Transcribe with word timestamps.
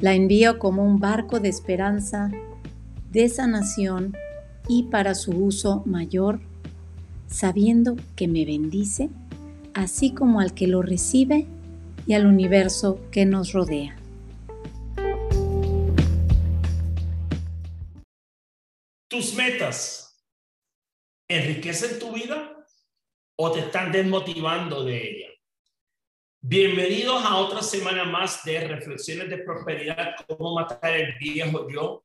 La 0.00 0.14
envío 0.14 0.58
como 0.58 0.84
un 0.84 0.98
barco 0.98 1.40
de 1.40 1.48
esperanza, 1.48 2.30
de 3.10 3.28
sanación 3.28 4.16
y 4.68 4.84
para 4.84 5.14
su 5.14 5.32
uso 5.32 5.82
mayor, 5.86 6.40
sabiendo 7.26 7.96
que 8.16 8.28
me 8.28 8.44
bendice, 8.44 9.10
así 9.74 10.12
como 10.12 10.40
al 10.40 10.54
que 10.54 10.66
lo 10.66 10.82
recibe 10.82 11.46
y 12.06 12.14
al 12.14 12.26
universo 12.26 13.00
que 13.10 13.26
nos 13.26 13.52
rodea. 13.52 13.96
¿Tus 19.08 19.34
metas 19.34 20.10
enriquecen 21.30 21.98
tu 21.98 22.12
vida 22.12 22.66
o 23.36 23.52
te 23.52 23.60
están 23.60 23.92
desmotivando 23.92 24.84
de 24.84 25.10
ella. 25.10 25.29
Bienvenidos 26.42 27.22
a 27.22 27.36
otra 27.36 27.62
semana 27.62 28.04
más 28.04 28.42
de 28.44 28.66
Reflexiones 28.66 29.28
de 29.28 29.38
Prosperidad, 29.38 30.14
cómo 30.26 30.54
matar 30.54 30.96
el 30.96 31.14
viejo 31.18 31.68
yo, 31.68 32.04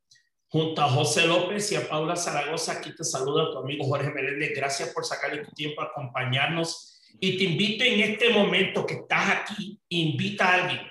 junto 0.49 0.81
a 0.81 0.89
José 0.89 1.25
López 1.25 1.71
y 1.71 1.75
a 1.75 1.87
Paula 1.87 2.17
Zaragoza. 2.17 2.73
Aquí 2.73 2.93
te 2.93 3.05
saluda 3.05 3.51
tu 3.51 3.59
amigo 3.59 3.85
Jorge 3.85 4.11
Meléndez. 4.11 4.51
Gracias 4.53 4.89
por 4.89 5.05
sacarle 5.05 5.45
tu 5.45 5.51
tiempo 5.51 5.81
a 5.81 5.85
acompañarnos. 5.85 7.01
Y 7.19 7.37
te 7.37 7.45
invito 7.45 7.85
en 7.85 8.01
este 8.01 8.29
momento 8.31 8.85
que 8.85 8.95
estás 8.95 9.37
aquí, 9.37 9.79
invita 9.87 10.49
a 10.49 10.63
alguien. 10.63 10.81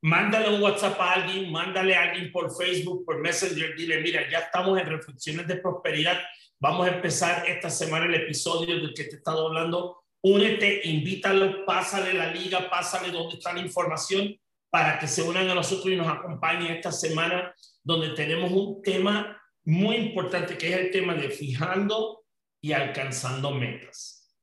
Mándale 0.00 0.54
un 0.54 0.62
WhatsApp 0.62 0.98
a 0.98 1.12
alguien, 1.12 1.52
mándale 1.52 1.94
a 1.94 2.04
alguien 2.04 2.32
por 2.32 2.56
Facebook, 2.56 3.04
por 3.04 3.20
Messenger, 3.20 3.76
dile, 3.76 4.00
mira, 4.00 4.28
ya 4.30 4.38
estamos 4.38 4.78
en 4.80 4.86
Reflexiones 4.86 5.46
de 5.46 5.56
Prosperidad 5.56 6.18
Vamos 6.64 6.86
a 6.86 6.94
empezar 6.94 7.44
esta 7.46 7.68
semana 7.68 8.06
el 8.06 8.14
episodio 8.14 8.76
del 8.76 8.94
que 8.94 9.04
te 9.04 9.16
he 9.16 9.18
estado 9.18 9.48
hablando. 9.48 10.03
Únete, 10.26 10.80
invítalo, 10.84 11.66
pásale 11.66 12.14
la 12.14 12.32
liga, 12.32 12.70
pásale 12.70 13.10
donde 13.10 13.34
está 13.36 13.52
la 13.52 13.60
información 13.60 14.34
para 14.70 14.98
que 14.98 15.06
se 15.06 15.20
unan 15.20 15.50
a 15.50 15.54
nosotros 15.54 15.92
y 15.92 15.96
nos 15.96 16.08
acompañen 16.08 16.72
esta 16.72 16.90
semana 16.90 17.54
donde 17.82 18.14
tenemos 18.14 18.50
un 18.50 18.80
tema 18.80 19.38
muy 19.64 19.96
importante 19.96 20.56
que 20.56 20.70
es 20.70 20.76
el 20.78 20.90
tema 20.90 21.14
de 21.14 21.28
fijando 21.28 22.24
y 22.58 22.72
alcanzando 22.72 23.50
metas. 23.50 24.34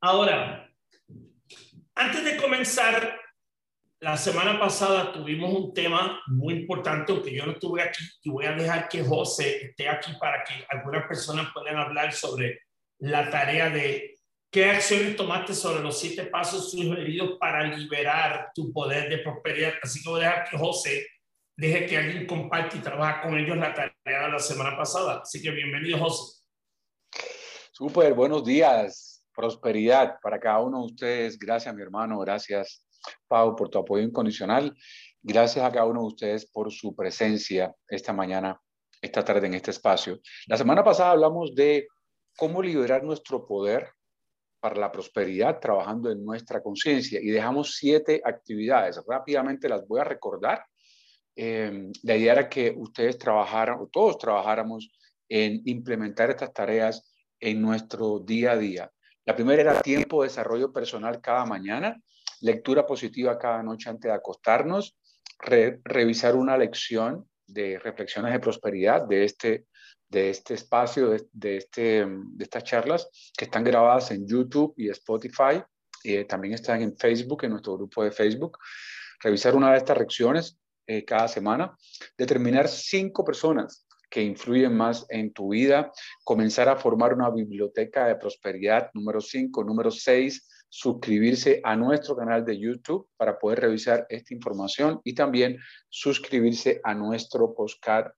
Ahora, 0.00 0.70
antes 1.96 2.24
de 2.24 2.36
comenzar 2.36 3.20
la 3.98 4.16
semana 4.16 4.60
pasada 4.60 5.10
tuvimos 5.12 5.52
un 5.52 5.74
tema 5.74 6.22
muy 6.28 6.54
importante, 6.54 7.10
aunque 7.10 7.34
yo 7.34 7.44
no 7.44 7.52
estuve 7.52 7.82
aquí, 7.82 8.04
y 8.22 8.30
voy 8.30 8.46
a 8.46 8.52
dejar 8.52 8.88
que 8.88 9.02
José 9.02 9.66
esté 9.66 9.88
aquí 9.88 10.12
para 10.20 10.44
que 10.44 10.64
algunas 10.68 11.08
personas 11.08 11.48
puedan 11.52 11.76
hablar 11.76 12.12
sobre 12.12 12.60
la 13.00 13.28
tarea 13.28 13.68
de 13.68 14.17
qué 14.50 14.70
acciones 14.70 15.16
tomaste 15.16 15.54
sobre 15.54 15.82
los 15.82 15.98
siete 15.98 16.24
pasos 16.24 16.70
sugeridos 16.70 17.36
para 17.38 17.64
liberar 17.64 18.50
tu 18.54 18.72
poder 18.72 19.08
de 19.08 19.18
prosperidad. 19.18 19.74
Así 19.82 20.02
que 20.02 20.08
voy 20.08 20.20
a 20.20 20.24
dejar 20.24 20.48
que 20.48 20.58
José 20.58 21.06
deje 21.56 21.86
que 21.86 21.96
alguien 21.96 22.26
comparte 22.26 22.78
y 22.78 22.80
trabaje 22.80 23.22
con 23.22 23.36
ellos 23.36 23.56
la 23.56 23.74
tarea 23.74 24.26
de 24.26 24.32
la 24.32 24.38
semana 24.38 24.76
pasada. 24.76 25.20
Así 25.22 25.42
que 25.42 25.50
bienvenido, 25.50 25.98
José. 25.98 26.42
Súper, 27.72 28.14
buenos 28.14 28.44
días. 28.44 29.24
Prosperidad 29.34 30.16
para 30.22 30.40
cada 30.40 30.60
uno 30.60 30.78
de 30.80 30.86
ustedes. 30.86 31.38
Gracias, 31.38 31.74
mi 31.74 31.82
hermano. 31.82 32.18
Gracias 32.18 32.84
Pau, 33.26 33.54
por 33.54 33.68
tu 33.68 33.78
apoyo 33.78 34.02
incondicional. 34.02 34.74
Gracias 35.22 35.64
a 35.64 35.70
cada 35.70 35.86
uno 35.86 36.00
de 36.00 36.06
ustedes 36.06 36.46
por 36.50 36.72
su 36.72 36.94
presencia 36.94 37.74
esta 37.88 38.12
mañana, 38.12 38.60
esta 39.00 39.24
tarde 39.24 39.46
en 39.46 39.54
este 39.54 39.70
espacio. 39.70 40.20
La 40.46 40.56
semana 40.56 40.82
pasada 40.82 41.12
hablamos 41.12 41.54
de 41.54 41.86
cómo 42.36 42.62
liberar 42.62 43.02
nuestro 43.02 43.46
poder 43.46 43.90
para 44.60 44.76
la 44.76 44.90
prosperidad 44.90 45.60
trabajando 45.60 46.10
en 46.10 46.24
nuestra 46.24 46.62
conciencia 46.62 47.20
y 47.20 47.28
dejamos 47.28 47.76
siete 47.76 48.20
actividades. 48.24 49.00
Rápidamente 49.06 49.68
las 49.68 49.86
voy 49.86 50.00
a 50.00 50.04
recordar. 50.04 50.64
Eh, 51.36 51.90
la 52.02 52.16
idea 52.16 52.32
era 52.32 52.48
que 52.48 52.74
ustedes 52.76 53.18
trabajaran, 53.18 53.78
o 53.80 53.86
todos 53.86 54.18
trabajáramos 54.18 54.90
en 55.28 55.62
implementar 55.66 56.30
estas 56.30 56.52
tareas 56.52 57.14
en 57.38 57.62
nuestro 57.62 58.18
día 58.18 58.52
a 58.52 58.56
día. 58.56 58.90
La 59.24 59.36
primera 59.36 59.60
era 59.62 59.82
tiempo 59.82 60.22
de 60.22 60.28
desarrollo 60.28 60.72
personal 60.72 61.20
cada 61.20 61.44
mañana 61.44 62.00
lectura 62.40 62.86
positiva 62.86 63.38
cada 63.38 63.62
noche 63.62 63.90
antes 63.90 64.10
de 64.10 64.16
acostarnos, 64.16 64.96
revisar 65.84 66.34
una 66.36 66.56
lección 66.56 67.28
de 67.46 67.78
reflexiones 67.78 68.32
de 68.32 68.40
prosperidad 68.40 69.06
de 69.06 69.24
este, 69.24 69.66
de 70.08 70.30
este 70.30 70.54
espacio, 70.54 71.10
de, 71.32 71.56
este, 71.56 72.06
de 72.06 72.44
estas 72.44 72.64
charlas 72.64 73.08
que 73.36 73.44
están 73.44 73.64
grabadas 73.64 74.10
en 74.10 74.26
YouTube 74.26 74.74
y 74.76 74.88
Spotify. 74.90 75.62
y 76.02 76.24
también 76.24 76.54
están 76.54 76.80
en 76.82 76.96
Facebook, 76.96 77.44
en 77.44 77.50
nuestro 77.50 77.76
grupo 77.76 78.04
de 78.04 78.12
Facebook. 78.12 78.58
Revisar 79.20 79.56
una 79.56 79.72
de 79.72 79.78
estas 79.78 79.98
lecciones 79.98 80.58
eh, 80.86 81.04
cada 81.04 81.28
semana. 81.28 81.76
Determinar 82.16 82.68
cinco 82.68 83.24
personas 83.24 83.86
que 84.08 84.22
influyen 84.22 84.74
más 84.76 85.04
en 85.10 85.32
tu 85.32 85.50
vida. 85.50 85.92
Comenzar 86.24 86.68
a 86.68 86.76
formar 86.76 87.12
una 87.12 87.30
biblioteca 87.30 88.06
de 88.06 88.16
prosperidad. 88.16 88.90
Número 88.94 89.20
cinco. 89.20 89.64
Número 89.64 89.90
seis 89.90 90.48
suscribirse 90.68 91.60
a 91.64 91.76
nuestro 91.76 92.16
canal 92.16 92.44
de 92.44 92.58
YouTube 92.58 93.08
para 93.16 93.38
poder 93.38 93.60
revisar 93.60 94.06
esta 94.08 94.34
información 94.34 95.00
y 95.04 95.14
también 95.14 95.58
suscribirse 95.88 96.80
a 96.84 96.94
nuestro 96.94 97.54
podcast, 97.54 98.08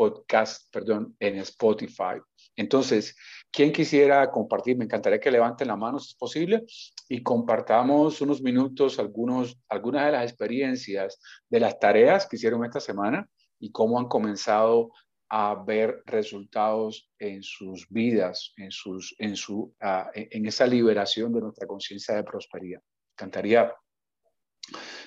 podcast 0.00 0.72
perdón, 0.72 1.14
en 1.20 1.36
Spotify. 1.40 2.16
Entonces, 2.56 3.14
quien 3.50 3.70
quisiera 3.70 4.30
compartir, 4.30 4.78
me 4.78 4.86
encantaría 4.86 5.20
que 5.20 5.30
levanten 5.30 5.68
la 5.68 5.76
mano 5.76 5.98
si 5.98 6.12
es 6.12 6.14
posible 6.14 6.64
y 7.06 7.22
compartamos 7.22 8.18
unos 8.22 8.40
minutos 8.40 8.98
algunos, 8.98 9.58
algunas 9.68 10.06
de 10.06 10.12
las 10.12 10.24
experiencias 10.24 11.20
de 11.50 11.60
las 11.60 11.78
tareas 11.78 12.26
que 12.26 12.36
hicieron 12.36 12.64
esta 12.64 12.80
semana 12.80 13.28
y 13.58 13.70
cómo 13.72 13.98
han 13.98 14.08
comenzado 14.08 14.90
a 15.28 15.62
ver 15.66 16.02
resultados 16.06 17.10
en 17.18 17.42
sus 17.42 17.86
vidas, 17.90 18.54
en, 18.56 18.70
sus, 18.70 19.14
en, 19.18 19.36
su, 19.36 19.74
ah, 19.82 20.10
en 20.14 20.46
esa 20.46 20.66
liberación 20.66 21.30
de 21.34 21.42
nuestra 21.42 21.66
conciencia 21.66 22.14
de 22.14 22.24
prosperidad. 22.24 22.80
Cantaría, 23.14 23.70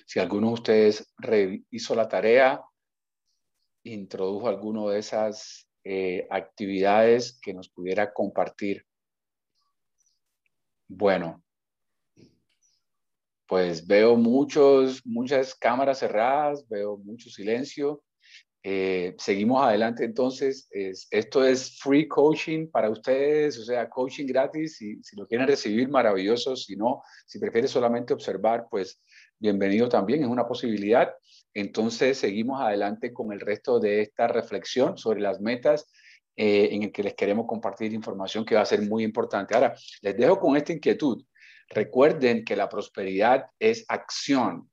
si 0.06 0.20
alguno 0.20 0.50
de 0.50 0.54
ustedes 0.54 1.14
hizo 1.72 1.96
la 1.96 2.08
tarea, 2.08 2.62
introdujo 3.84 4.48
alguno 4.48 4.90
de 4.90 5.00
esas 5.00 5.68
eh, 5.84 6.28
actividades 6.30 7.40
que 7.42 7.54
nos 7.54 7.70
pudiera 7.70 8.14
compartir. 8.14 8.86
Bueno, 10.88 11.44
pues 13.48 13.86
veo 13.86 14.16
muchos, 14.16 15.06
muchas 15.06 15.54
cámaras 15.56 16.00
cerradas, 16.00 16.68
veo 16.70 16.98
mucho 16.98 17.30
silencio. 17.30 18.04
Eh, 18.66 19.14
seguimos 19.18 19.62
adelante 19.62 20.06
entonces. 20.06 20.70
esto 20.72 21.44
es 21.44 21.78
free 21.80 22.08
coaching 22.08 22.70
para 22.70 22.90
ustedes, 22.90 23.60
o 23.60 23.66
sea, 23.66 23.90
coaching 23.90 24.26
gratis. 24.26 24.78
Si, 24.78 25.04
si 25.04 25.18
lo 25.18 25.28
quieren 25.28 25.48
recibir, 25.48 25.90
maravilloso. 25.90 26.56
Si 26.56 26.76
no, 26.78 27.04
si 27.26 27.40
prefieres 27.40 27.72
solamente 27.72 28.14
observar, 28.14 28.68
pues 28.72 29.02
bienvenido 29.44 29.90
también, 29.90 30.24
es 30.24 30.30
una 30.30 30.48
posibilidad. 30.48 31.14
Entonces, 31.54 32.18
seguimos 32.18 32.62
adelante 32.62 33.12
con 33.12 33.34
el 33.34 33.42
resto 33.42 33.78
de 33.78 34.02
esta 34.02 34.26
reflexión 34.26 34.98
sobre 34.98 35.20
las 35.20 35.42
metas 35.42 35.92
eh, 36.38 36.70
en 36.72 36.84
el 36.84 36.94
que 36.94 37.04
les 37.04 37.14
queremos 37.14 37.46
compartir 37.46 37.92
información 37.92 38.46
que 38.46 38.56
va 38.56 38.62
a 38.62 38.66
ser 38.66 38.82
muy 38.84 39.04
importante. 39.04 39.54
Ahora, 39.54 39.76
les 40.02 40.16
dejo 40.16 40.40
con 40.40 40.56
esta 40.56 40.72
inquietud. 40.72 41.26
Recuerden 41.68 42.46
que 42.46 42.56
la 42.56 42.70
prosperidad 42.70 43.48
es 43.60 43.84
acción, 43.90 44.70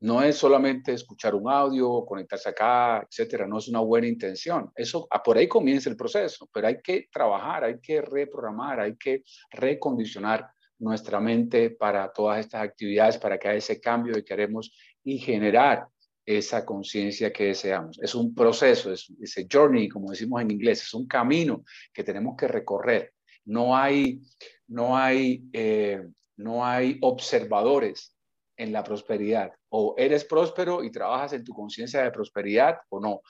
no 0.00 0.22
es 0.22 0.38
solamente 0.38 0.92
escuchar 0.92 1.36
un 1.36 1.48
audio, 1.48 2.04
conectarse 2.04 2.48
acá, 2.48 3.06
etcétera, 3.08 3.46
no 3.46 3.58
es 3.58 3.68
una 3.68 3.78
buena 3.78 4.08
intención. 4.08 4.72
Eso, 4.74 5.06
ah, 5.08 5.22
por 5.22 5.38
ahí 5.38 5.46
comienza 5.46 5.88
el 5.88 5.96
proceso, 5.96 6.48
pero 6.52 6.66
hay 6.66 6.82
que 6.82 7.06
trabajar, 7.12 7.62
hay 7.62 7.78
que 7.80 8.02
reprogramar, 8.02 8.80
hay 8.80 8.96
que 8.96 9.22
recondicionar 9.52 10.50
nuestra 10.78 11.20
mente 11.20 11.70
para 11.70 12.12
todas 12.12 12.40
estas 12.40 12.62
actividades, 12.62 13.18
para 13.18 13.38
que 13.38 13.48
haya 13.48 13.58
ese 13.58 13.80
cambio 13.80 14.14
que 14.14 14.24
queremos 14.24 14.72
y 15.02 15.18
generar 15.18 15.86
esa 16.26 16.64
conciencia 16.64 17.32
que 17.32 17.44
deseamos. 17.46 17.98
Es 18.02 18.14
un 18.14 18.34
proceso, 18.34 18.92
es 18.92 19.12
ese 19.20 19.46
journey, 19.50 19.88
como 19.88 20.10
decimos 20.10 20.40
en 20.40 20.50
inglés, 20.50 20.82
es 20.82 20.94
un 20.94 21.06
camino 21.06 21.64
que 21.92 22.02
tenemos 22.02 22.36
que 22.36 22.48
recorrer. 22.48 23.12
No 23.44 23.76
hay, 23.76 24.22
no 24.68 24.96
hay, 24.96 25.44
eh, 25.52 26.02
no 26.38 26.64
hay 26.64 26.98
observadores 27.02 28.16
en 28.56 28.72
la 28.72 28.82
prosperidad. 28.82 29.52
O 29.68 29.94
eres 29.98 30.24
próspero 30.24 30.82
y 30.82 30.90
trabajas 30.90 31.34
en 31.34 31.44
tu 31.44 31.52
conciencia 31.52 32.02
de 32.02 32.10
prosperidad 32.10 32.78
o 32.88 33.00
no. 33.00 33.20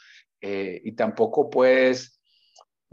Eh, 0.40 0.80
y 0.84 0.92
tampoco 0.92 1.48
puedes, 1.48 2.13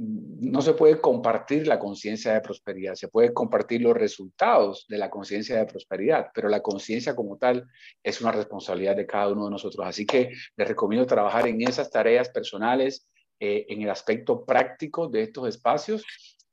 no 0.03 0.61
se 0.61 0.73
puede 0.73 0.99
compartir 0.99 1.67
la 1.67 1.77
conciencia 1.77 2.33
de 2.33 2.41
prosperidad, 2.41 2.95
se 2.95 3.07
puede 3.07 3.33
compartir 3.33 3.81
los 3.81 3.95
resultados 3.95 4.85
de 4.87 4.97
la 4.97 5.09
conciencia 5.09 5.57
de 5.57 5.65
prosperidad, 5.65 6.27
pero 6.33 6.49
la 6.49 6.61
conciencia 6.61 7.15
como 7.15 7.37
tal 7.37 7.67
es 8.01 8.19
una 8.21 8.31
responsabilidad 8.31 8.95
de 8.95 9.05
cada 9.05 9.29
uno 9.29 9.45
de 9.45 9.51
nosotros. 9.51 9.85
Así 9.85 10.05
que 10.05 10.31
les 10.55 10.67
recomiendo 10.67 11.05
trabajar 11.05 11.47
en 11.47 11.61
esas 11.61 11.91
tareas 11.91 12.29
personales, 12.29 13.07
eh, 13.39 13.65
en 13.69 13.81
el 13.83 13.89
aspecto 13.89 14.43
práctico 14.43 15.07
de 15.07 15.23
estos 15.23 15.47
espacios. 15.47 16.03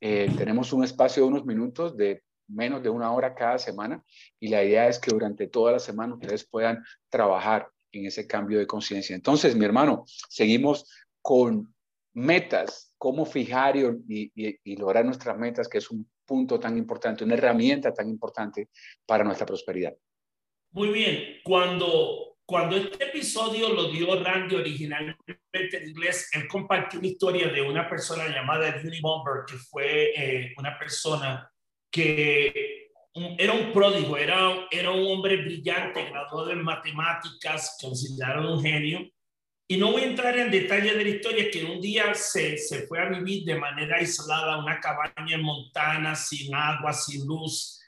Eh, 0.00 0.30
tenemos 0.36 0.72
un 0.72 0.84
espacio 0.84 1.22
de 1.22 1.28
unos 1.28 1.46
minutos 1.46 1.96
de 1.96 2.22
menos 2.48 2.82
de 2.82 2.90
una 2.90 3.12
hora 3.12 3.34
cada 3.34 3.58
semana 3.58 4.02
y 4.38 4.48
la 4.48 4.62
idea 4.62 4.88
es 4.88 4.98
que 4.98 5.10
durante 5.10 5.48
toda 5.48 5.72
la 5.72 5.78
semana 5.78 6.14
ustedes 6.14 6.46
puedan 6.48 6.84
trabajar 7.08 7.68
en 7.92 8.06
ese 8.06 8.26
cambio 8.26 8.58
de 8.58 8.66
conciencia. 8.66 9.16
Entonces, 9.16 9.56
mi 9.56 9.64
hermano, 9.64 10.04
seguimos 10.28 10.86
con 11.22 11.74
metas, 12.12 12.87
cómo 12.98 13.24
fijar 13.24 13.76
y, 13.76 14.32
y, 14.34 14.76
lograr 14.76 15.04
nuestras 15.04 15.38
metas, 15.38 15.68
que 15.68 15.78
es 15.78 15.90
un 15.90 16.10
punto 16.26 16.58
tan 16.58 16.76
importante, 16.76 17.24
una 17.24 17.34
herramienta 17.34 17.94
tan 17.94 18.08
importante 18.08 18.68
para 19.06 19.24
nuestra 19.24 19.46
prosperidad. 19.46 19.96
Muy 20.72 20.90
bien, 20.90 21.40
cuando, 21.44 22.36
cuando 22.44 22.76
este 22.76 23.04
episodio 23.04 23.72
lo 23.72 23.90
dio 23.90 24.22
Randy 24.22 24.56
originalmente 24.56 25.40
en 25.52 25.88
inglés, 25.88 26.28
él 26.34 26.46
compartió 26.48 26.98
una 26.98 27.08
historia 27.08 27.48
de 27.48 27.62
una 27.62 27.88
persona 27.88 28.28
llamada 28.28 28.78
Judy 28.82 29.00
Bomber, 29.00 29.44
que 29.46 29.56
fue 29.56 30.12
eh, 30.14 30.54
una 30.58 30.78
persona 30.78 31.50
que 31.90 32.88
era 33.38 33.52
un 33.52 33.72
pródigo, 33.72 34.16
era, 34.16 34.66
era 34.70 34.90
un 34.90 35.06
hombre 35.06 35.36
brillante, 35.36 36.04
graduado 36.04 36.50
en 36.50 36.62
matemáticas, 36.62 37.78
considerado 37.80 38.54
un 38.54 38.62
genio. 38.62 39.08
Y 39.70 39.76
no 39.76 39.92
voy 39.92 40.02
a 40.02 40.06
entrar 40.06 40.36
en 40.38 40.50
detalle 40.50 40.94
de 40.94 41.04
la 41.04 41.10
historia, 41.10 41.50
que 41.50 41.62
un 41.62 41.78
día 41.78 42.14
se, 42.14 42.56
se 42.56 42.86
fue 42.86 43.00
a 43.00 43.10
vivir 43.10 43.44
de 43.44 43.54
manera 43.54 43.98
aislada 43.98 44.54
a 44.54 44.58
una 44.58 44.80
cabaña 44.80 45.34
en 45.34 45.42
Montana, 45.42 46.16
sin 46.16 46.54
agua, 46.54 46.94
sin 46.94 47.26
luz. 47.26 47.78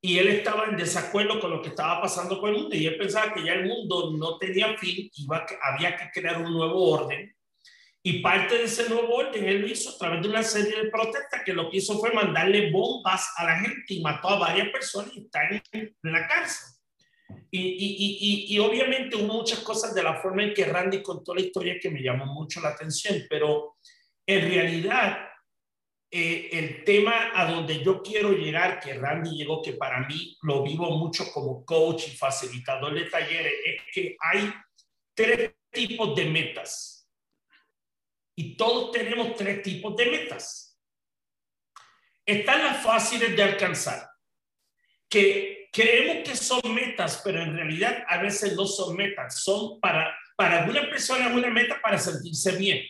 Y 0.00 0.18
él 0.18 0.28
estaba 0.28 0.66
en 0.66 0.76
desacuerdo 0.76 1.40
con 1.40 1.50
lo 1.50 1.60
que 1.60 1.70
estaba 1.70 2.00
pasando 2.00 2.40
con 2.40 2.50
el 2.50 2.60
mundo. 2.60 2.76
Y 2.76 2.86
él 2.86 2.96
pensaba 2.96 3.34
que 3.34 3.44
ya 3.44 3.54
el 3.54 3.66
mundo 3.66 4.12
no 4.16 4.38
tenía 4.38 4.78
fin, 4.78 5.10
iba, 5.16 5.44
había 5.60 5.96
que 5.96 6.20
crear 6.20 6.40
un 6.40 6.52
nuevo 6.52 6.92
orden. 6.92 7.34
Y 8.06 8.20
parte 8.20 8.58
de 8.58 8.64
ese 8.64 8.86
nuevo 8.90 9.14
orden 9.14 9.48
él 9.48 9.62
lo 9.62 9.66
hizo 9.66 9.88
a 9.88 9.98
través 9.98 10.22
de 10.22 10.28
una 10.28 10.42
serie 10.42 10.82
de 10.82 10.90
protestas 10.90 11.42
que 11.42 11.54
lo 11.54 11.70
que 11.70 11.78
hizo 11.78 11.98
fue 11.98 12.12
mandarle 12.12 12.70
bombas 12.70 13.32
a 13.38 13.44
la 13.44 13.58
gente 13.60 13.94
y 13.94 14.02
mató 14.02 14.28
a 14.28 14.38
varias 14.38 14.68
personas 14.68 15.10
y 15.16 15.20
está 15.20 15.40
en, 15.48 15.96
la 16.02 16.28
cárcel. 16.28 16.73
Y, 17.50 17.60
y, 17.60 18.48
y, 18.50 18.54
y, 18.54 18.58
obviamente 18.58 19.16
hubo 19.16 19.32
muchas 19.32 19.60
cosas 19.60 19.94
de 19.94 20.02
la 20.02 20.20
forma 20.20 20.42
en 20.42 20.52
que 20.52 20.64
Randy 20.64 21.02
contó 21.02 21.34
la 21.34 21.40
historia 21.40 21.78
que 21.80 21.90
me 21.90 22.02
llamó 22.02 22.26
mucho 22.26 22.60
la 22.60 22.70
atención, 22.70 23.22
pero 23.30 23.76
en 24.26 24.48
realidad 24.48 25.28
eh, 26.10 26.48
el 26.52 26.84
tema 26.84 27.32
a 27.34 27.50
donde 27.50 27.82
yo 27.82 28.02
quiero 28.02 28.30
llegar, 28.32 28.78
que 28.78 28.94
Randy 28.94 29.36
llegó, 29.36 29.62
que 29.62 29.72
para 29.72 30.06
mí 30.06 30.36
lo 30.42 30.62
vivo 30.62 30.90
mucho 30.96 31.24
como 31.32 31.64
coach 31.64 32.08
y 32.08 32.16
facilitador 32.16 32.94
de 32.94 33.06
talleres, 33.06 33.52
es 33.64 33.82
que 33.92 34.16
hay 34.20 34.52
tres 35.12 35.54
tipos 35.72 36.14
de 36.14 36.26
metas 36.26 37.10
y 38.36 38.56
todos 38.56 38.92
tenemos 38.92 39.34
tres 39.34 39.62
tipos 39.62 39.96
de 39.96 40.06
metas. 40.06 40.78
Están 42.24 42.64
las 42.64 42.82
fáciles 42.82 43.36
de 43.36 43.42
alcanzar, 43.42 44.08
que 45.08 45.63
creemos 45.74 46.28
que 46.28 46.36
son 46.36 46.62
metas, 46.72 47.20
pero 47.24 47.42
en 47.42 47.54
realidad 47.54 48.04
a 48.08 48.18
veces 48.18 48.54
no 48.54 48.64
son 48.64 48.96
metas. 48.96 49.42
Son 49.42 49.80
para, 49.80 50.16
para 50.36 50.62
alguna 50.62 50.88
persona 50.88 51.34
una 51.34 51.50
meta 51.50 51.80
para 51.82 51.98
sentirse 51.98 52.56
bien. 52.56 52.80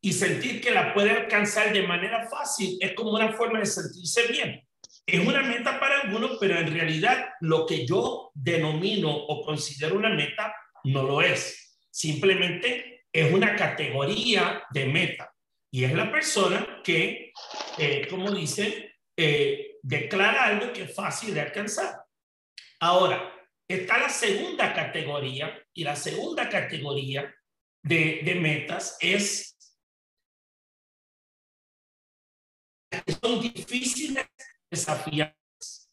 Y 0.00 0.12
sentir 0.12 0.60
que 0.60 0.70
la 0.70 0.94
puede 0.94 1.10
alcanzar 1.10 1.72
de 1.72 1.82
manera 1.82 2.28
fácil 2.28 2.78
es 2.80 2.92
como 2.92 3.10
una 3.10 3.32
forma 3.32 3.58
de 3.58 3.66
sentirse 3.66 4.28
bien. 4.28 4.62
Es 5.06 5.26
una 5.26 5.42
meta 5.42 5.80
para 5.80 6.02
algunos, 6.02 6.38
pero 6.38 6.58
en 6.58 6.72
realidad 6.72 7.30
lo 7.40 7.66
que 7.66 7.86
yo 7.86 8.30
denomino 8.34 9.10
o 9.10 9.44
considero 9.44 9.96
una 9.96 10.10
meta 10.10 10.54
no 10.84 11.02
lo 11.02 11.20
es. 11.20 11.78
Simplemente 11.90 13.06
es 13.12 13.32
una 13.32 13.56
categoría 13.56 14.62
de 14.70 14.86
meta 14.86 15.32
y 15.70 15.84
es 15.84 15.92
la 15.92 16.10
persona 16.12 16.80
que, 16.84 17.32
eh, 17.78 18.06
como 18.08 18.30
dicen, 18.30 18.72
eh, 19.16 19.78
declara 19.82 20.44
algo 20.44 20.72
que 20.72 20.82
es 20.84 20.94
fácil 20.94 21.34
de 21.34 21.40
alcanzar. 21.40 22.03
Ahora, 22.84 23.32
está 23.66 23.96
la 23.96 24.10
segunda 24.10 24.74
categoría 24.74 25.58
y 25.72 25.84
la 25.84 25.96
segunda 25.96 26.50
categoría 26.50 27.34
de, 27.82 28.20
de 28.22 28.34
metas 28.34 28.98
es 29.00 29.56
que 32.90 33.12
son 33.12 33.40
difíciles, 33.40 34.26
desafiantes. 34.70 35.90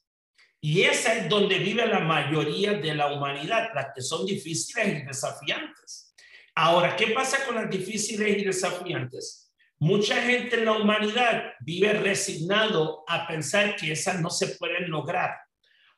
Y 0.60 0.82
esa 0.82 1.14
es 1.14 1.30
donde 1.30 1.60
vive 1.60 1.88
la 1.88 2.02
mayoría 2.02 2.74
de 2.74 2.94
la 2.94 3.14
humanidad, 3.14 3.70
las 3.74 3.94
que 3.96 4.02
son 4.02 4.26
difíciles 4.26 4.88
y 4.90 5.06
desafiantes. 5.06 6.14
Ahora, 6.56 6.98
¿qué 6.98 7.08
pasa 7.12 7.46
con 7.46 7.56
las 7.56 7.70
difíciles 7.70 8.38
y 8.38 8.44
desafiantes? 8.44 9.54
Mucha 9.80 10.22
gente 10.24 10.58
en 10.58 10.66
la 10.66 10.74
humanidad 10.74 11.54
vive 11.62 11.94
resignado 11.94 13.06
a 13.08 13.26
pensar 13.30 13.78
que 13.78 13.94
esas 13.94 14.20
no 14.20 14.30
se 14.30 14.58
pueden 14.58 14.90
lograr 14.90 15.38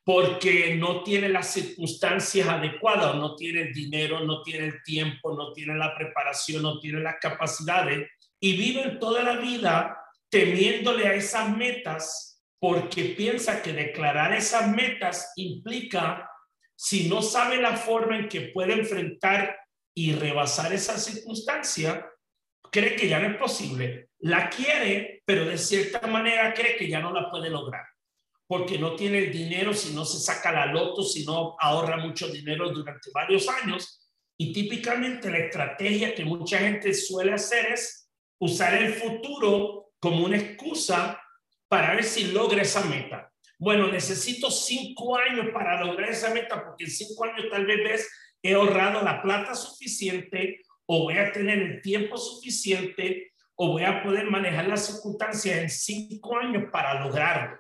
porque 0.04 0.76
no 0.76 1.04
tiene 1.04 1.30
las 1.30 1.54
circunstancias 1.54 2.48
adecuadas, 2.48 3.16
no 3.16 3.36
tiene 3.36 3.62
el 3.62 3.74
dinero, 3.74 4.20
no 4.22 4.42
tiene 4.42 4.66
el 4.66 4.84
tiempo, 4.84 5.34
no 5.34 5.54
tiene 5.54 5.76
la 5.76 5.96
preparación, 5.96 6.62
no 6.62 6.80
tiene 6.80 7.00
las 7.00 7.16
capacidades 7.22 8.10
y 8.40 8.58
viven 8.58 9.00
toda 9.00 9.24
la 9.24 9.38
vida 9.38 9.98
temiéndole 10.30 11.08
a 11.08 11.14
esas 11.14 11.56
metas 11.56 12.42
porque 12.60 13.14
piensa 13.18 13.62
que 13.62 13.72
declarar 13.72 14.34
esas 14.34 14.70
metas 14.70 15.32
implica, 15.36 16.30
si 16.76 17.08
no 17.08 17.22
sabe 17.22 17.62
la 17.62 17.78
forma 17.78 18.18
en 18.18 18.28
que 18.28 18.52
puede 18.54 18.74
enfrentar 18.74 19.58
y 19.94 20.14
rebasar 20.14 20.74
esa 20.74 20.98
circunstancia, 20.98 22.10
cree 22.72 22.96
que 22.96 23.08
ya 23.08 23.20
no 23.20 23.28
es 23.28 23.38
posible. 23.38 24.10
La 24.20 24.50
quiere, 24.50 25.22
pero 25.26 25.46
de 25.46 25.58
cierta 25.58 26.08
manera 26.08 26.54
cree 26.54 26.76
que 26.76 26.88
ya 26.90 27.00
no 27.00 27.14
la 27.14 27.30
puede 27.30 27.50
lograr, 27.50 27.86
porque 28.48 28.78
no 28.78 28.95
tiene 28.95 29.19
el 29.19 29.31
dinero, 29.31 29.74
si 29.74 29.94
no 29.94 30.06
se 30.06 30.19
saca 30.19 30.51
la 30.51 30.68
loto, 30.68 31.04
si 31.04 31.25
no 31.25 31.56
ahorra 31.60 31.98
mucho 31.98 32.28
dinero 32.28 32.69
durante 32.72 33.10
varios 33.13 33.48
años. 33.48 34.10
Y 34.38 34.51
típicamente 34.51 35.30
la 35.30 35.40
estrategia 35.40 36.13
que 36.13 36.25
mucha 36.25 36.60
gente 36.60 36.94
suele 36.94 37.34
hacer 37.34 37.68
es 37.68 38.10
usar 38.39 38.74
el 38.75 38.94
futuro 38.94 39.94
como 40.00 40.25
una 40.25 40.38
excusa 40.38 41.20
para 41.68 41.96
ver 41.96 42.03
si 42.03 42.25
logra 42.25 42.62
esa 42.62 42.84
meta. 42.86 43.32
Bueno, 43.58 43.88
necesito 43.88 44.51
cinco 44.51 45.18
años 45.18 45.48
para 45.53 45.84
lograr 45.84 46.10
esa 46.10 46.34
meta, 46.34 46.63
porque 46.65 46.84
en 46.84 46.91
cinco 46.91 47.24
años 47.25 47.46
tal 47.50 47.65
vez 47.65 47.77
ves 47.84 48.10
he 48.44 48.56
ahorrado 48.56 49.01
la 49.01 49.22
plata 49.22 49.56
suficiente 49.56 50.62
o 50.86 51.03
voy 51.03 51.18
a 51.18 51.32
tener 51.32 51.60
el 51.60 51.82
tiempo 51.82 52.18
suficiente 52.18 53.32
o 53.56 53.70
voy 53.70 53.84
a 53.84 54.03
poder 54.03 54.29
manejar 54.29 54.68
las 54.68 54.86
circunstancias 54.88 55.58
en 55.58 55.70
cinco 55.70 56.38
años 56.38 56.65
para 56.72 57.00
lograrlo. 57.00 57.58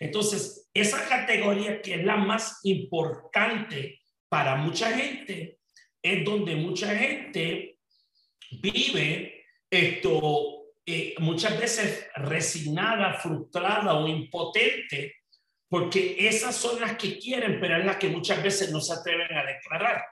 Entonces, 0.00 0.68
esa 0.74 1.08
categoría 1.08 1.80
que 1.80 1.94
es 1.94 2.04
la 2.04 2.16
más 2.16 2.60
importante 2.64 4.00
para 4.28 4.56
mucha 4.56 4.90
gente 4.90 5.58
es 6.02 6.24
donde 6.24 6.56
mucha 6.56 6.94
gente 6.96 7.78
vive 8.50 9.44
esto 9.70 10.64
eh, 10.86 11.14
muchas 11.18 11.58
veces 11.58 12.08
resignada, 12.16 13.14
frustrada 13.14 13.94
o 13.94 14.06
impotente, 14.06 15.16
porque 15.66 16.16
esas 16.18 16.54
son 16.54 16.78
las 16.78 16.96
que 16.96 17.18
quieren, 17.18 17.58
pero 17.58 17.78
es 17.78 17.86
las 17.86 17.96
que 17.96 18.08
muchas 18.08 18.42
veces 18.42 18.70
no 18.70 18.80
se 18.80 18.92
atreven 18.92 19.32
a 19.34 19.46
declarar. 19.46 20.04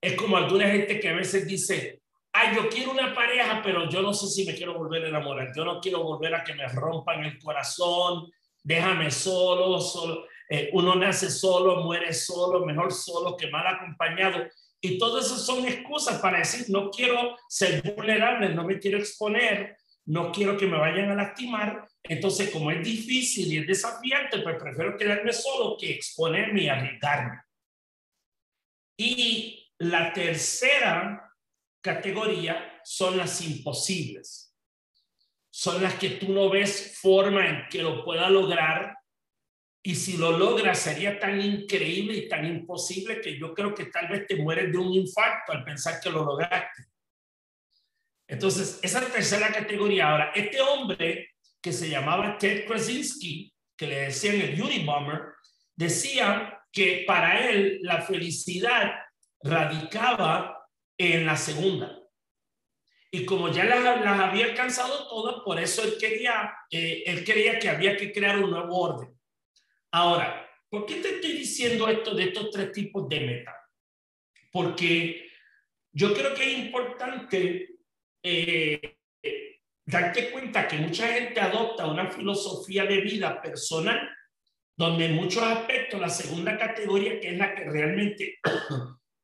Es 0.00 0.14
como 0.14 0.36
alguna 0.36 0.68
gente 0.68 1.00
que 1.00 1.08
a 1.08 1.14
veces 1.14 1.46
dice, 1.46 2.02
ay, 2.32 2.54
yo 2.54 2.68
quiero 2.68 2.92
una 2.92 3.14
pareja, 3.14 3.62
pero 3.64 3.88
yo 3.88 4.02
no 4.02 4.12
sé 4.12 4.26
si 4.26 4.44
me 4.44 4.54
quiero 4.54 4.74
volver 4.74 5.04
a 5.04 5.08
enamorar, 5.08 5.48
yo 5.56 5.64
no 5.64 5.80
quiero 5.80 6.02
volver 6.02 6.34
a 6.34 6.44
que 6.44 6.54
me 6.54 6.68
rompan 6.68 7.24
el 7.24 7.38
corazón, 7.38 8.30
déjame 8.68 9.10
solo, 9.10 9.80
solo. 9.80 10.26
Eh, 10.50 10.68
uno 10.74 10.94
nace 10.94 11.30
solo, 11.30 11.82
muere 11.82 12.12
solo, 12.12 12.66
mejor 12.66 12.92
solo 12.92 13.34
que 13.34 13.48
mal 13.48 13.66
acompañado. 13.66 14.46
Y 14.80 14.98
todo 14.98 15.20
eso 15.20 15.36
son 15.38 15.66
excusas 15.66 16.20
para 16.20 16.38
decir, 16.38 16.66
no 16.68 16.90
quiero 16.90 17.36
ser 17.48 17.82
vulnerable, 17.82 18.50
no 18.50 18.64
me 18.64 18.78
quiero 18.78 18.98
exponer, 18.98 19.76
no 20.04 20.30
quiero 20.30 20.56
que 20.58 20.66
me 20.66 20.76
vayan 20.76 21.10
a 21.10 21.14
lastimar. 21.14 21.88
Entonces, 22.02 22.50
como 22.50 22.70
es 22.70 22.84
difícil 22.84 23.52
y 23.52 23.58
es 23.58 23.66
desafiante, 23.66 24.40
pues 24.40 24.56
prefiero 24.60 24.96
quedarme 24.98 25.32
solo 25.32 25.76
que 25.78 25.90
exponerme 25.90 26.64
y 26.64 26.68
arriesgarme. 26.68 27.40
Y 28.98 29.72
la 29.78 30.12
tercera 30.12 31.32
categoría 31.80 32.80
son 32.84 33.16
las 33.16 33.40
imposibles. 33.40 34.47
Son 35.58 35.82
las 35.82 35.94
que 35.94 36.10
tú 36.10 36.32
no 36.32 36.48
ves 36.48 36.96
forma 37.02 37.48
en 37.48 37.68
que 37.68 37.82
lo 37.82 38.04
pueda 38.04 38.30
lograr 38.30 38.96
Y 39.82 39.96
si 39.96 40.16
lo 40.16 40.38
logras, 40.38 40.78
sería 40.78 41.18
tan 41.18 41.40
increíble 41.40 42.16
y 42.16 42.28
tan 42.28 42.46
imposible 42.46 43.20
que 43.20 43.36
yo 43.36 43.52
creo 43.54 43.74
que 43.74 43.86
tal 43.86 44.06
vez 44.06 44.24
te 44.28 44.36
mueres 44.36 44.70
de 44.70 44.78
un 44.78 44.92
infarto 44.92 45.50
al 45.50 45.64
pensar 45.64 45.98
que 46.00 46.10
lo 46.10 46.24
lograste. 46.24 46.84
Entonces, 48.28 48.78
esa 48.82 49.00
tercera 49.00 49.50
categoría. 49.50 50.10
Ahora, 50.10 50.30
este 50.32 50.60
hombre 50.60 51.30
que 51.60 51.72
se 51.72 51.88
llamaba 51.88 52.38
Ted 52.38 52.64
Krasinski, 52.64 53.52
que 53.76 53.88
le 53.88 53.96
decían 54.02 54.40
el 54.40 54.62
Unibomber, 54.62 55.22
decía 55.74 56.60
que 56.70 57.02
para 57.04 57.48
él 57.48 57.80
la 57.82 58.02
felicidad 58.02 58.92
radicaba 59.42 60.68
en 60.96 61.26
la 61.26 61.36
segunda. 61.36 61.98
Y 63.10 63.24
como 63.24 63.50
ya 63.50 63.64
las, 63.64 63.84
había 63.84 64.46
alcanzado 64.46 65.08
todas, 65.08 65.42
por 65.44 65.58
eso 65.58 65.82
él 65.82 65.96
quería, 65.98 66.52
eh, 66.70 67.04
él 67.06 67.24
quería 67.24 67.58
que 67.58 67.68
había 67.68 67.96
que 67.96 68.12
crear 68.12 68.38
un 68.38 68.50
nuevo 68.50 68.78
orden. 68.78 69.18
Ahora, 69.92 70.46
¿por 70.68 70.84
qué 70.84 70.96
te 70.96 71.16
estoy 71.16 71.32
diciendo 71.32 71.88
esto 71.88 72.14
de 72.14 72.24
estos 72.24 72.50
tres 72.50 72.72
tipos 72.72 73.08
de 73.08 73.20
metas? 73.20 73.54
Porque 74.52 75.30
yo 75.92 76.12
creo 76.12 76.34
que 76.34 76.42
es 76.42 76.58
importante 76.58 77.68
eh, 78.22 78.98
darte 79.86 80.30
cuenta 80.30 80.68
que 80.68 80.76
mucha 80.76 81.08
gente 81.08 81.40
adopta 81.40 81.86
una 81.86 82.10
filosofía 82.10 82.84
de 82.84 83.00
vida 83.00 83.40
personal 83.40 84.10
donde 84.76 85.06
en 85.06 85.14
muchos 85.14 85.42
aspectos 85.42 85.98
la 85.98 86.08
segunda 86.08 86.56
categoría, 86.56 87.18
que 87.18 87.30
es 87.30 87.38
la 87.38 87.54
que 87.54 87.64
realmente 87.64 88.38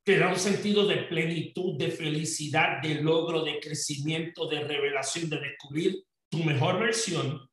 te 0.05 0.19
da 0.19 0.29
un 0.29 0.39
sentido 0.39 0.87
de 0.87 0.99
plenitud, 1.05 1.79
de 1.79 1.91
felicidad, 1.91 2.83
de 2.83 2.97
logro, 2.97 3.43
de 3.43 3.59
crecimiento, 3.59 4.47
de 4.47 4.61
revelación, 4.61 5.31
de 5.31 5.41
descubrir 5.41 6.05
tu 6.29 6.45
mejor 6.45 6.79
versión, 6.79 7.49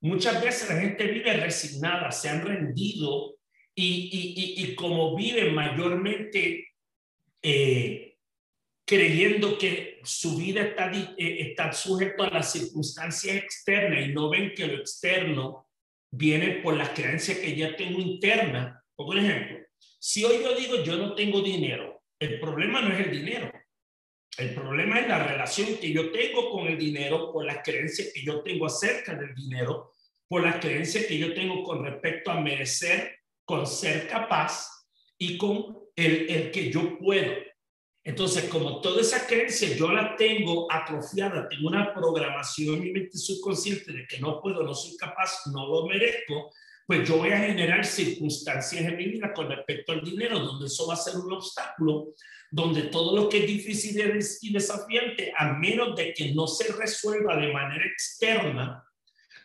muchas 0.00 0.42
veces 0.42 0.68
la 0.68 0.80
gente 0.80 1.06
vive 1.06 1.34
resignada, 1.34 2.12
se 2.12 2.28
han 2.28 2.46
rendido 2.46 3.36
y, 3.74 4.54
y, 4.56 4.74
como 4.76 5.16
viven 5.16 5.52
mayormente 5.52 6.68
eh, 7.42 8.16
creyendo 8.86 9.58
que 9.58 10.00
su 10.04 10.36
vida 10.36 10.62
está, 10.62 10.92
eh, 10.92 11.14
está 11.18 11.72
sujeto 11.72 12.22
a 12.22 12.30
las 12.30 12.52
circunstancias 12.52 13.36
externas 13.36 14.06
y 14.06 14.12
no 14.12 14.28
ven 14.28 14.52
que 14.54 14.66
lo 14.66 14.74
externo 14.74 15.68
viene 16.12 16.60
por 16.62 16.76
las 16.76 16.90
creencias 16.90 17.38
que 17.38 17.56
ya 17.56 17.74
tengo 17.74 17.98
interna. 17.98 18.84
Por 18.94 19.18
ejemplo, 19.18 19.63
si 20.06 20.22
hoy 20.22 20.42
yo 20.42 20.54
digo 20.54 20.82
yo 20.82 20.98
no 20.98 21.14
tengo 21.14 21.40
dinero, 21.40 22.02
el 22.18 22.38
problema 22.38 22.82
no 22.82 22.92
es 22.92 23.06
el 23.06 23.10
dinero. 23.10 23.50
El 24.36 24.54
problema 24.54 25.00
es 25.00 25.08
la 25.08 25.26
relación 25.26 25.78
que 25.80 25.92
yo 25.94 26.12
tengo 26.12 26.50
con 26.50 26.66
el 26.66 26.76
dinero, 26.76 27.32
por 27.32 27.46
las 27.46 27.62
creencias 27.64 28.10
que 28.12 28.22
yo 28.22 28.42
tengo 28.42 28.66
acerca 28.66 29.14
del 29.14 29.34
dinero, 29.34 29.94
por 30.28 30.42
las 30.42 30.56
creencias 30.56 31.06
que 31.06 31.16
yo 31.16 31.32
tengo 31.32 31.62
con 31.62 31.82
respecto 31.82 32.30
a 32.30 32.38
merecer, 32.38 33.20
con 33.46 33.66
ser 33.66 34.06
capaz 34.06 34.86
y 35.16 35.38
con 35.38 35.78
el, 35.96 36.28
el 36.28 36.50
que 36.50 36.70
yo 36.70 36.98
puedo. 36.98 37.32
Entonces, 38.02 38.44
como 38.50 38.82
toda 38.82 39.00
esa 39.00 39.26
creencia 39.26 39.74
yo 39.74 39.90
la 39.90 40.16
tengo 40.16 40.70
atrofiada, 40.70 41.48
tengo 41.48 41.68
una 41.68 41.94
programación 41.94 42.74
en 42.74 42.82
mi 42.82 42.92
mente 42.92 43.16
subconsciente 43.16 43.90
de 43.90 44.06
que 44.06 44.18
no 44.18 44.42
puedo, 44.42 44.64
no 44.64 44.74
soy 44.74 44.98
capaz, 44.98 45.46
no 45.46 45.66
lo 45.66 45.86
merezco, 45.86 46.52
pues 46.86 47.08
yo 47.08 47.18
voy 47.18 47.30
a 47.30 47.38
generar 47.38 47.84
circunstancias 47.84 48.84
en 48.84 48.96
mi 48.96 49.06
vida 49.06 49.32
con 49.32 49.48
respecto 49.48 49.92
al 49.92 50.02
dinero, 50.02 50.38
donde 50.38 50.66
eso 50.66 50.86
va 50.86 50.94
a 50.94 50.98
ser 50.98 51.16
un 51.16 51.32
obstáculo, 51.32 52.14
donde 52.50 52.82
todo 52.84 53.16
lo 53.16 53.28
que 53.28 53.38
es 53.38 53.46
difícil 53.46 53.98
y 54.42 54.52
desafiante, 54.52 55.32
a 55.36 55.54
menos 55.54 55.96
de 55.96 56.12
que 56.12 56.34
no 56.34 56.46
se 56.46 56.72
resuelva 56.72 57.36
de 57.36 57.52
manera 57.52 57.84
externa, 57.86 58.84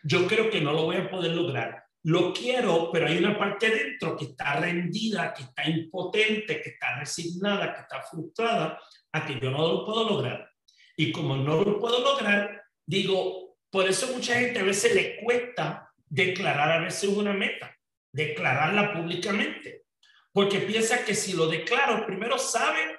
yo 0.02 0.26
creo 0.26 0.50
que 0.50 0.60
no 0.60 0.72
lo 0.72 0.84
voy 0.84 0.96
a 0.96 1.10
poder 1.10 1.32
lograr. 1.32 1.84
Lo 2.02 2.32
quiero, 2.32 2.90
pero 2.90 3.06
hay 3.06 3.18
una 3.18 3.38
parte 3.38 3.68
dentro 3.68 4.16
que 4.16 4.26
está 4.26 4.58
rendida, 4.58 5.34
que 5.34 5.42
está 5.42 5.68
impotente, 5.68 6.60
que 6.62 6.70
está 6.70 6.98
resignada, 6.98 7.74
que 7.74 7.80
está 7.80 8.02
frustrada 8.02 8.80
a 9.12 9.26
que 9.26 9.38
yo 9.38 9.50
no 9.50 9.58
lo 9.58 9.84
puedo 9.84 10.08
lograr. 10.08 10.50
Y 10.96 11.12
como 11.12 11.36
no 11.36 11.62
lo 11.62 11.78
puedo 11.78 12.00
lograr, 12.00 12.62
digo, 12.86 13.58
por 13.70 13.88
eso 13.88 14.08
mucha 14.14 14.34
gente 14.34 14.60
a 14.60 14.64
veces 14.64 14.94
le 14.94 15.22
cuesta 15.22 15.89
declarar 16.10 16.72
a 16.72 16.84
veces 16.84 17.08
una 17.08 17.32
meta, 17.32 17.74
declararla 18.12 18.92
públicamente, 18.92 19.84
porque 20.32 20.58
piensa 20.60 21.04
que 21.04 21.14
si 21.14 21.32
lo 21.32 21.46
declaro, 21.46 22.04
primero 22.04 22.36
sabe 22.36 22.98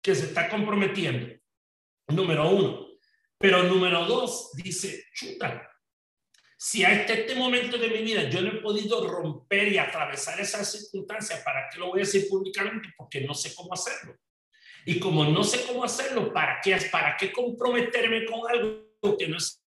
que 0.00 0.14
se 0.14 0.26
está 0.26 0.48
comprometiendo, 0.48 1.34
número 2.08 2.48
uno, 2.48 2.88
pero 3.38 3.64
número 3.64 4.04
dos, 4.06 4.52
dice, 4.54 5.04
chuta, 5.12 5.70
si 6.56 6.84
a 6.84 6.92
este, 6.92 7.20
este 7.20 7.34
momento 7.34 7.76
de 7.76 7.88
mi 7.88 8.02
vida 8.02 8.30
yo 8.30 8.40
no 8.40 8.52
he 8.52 8.62
podido 8.62 9.06
romper 9.06 9.68
y 9.68 9.78
atravesar 9.78 10.40
esas 10.40 10.70
circunstancias, 10.70 11.40
¿para 11.40 11.68
qué 11.68 11.78
lo 11.78 11.88
voy 11.88 12.00
a 12.00 12.04
decir 12.04 12.28
públicamente? 12.28 12.90
Porque 12.96 13.20
no 13.20 13.34
sé 13.34 13.54
cómo 13.54 13.74
hacerlo. 13.74 14.16
Y 14.86 14.98
como 15.00 15.24
no 15.24 15.42
sé 15.42 15.66
cómo 15.66 15.84
hacerlo, 15.84 16.32
¿para 16.32 16.60
qué, 16.62 16.76
para 16.90 17.16
qué 17.16 17.32
comprometerme 17.32 18.24
con 18.24 18.48
algo 18.50 19.16
que 19.18 19.28
no 19.28 19.38
es 19.38 19.63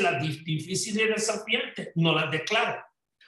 las 0.00 0.22
difíciles 0.22 0.86
y 0.86 1.08
desafiantes 1.08 1.90
no 1.94 2.14
las 2.14 2.30
declaro, 2.30 2.82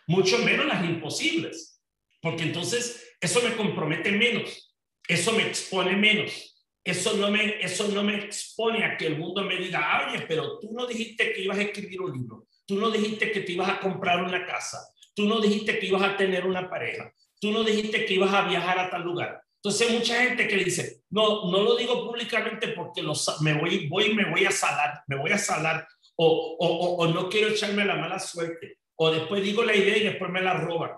mucho 0.06 0.38
menos 0.38 0.66
las 0.66 0.84
imposibles, 0.84 1.80
porque 2.20 2.44
entonces 2.44 3.14
eso 3.20 3.40
me 3.42 3.56
compromete 3.56 4.10
menos, 4.12 4.74
eso 5.06 5.32
me 5.32 5.46
expone 5.46 5.96
menos, 5.96 6.56
eso 6.82 7.16
no 7.16 7.30
me, 7.30 7.60
eso 7.60 7.88
no 7.88 8.02
me 8.02 8.16
expone 8.16 8.84
a 8.84 8.96
que 8.96 9.06
el 9.06 9.18
mundo 9.18 9.42
me 9.44 9.56
diga, 9.56 10.08
oye, 10.08 10.24
pero 10.26 10.58
tú 10.58 10.72
no 10.72 10.86
dijiste 10.86 11.32
que 11.32 11.42
ibas 11.42 11.58
a 11.58 11.62
escribir 11.62 12.00
un 12.00 12.12
libro, 12.12 12.46
tú 12.66 12.76
no 12.76 12.90
dijiste 12.90 13.30
que 13.30 13.40
te 13.40 13.52
ibas 13.52 13.68
a 13.68 13.80
comprar 13.80 14.22
una 14.24 14.46
casa, 14.46 14.78
tú 15.14 15.26
no 15.26 15.40
dijiste 15.40 15.78
que 15.78 15.86
ibas 15.86 16.02
a 16.02 16.16
tener 16.16 16.46
una 16.46 16.68
pareja, 16.68 17.12
tú 17.40 17.52
no 17.52 17.62
dijiste 17.62 18.04
que 18.04 18.14
ibas 18.14 18.32
a 18.32 18.48
viajar 18.48 18.78
a 18.78 18.90
tal 18.90 19.02
lugar. 19.02 19.42
Entonces 19.62 19.90
mucha 19.90 20.22
gente 20.22 20.48
que 20.48 20.56
dice, 20.56 21.02
no, 21.10 21.50
no 21.50 21.62
lo 21.62 21.76
digo 21.76 22.06
públicamente 22.06 22.68
porque 22.68 23.02
me 23.42 23.52
voy, 23.52 23.88
voy, 23.88 24.14
me 24.14 24.30
voy 24.30 24.46
a 24.46 24.50
salar, 24.50 25.02
me 25.06 25.16
voy 25.16 25.32
a 25.32 25.38
salar, 25.38 25.86
o, 26.22 27.06
no 27.12 27.28
quiero 27.28 27.48
echarme 27.48 27.84
la 27.84 27.96
mala 27.96 28.18
suerte, 28.18 28.78
o 28.96 29.10
después 29.10 29.42
digo 29.42 29.64
la 29.64 29.74
idea 29.74 29.96
y 29.96 30.04
después 30.04 30.30
me 30.30 30.42
la 30.42 30.54
roban. 30.54 30.92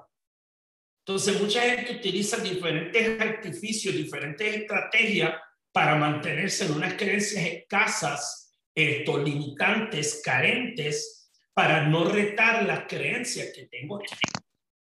Entonces 1.04 1.40
mucha 1.40 1.62
gente 1.62 1.96
utiliza 1.96 2.38
diferentes 2.38 3.20
artificios, 3.20 3.94
diferentes 3.94 4.54
estrategias 4.54 5.34
para 5.72 5.96
mantenerse 5.96 6.66
en 6.66 6.72
unas 6.72 6.94
creencias 6.94 7.44
escasas, 7.44 8.58
esto, 8.74 9.18
limitantes, 9.18 10.20
carentes, 10.24 11.30
para 11.52 11.86
no 11.86 12.04
retar 12.04 12.64
las 12.64 12.86
creencias 12.88 13.52
que 13.54 13.66
tengo 13.66 13.96
aquí. 13.96 14.14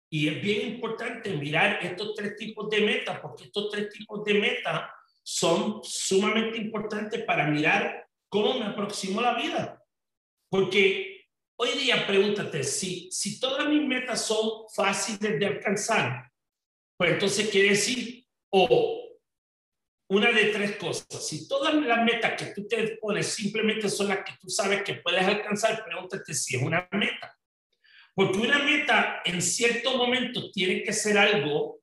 Y 0.10 0.28
es 0.28 0.42
bien 0.42 0.68
importante 0.74 1.32
mirar 1.32 1.80
estos 1.82 2.14
tres 2.16 2.36
tipos 2.36 2.70
de 2.70 2.82
metas, 2.82 3.20
porque 3.20 3.46
estos 3.46 3.72
tres 3.72 3.90
tipos 3.90 4.24
de 4.24 4.36
metas 4.36 4.90
son 5.24 5.82
sumamente 5.84 6.58
importantes 6.58 7.24
para 7.24 7.48
mirar 7.48 8.08
cómo 8.30 8.60
me 8.60 8.66
aproximo 8.66 9.20
la 9.20 9.36
vida. 9.36 9.77
Porque 10.50 11.28
hoy 11.58 11.70
día 11.78 12.06
pregúntate, 12.08 12.64
si, 12.64 13.10
si 13.12 13.40
todas 13.40 13.68
mis 13.68 13.86
metas 13.86 14.26
son 14.26 14.68
fáciles 14.74 15.40
de 15.40 15.46
alcanzar, 15.46 16.32
pues 16.98 17.12
entonces 17.12 17.50
quiere 17.50 17.70
decir, 17.70 18.26
o 18.50 18.98
una 20.10 20.32
de 20.32 20.46
tres 20.46 20.78
cosas, 20.78 21.28
si 21.28 21.48
todas 21.48 21.74
las 21.74 22.04
metas 22.04 22.42
que 22.42 22.54
tú 22.54 22.66
te 22.68 22.98
pones 22.98 23.28
simplemente 23.28 23.90
son 23.90 24.08
las 24.08 24.20
que 24.20 24.34
tú 24.40 24.50
sabes 24.50 24.84
que 24.84 24.96
puedes 24.96 25.24
alcanzar, 25.24 25.84
pregúntate 25.84 26.34
si 26.34 26.56
es 26.56 26.62
una 26.62 26.88
meta. 26.94 27.38
Porque 28.16 28.40
una 28.40 28.60
meta 28.60 29.22
en 29.26 29.42
cierto 29.42 29.98
momento 29.98 30.50
tiene 30.52 30.82
que 30.82 30.94
ser 30.94 31.18
algo 31.18 31.82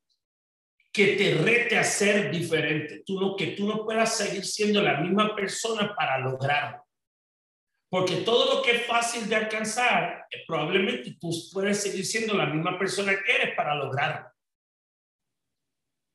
que 0.90 1.16
te 1.16 1.35
rete 1.35 1.76
a 1.76 1.85
ser 1.85 2.30
diferente. 2.30 3.02
Tú 3.04 3.21
no, 3.21 3.37
que 3.37 3.49
tú 3.49 3.68
no 3.68 3.85
puedas 3.85 4.16
seguir 4.16 4.44
siendo 4.44 4.80
la 4.80 5.00
misma 5.00 5.35
persona 5.37 5.94
para 5.94 6.18
lograrlo. 6.18 6.84
Porque 7.94 8.16
todo 8.22 8.56
lo 8.56 8.60
que 8.60 8.72
es 8.72 8.86
fácil 8.86 9.28
de 9.28 9.36
alcanzar, 9.36 10.26
eh, 10.28 10.42
probablemente 10.48 11.16
tú 11.20 11.30
puedes 11.52 11.80
seguir 11.80 12.04
siendo 12.04 12.34
la 12.34 12.46
misma 12.46 12.76
persona 12.76 13.14
que 13.22 13.32
eres 13.32 13.54
para 13.54 13.76
lograrlo. 13.76 14.32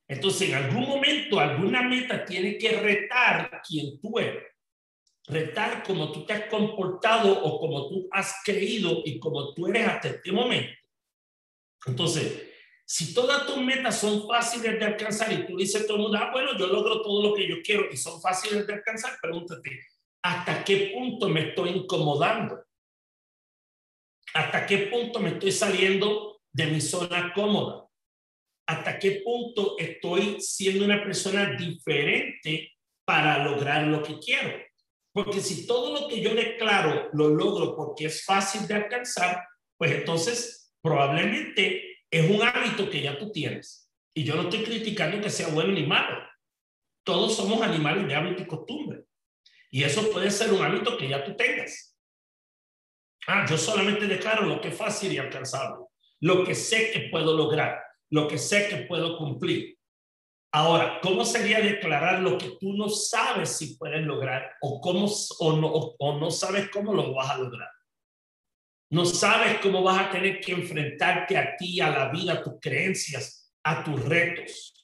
Entonces, 0.06 0.50
en 0.50 0.56
algún 0.56 0.86
momento, 0.86 1.40
alguna 1.40 1.82
meta 1.84 2.26
tiene 2.26 2.58
que 2.58 2.82
retar 2.82 3.62
quien 3.66 3.98
tú 4.02 4.20
eres 4.20 4.44
retar 5.28 5.84
como 5.84 6.12
tú 6.12 6.26
te 6.26 6.34
has 6.34 6.50
comportado 6.50 7.32
o 7.32 7.60
como 7.62 7.88
tú 7.88 8.10
has 8.12 8.42
creído 8.44 9.02
y 9.06 9.18
como 9.18 9.54
tú 9.54 9.68
eres 9.68 9.88
hasta 9.88 10.10
este 10.10 10.34
momento. 10.34 10.74
Entonces, 11.86 12.46
si 12.84 13.14
todas 13.14 13.46
tus 13.46 13.58
metas 13.64 13.98
son 13.98 14.28
fáciles 14.28 14.78
de 14.78 14.86
alcanzar 14.86 15.32
y 15.32 15.48
tú 15.48 15.56
dices 15.56 15.88
todo 15.88 15.96
el 15.96 16.04
mundo, 16.04 16.18
ah, 16.20 16.32
bueno, 16.34 16.58
yo 16.58 16.68
logro 16.68 17.02
todo 17.02 17.30
lo 17.30 17.34
que 17.34 17.48
yo 17.48 17.62
quiero 17.64 17.86
y 17.90 17.96
son 17.96 18.20
fáciles 18.20 18.68
de 18.68 18.74
alcanzar, 18.74 19.18
pregúntate, 19.22 19.80
¿hasta 20.24 20.64
qué 20.64 20.92
punto 20.94 21.30
me 21.30 21.50
estoy 21.50 21.70
incomodando? 21.70 22.64
¿Hasta 24.34 24.66
qué 24.66 24.78
punto 24.92 25.20
me 25.20 25.30
estoy 25.30 25.52
saliendo 25.52 26.42
de 26.52 26.68
mi 26.68 26.82
zona 26.82 27.34
cómoda? 27.34 27.88
¿Hasta 28.68 29.00
qué 29.00 29.22
punto 29.24 29.76
estoy 29.80 30.40
siendo 30.40 30.86
una 30.86 31.04
persona 31.04 31.56
diferente 31.58 32.74
para 33.06 33.44
lograr 33.44 33.88
lo 33.88 34.04
que 34.04 34.20
quiero? 34.20 34.52
Porque 35.12 35.42
si 35.42 35.66
todo 35.66 36.00
lo 36.00 36.08
que 36.08 36.22
yo 36.22 36.36
declaro 36.36 37.10
lo 37.14 37.30
logro 37.30 37.76
porque 37.76 38.06
es 38.06 38.24
fácil 38.24 38.68
de 38.68 38.76
alcanzar, 38.76 39.44
pues 39.78 39.92
entonces 39.92 40.72
probablemente 40.82 41.98
es 42.12 42.30
un 42.30 42.44
hábito 42.44 42.90
que 42.90 43.02
ya 43.02 43.18
tú 43.18 43.32
tienes. 43.32 43.90
Y 44.14 44.24
yo 44.24 44.36
no 44.36 44.44
estoy 44.44 44.64
criticando 44.64 45.22
que 45.22 45.30
sea 45.30 45.48
bueno 45.48 45.72
ni 45.72 45.86
malo. 45.86 46.18
Todos 47.04 47.36
somos 47.36 47.62
animales 47.62 48.08
de 48.08 48.14
hábito 48.14 48.44
y 48.44 48.48
costumbre. 48.48 49.06
Y 49.70 49.84
eso 49.84 50.12
puede 50.12 50.32
ser 50.32 50.52
un 50.52 50.64
hábito 50.64 50.98
que 50.98 51.08
ya 51.08 51.24
tú 51.24 51.36
tengas. 51.36 51.98
Ah, 53.28 53.46
yo 53.48 53.58
solamente 53.58 54.08
declaro 54.08 54.46
lo 54.46 54.60
que 54.60 54.70
es 54.70 54.76
fácil 54.76 55.12
y 55.14 55.18
alcanzable, 55.18 55.86
lo 56.22 56.44
que 56.44 56.56
sé 56.56 56.92
que 56.92 57.10
puedo 57.12 57.36
lograr, 57.36 57.80
lo 58.10 58.28
que 58.28 58.38
sé 58.38 58.68
que 58.68 58.78
puedo 58.88 59.18
cumplir. 59.18 59.78
Ahora, 60.52 61.00
¿cómo 61.02 61.24
sería 61.24 61.62
declarar 61.62 62.22
lo 62.22 62.38
que 62.38 62.58
tú 62.60 62.74
no 62.74 62.90
sabes 62.90 63.56
si 63.56 63.76
puedes 63.76 64.04
lograr 64.04 64.54
o, 64.62 64.82
cómo, 64.82 65.08
o, 65.40 65.58
no, 65.58 65.68
o 65.68 66.20
no 66.20 66.32
sabes 66.32 66.70
cómo 66.72 66.94
lo 66.94 67.14
vas 67.14 67.30
a 67.30 67.38
lograr? 67.38 67.70
No 68.92 69.06
sabes 69.06 69.60
cómo 69.62 69.84
vas 69.84 70.08
a 70.08 70.12
tener 70.12 70.40
que 70.40 70.54
enfrentarte 70.54 71.38
a 71.38 71.56
ti, 71.56 71.80
a 71.80 71.92
la 71.92 72.10
vida, 72.10 72.34
a 72.34 72.42
tus 72.42 72.54
creencias, 72.60 73.54
a 73.64 73.84
tus 73.84 74.04
retos. 74.04 74.79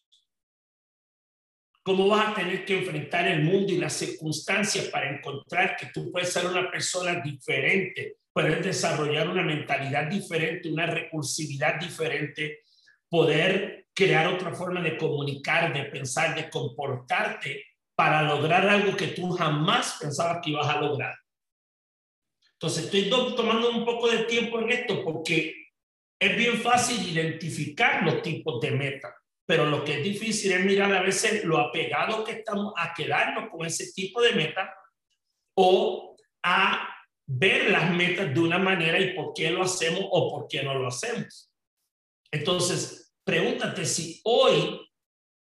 Cómo 1.86 2.08
vas 2.08 2.30
a 2.30 2.34
tener 2.34 2.65
que 2.65 2.80
enfrentar 2.80 3.27
el 3.27 3.44
mundo 3.44 3.72
y 3.72 3.77
las 3.77 3.94
circunstancias 3.94 4.86
para 4.86 5.08
encontrar 5.08 5.77
que 5.77 5.86
tú 5.94 6.12
puedes 6.12 6.34
ser 6.34 6.48
una 6.48 6.72
persona 6.72 7.22
diferente, 7.22 8.18
puedes 8.34 8.65
desarrollar 8.65 9.30
una 9.30 9.44
mentalidad 9.44 10.08
diferente, 10.08 10.72
una 10.72 10.88
recursividad 10.88 11.80
diferente, 11.80 12.63
poder 13.08 13.86
crear 13.94 14.34
otra 14.34 14.56
forma 14.56 14.82
de 14.82 14.98
comunicar, 14.98 15.72
de 15.72 15.86
pensar, 15.86 16.34
de 16.34 16.50
comportarte 16.50 17.63
para 17.94 18.24
lograr 18.24 18.68
algo 18.68 18.98
que 18.98 19.10
tú 19.10 19.30
jamás 19.30 20.00
pensabas 20.01 20.39
que 20.44 20.50
ibas 20.50 20.68
a 20.68 20.82
lograr. 20.82 21.15
Entonces, 22.54 22.86
estoy 22.86 23.12
tomando 23.36 23.70
un 23.70 23.86
poco 23.86 24.10
de 24.10 24.24
tiempo 24.24 24.60
en 24.60 24.72
esto 24.72 25.04
porque 25.04 25.54
es 26.20 26.36
bien 26.36 26.58
fácil 26.62 27.08
identificar 27.08 28.01
los 28.01 28.24
tipos 28.24 28.60
de 28.60 28.72
metas, 28.72 29.13
pero 29.45 29.65
lo 29.65 29.83
que 29.83 29.97
es 29.97 30.03
difícil 30.03 30.51
es 30.51 30.65
mirar 30.65 30.93
a 30.93 31.01
veces 31.01 31.43
lo 31.43 31.57
apegado 31.57 32.23
que 32.23 32.33
estamos 32.33 32.73
a 32.77 32.93
quedarnos 32.93 33.49
con 33.49 33.65
ese 33.65 33.91
tipo 33.93 34.21
de 34.21 34.33
meta 34.33 34.73
o 35.55 36.15
a 36.43 36.89
ver 37.27 37.69
las 37.69 37.91
metas 37.91 38.33
de 38.33 38.39
una 38.39 38.57
manera 38.57 38.99
y 38.99 39.13
por 39.13 39.33
qué 39.33 39.49
lo 39.49 39.63
hacemos 39.63 40.01
o 40.09 40.31
por 40.31 40.47
qué 40.47 40.63
no 40.63 40.73
lo 40.73 40.87
hacemos. 40.87 41.51
Entonces, 42.31 43.13
pregúntate 43.23 43.85
si 43.85 44.19
hoy 44.23 44.81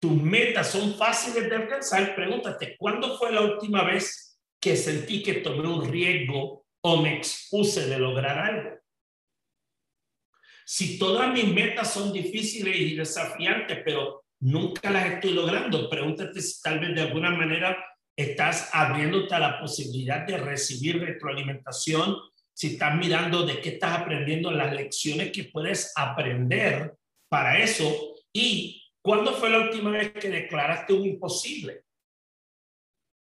tus 0.00 0.12
metas 0.12 0.70
son 0.70 0.94
fáciles 0.94 1.48
de 1.48 1.56
alcanzar, 1.56 2.14
pregúntate, 2.14 2.76
¿cuándo 2.76 3.16
fue 3.16 3.32
la 3.32 3.42
última 3.42 3.84
vez 3.84 4.32
que 4.62 4.76
sentí 4.76 5.22
que 5.22 5.34
tomé 5.34 5.68
un 5.68 5.90
riesgo 5.90 6.64
o 6.82 7.02
me 7.02 7.16
expuse 7.16 7.86
de 7.86 7.98
lograr 7.98 8.38
algo. 8.38 8.78
Si 10.74 10.98
todas 10.98 11.30
mis 11.30 11.52
metas 11.52 11.92
son 11.92 12.14
difíciles 12.14 12.74
y 12.80 12.96
desafiantes, 12.96 13.80
pero 13.84 14.24
nunca 14.40 14.90
las 14.90 15.04
estoy 15.04 15.34
logrando, 15.34 15.90
pregúntate 15.90 16.40
si 16.40 16.62
tal 16.62 16.80
vez 16.80 16.94
de 16.94 17.02
alguna 17.02 17.30
manera 17.30 17.76
estás 18.16 18.70
abriéndote 18.72 19.34
a 19.34 19.38
la 19.38 19.60
posibilidad 19.60 20.26
de 20.26 20.38
recibir 20.38 20.98
retroalimentación, 20.98 22.16
si 22.54 22.68
estás 22.68 22.96
mirando 22.96 23.44
de 23.44 23.60
qué 23.60 23.68
estás 23.68 23.98
aprendiendo, 23.98 24.50
las 24.50 24.72
lecciones 24.72 25.30
que 25.30 25.44
puedes 25.44 25.92
aprender 25.94 26.94
para 27.28 27.58
eso 27.58 28.14
y 28.32 28.82
cuándo 29.02 29.34
fue 29.34 29.50
la 29.50 29.58
última 29.58 29.90
vez 29.90 30.12
que 30.12 30.30
declaraste 30.30 30.94
un 30.94 31.04
imposible. 31.04 31.82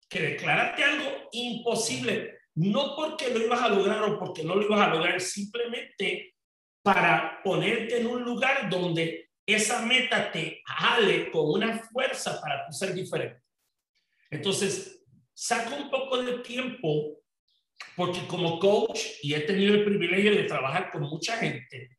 Que 0.09 0.19
declaraste 0.19 0.83
algo 0.83 1.29
imposible 1.31 2.39
no 2.55 2.95
porque 2.95 3.29
lo 3.29 3.45
ibas 3.45 3.61
a 3.61 3.69
lograr 3.69 4.01
o 4.03 4.17
porque 4.17 4.43
no 4.43 4.55
lo 4.55 4.63
ibas 4.63 4.79
a 4.79 4.95
lograr, 4.95 5.21
simplemente 5.21 6.34
para 6.85 7.41
ponerte 7.43 7.97
en 7.97 8.05
un 8.05 8.21
lugar 8.21 8.69
donde 8.69 9.31
esa 9.43 9.83
meta 9.87 10.31
te 10.31 10.61
jale 10.63 11.31
con 11.31 11.49
una 11.49 11.79
fuerza 11.79 12.39
para 12.39 12.71
ser 12.71 12.93
diferente. 12.93 13.41
Entonces, 14.29 15.03
saco 15.33 15.75
un 15.75 15.89
poco 15.89 16.21
de 16.21 16.43
tiempo 16.43 17.23
porque 17.95 18.27
como 18.27 18.59
coach, 18.59 18.99
y 19.23 19.33
he 19.33 19.39
tenido 19.41 19.73
el 19.73 19.83
privilegio 19.83 20.35
de 20.35 20.43
trabajar 20.43 20.91
con 20.91 21.01
mucha 21.01 21.37
gente, 21.37 21.97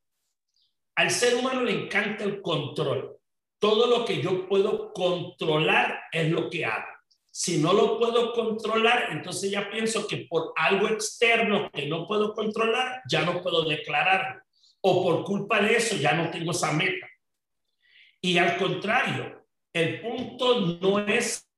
al 0.95 1.11
ser 1.11 1.35
humano 1.35 1.63
le 1.63 1.73
encanta 1.73 2.23
el 2.23 2.41
control. 2.41 3.19
Todo 3.59 3.89
lo 3.89 4.05
que 4.05 4.23
yo 4.23 4.47
puedo 4.49 4.93
controlar 4.93 5.99
es 6.13 6.31
lo 6.31 6.49
que 6.49 6.65
hago. 6.65 6.87
Si 7.29 7.59
no 7.59 7.73
lo 7.73 7.99
puedo 7.99 8.33
controlar, 8.33 9.09
entonces 9.11 9.51
ya 9.51 9.69
pienso 9.69 10.07
que 10.07 10.29
por 10.31 10.53
algo 10.55 10.89
externo 10.89 11.73
que 11.73 11.87
no 11.87 12.07
puedo 12.07 12.35
controlar, 12.35 13.03
ya 13.11 13.25
no 13.25 13.43
puedo 13.43 13.65
declararlo. 13.65 14.46
O 14.89 15.03
por 15.03 15.25
culpa 15.25 15.61
de 15.61 15.77
eso, 15.79 15.97
ya 15.97 16.13
no 16.13 16.31
tengo 16.31 16.53
esa 16.53 16.71
meta. 16.71 17.09
Y 18.21 18.39
al 18.39 18.57
contrario, 18.57 19.49
el 19.73 20.01
punto 20.01 20.61
no 20.81 21.01
es 21.01 21.51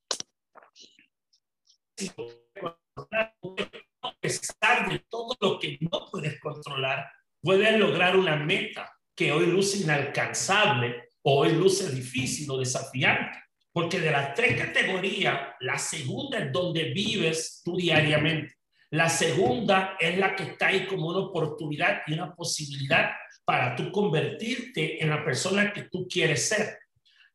a 4.02 4.14
pesar 4.18 4.90
de 4.90 5.00
todo 5.10 5.36
lo 5.40 5.58
que 5.58 5.76
no 5.78 6.06
puedes 6.10 6.40
controlar, 6.40 7.06
puedes 7.42 7.78
lograr 7.78 8.16
una 8.16 8.36
meta 8.36 8.90
que 9.14 9.30
hoy 9.30 9.44
luce 9.44 9.78
inalcanzable 9.78 11.10
o 11.20 11.40
hoy 11.40 11.52
luce 11.52 11.94
difícil 11.94 12.50
o 12.50 12.56
desafiante. 12.56 13.38
Porque 13.70 14.00
de 14.00 14.10
las 14.10 14.32
tres 14.34 14.58
categorías, 14.58 15.54
la 15.60 15.76
segunda 15.76 16.38
es 16.38 16.50
donde 16.50 16.94
vives 16.94 17.60
tú 17.62 17.76
diariamente. 17.76 18.57
La 18.90 19.08
segunda 19.08 19.96
es 20.00 20.16
la 20.16 20.34
que 20.34 20.44
está 20.44 20.68
ahí 20.68 20.86
como 20.86 21.08
una 21.08 21.18
oportunidad 21.18 22.02
y 22.06 22.14
una 22.14 22.34
posibilidad 22.34 23.10
para 23.44 23.76
tú 23.76 23.90
convertirte 23.92 25.02
en 25.02 25.10
la 25.10 25.24
persona 25.24 25.72
que 25.72 25.84
tú 25.84 26.06
quieres 26.08 26.48
ser. 26.48 26.78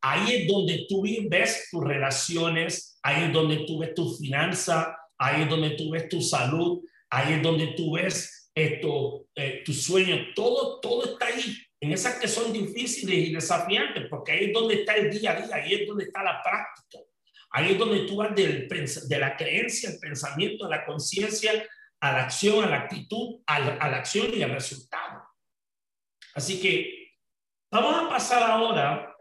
Ahí 0.00 0.34
es 0.34 0.48
donde 0.48 0.86
tú 0.88 1.02
ves 1.28 1.68
tus 1.70 1.82
relaciones, 1.82 2.98
ahí 3.02 3.24
es 3.24 3.32
donde 3.32 3.64
tú 3.66 3.78
ves 3.78 3.94
tu 3.94 4.14
finanza, 4.16 4.96
ahí 5.16 5.42
es 5.42 5.48
donde 5.48 5.70
tú 5.70 5.90
ves 5.90 6.08
tu 6.08 6.20
salud, 6.20 6.82
ahí 7.08 7.34
es 7.34 7.42
donde 7.42 7.68
tú 7.68 7.92
ves 7.92 8.50
esto, 8.54 9.26
eh, 9.34 9.62
tu 9.64 9.72
sueño, 9.72 10.16
todo, 10.34 10.80
todo 10.80 11.04
está 11.04 11.26
ahí 11.26 11.56
en 11.80 11.92
esas 11.92 12.18
que 12.18 12.28
son 12.28 12.52
difíciles 12.52 13.28
y 13.28 13.32
desafiantes, 13.32 14.06
porque 14.08 14.32
ahí 14.32 14.44
es 14.46 14.52
donde 14.52 14.74
está 14.74 14.94
el 14.94 15.10
día 15.10 15.32
a 15.32 15.40
día, 15.40 15.56
ahí 15.56 15.74
es 15.74 15.86
donde 15.86 16.04
está 16.04 16.22
la 16.22 16.42
práctica, 16.42 16.98
ahí 17.54 17.72
es 17.72 17.78
donde 17.78 18.00
tú 18.00 18.16
vas 18.16 18.34
del, 18.34 18.68
de 18.68 19.18
la 19.18 19.36
creencia, 19.36 19.90
el 19.90 19.98
pensamiento, 20.00 20.66
a 20.66 20.68
la 20.68 20.84
conciencia, 20.84 21.52
a 22.00 22.12
la 22.12 22.24
acción, 22.24 22.64
a 22.64 22.68
la 22.68 22.80
actitud, 22.80 23.40
a 23.46 23.60
la, 23.60 23.74
a 23.76 23.88
la 23.88 23.96
acción 23.98 24.26
y 24.34 24.42
al 24.42 24.50
resultado. 24.50 25.22
Así 26.34 26.60
que 26.60 27.12
vamos 27.70 27.94
a 27.94 28.08
pasar 28.08 28.42
ahora 28.42 29.14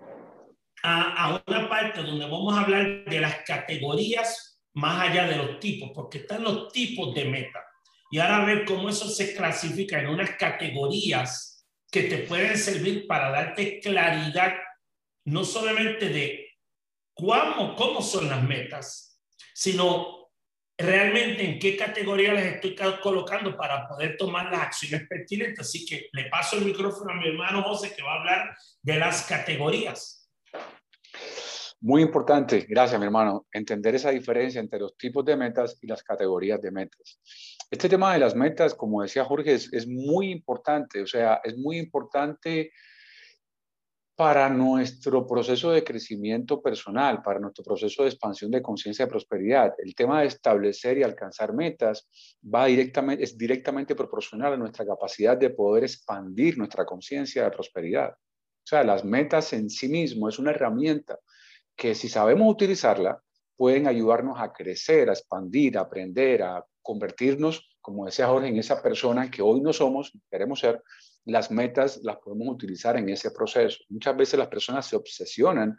a, 0.82 1.26
a 1.26 1.44
una 1.48 1.70
parte 1.70 2.02
donde 2.02 2.26
vamos 2.26 2.58
a 2.58 2.62
hablar 2.62 3.06
de 3.06 3.22
las 3.22 3.44
categorías 3.46 4.60
más 4.74 5.10
allá 5.10 5.28
de 5.28 5.38
los 5.38 5.60
tipos, 5.60 5.92
porque 5.94 6.18
están 6.18 6.44
los 6.44 6.72
tipos 6.72 7.14
de 7.14 7.26
meta. 7.26 7.64
Y 8.10 8.18
ahora 8.18 8.42
a 8.42 8.46
ver 8.46 8.66
cómo 8.66 8.90
eso 8.90 9.08
se 9.08 9.36
clasifica 9.36 10.00
en 10.00 10.08
unas 10.08 10.32
categorías 10.32 11.68
que 11.92 12.04
te 12.04 12.18
pueden 12.20 12.58
servir 12.58 13.06
para 13.06 13.30
darte 13.30 13.80
claridad, 13.80 14.56
no 15.26 15.44
solamente 15.44 16.10
de 16.10 16.43
cómo, 17.14 17.76
cómo 17.76 18.02
son 18.02 18.30
las 18.30 18.44
metas, 18.44 19.22
sino 19.54 20.30
realmente 20.78 21.46
en 21.46 21.60
qué 21.60 21.78
categoría 21.78 22.34
las 22.34 22.46
estoy 22.46 22.76
colocando 23.02 23.56
para 23.56 23.88
poder 23.88 24.18
tomar 24.18 24.52
las 24.52 24.62
acciones 24.62 25.08
pertinentes. 25.08 25.60
Así 25.60 25.86
que 25.86 26.10
le 26.12 26.26
paso 26.26 26.58
el 26.58 26.66
micrófono 26.66 27.12
a 27.12 27.16
mi 27.16 27.30
hermano 27.30 27.64
José 27.64 27.94
que 27.96 28.04
va 28.04 28.14
a 28.14 28.20
hablar 28.20 28.58
de 28.82 28.98
las 28.98 29.24
categorías. 29.24 30.30
Muy 31.86 32.02
importante, 32.02 32.66
gracias 32.70 32.98
mi 32.98 33.06
hermano, 33.06 33.46
entender 33.52 33.94
esa 33.94 34.10
diferencia 34.10 34.62
entre 34.62 34.80
los 34.80 34.96
tipos 34.96 35.26
de 35.26 35.36
metas 35.36 35.78
y 35.82 35.88
las 35.88 36.02
categorías 36.02 36.62
de 36.62 36.72
metas. 36.72 37.20
Este 37.70 37.90
tema 37.90 38.14
de 38.14 38.20
las 38.20 38.36
metas, 38.36 38.74
como 38.74 39.02
decía 39.02 39.26
Jorge, 39.26 39.54
es, 39.54 39.86
muy 39.86 40.32
importante, 40.32 41.02
o 41.02 41.08
sea, 41.08 41.42
es 41.44 41.58
muy 41.58 41.78
importante 41.78 42.72
para 44.16 44.48
nuestro 44.50 45.26
proceso 45.26 45.72
de 45.72 45.84
crecimiento 45.84 46.62
personal, 46.62 47.24
para 47.24 47.40
nuestro 47.40 47.64
proceso 47.64 48.04
de 48.04 48.10
expansión 48.10 48.52
de 48.52 48.62
conciencia 48.62 49.06
y 49.06 49.10
prosperidad. 49.10 49.74
El 49.84 49.96
tema 49.96 50.22
de 50.22 50.28
establecer 50.28 51.00
y 51.00 51.04
alcanzar 51.04 51.54
metas 51.54 52.08
va 52.44 52.66
directamente, 52.66 53.24
es 53.24 53.38
directamente 53.38 53.96
proporcional 53.96 54.54
a 54.54 54.58
nuestra 54.58 54.86
capacidad 54.86 55.36
de 55.36 55.50
poder 55.50 55.84
expandir 55.84 56.58
nuestra 56.58 56.86
conciencia 56.86 57.44
de 57.44 57.52
prosperidad. 57.52 58.12
O 58.12 58.66
sea, 58.66 58.84
las 58.84 59.04
metas 59.04 59.52
en 59.54 59.70
sí 59.70 59.88
mismo 59.88 60.30
es 60.30 60.38
una 60.38 60.52
herramienta 60.52 61.18
que 61.76 61.96
si 61.96 62.08
sabemos 62.08 62.52
utilizarla, 62.52 63.20
pueden 63.56 63.88
ayudarnos 63.88 64.40
a 64.40 64.54
crecer, 64.54 65.10
a 65.10 65.14
expandir, 65.14 65.78
a 65.78 65.82
aprender, 65.82 66.44
a 66.44 66.64
convertirnos, 66.82 67.76
como 67.82 68.06
decía 68.06 68.28
Jorge, 68.28 68.48
en 68.48 68.58
esa 68.58 68.82
persona 68.82 69.30
que 69.32 69.42
hoy 69.42 69.60
no 69.62 69.74
somos, 69.74 70.12
queremos 70.30 70.60
ser, 70.60 70.82
las 71.26 71.52
metas 71.52 72.02
las 72.04 72.18
podemos 72.18 72.48
utilizar 72.50 72.98
en 72.98 73.10
ese 73.10 73.32
proceso. 73.32 73.84
Muchas 73.90 74.16
veces 74.18 74.40
las 74.40 74.48
personas 74.48 74.86
se 74.86 74.96
obsesionan 74.96 75.78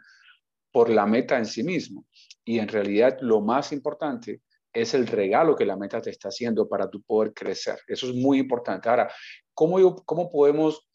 por 0.71 0.89
la 0.89 1.05
meta 1.05 1.37
en 1.37 1.45
sí 1.45 1.63
mismo 1.63 2.05
y 2.43 2.59
en 2.59 2.67
realidad 2.67 3.17
lo 3.21 3.41
más 3.41 3.71
importante 3.71 4.41
es 4.73 4.93
el 4.93 5.07
regalo 5.07 5.55
que 5.55 5.65
la 5.65 5.77
meta 5.77 6.01
te 6.01 6.09
está 6.09 6.27
haciendo 6.27 6.67
para 6.67 6.89
tu 6.89 7.01
poder 7.01 7.33
crecer. 7.33 7.79
Eso 7.87 8.07
es 8.09 8.15
muy 8.15 8.39
importante. 8.39 8.89
Ahora, 8.89 9.09
¿cómo, 9.53 9.95
cómo 10.03 10.29
podemos 10.29 10.89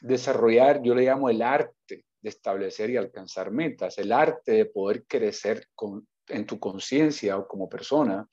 desarrollar, 0.00 0.82
yo 0.82 0.94
le 0.94 1.04
llamo 1.04 1.30
el 1.30 1.42
arte 1.42 2.04
de 2.20 2.28
establecer 2.28 2.90
y 2.90 2.96
alcanzar 2.96 3.50
metas, 3.50 3.98
el 3.98 4.12
arte 4.12 4.52
de 4.52 4.66
poder 4.66 5.04
crecer 5.06 5.66
con, 5.74 6.06
en 6.28 6.46
tu 6.46 6.58
conciencia 6.58 7.36
o 7.36 7.46
como 7.46 7.68
persona 7.68 8.28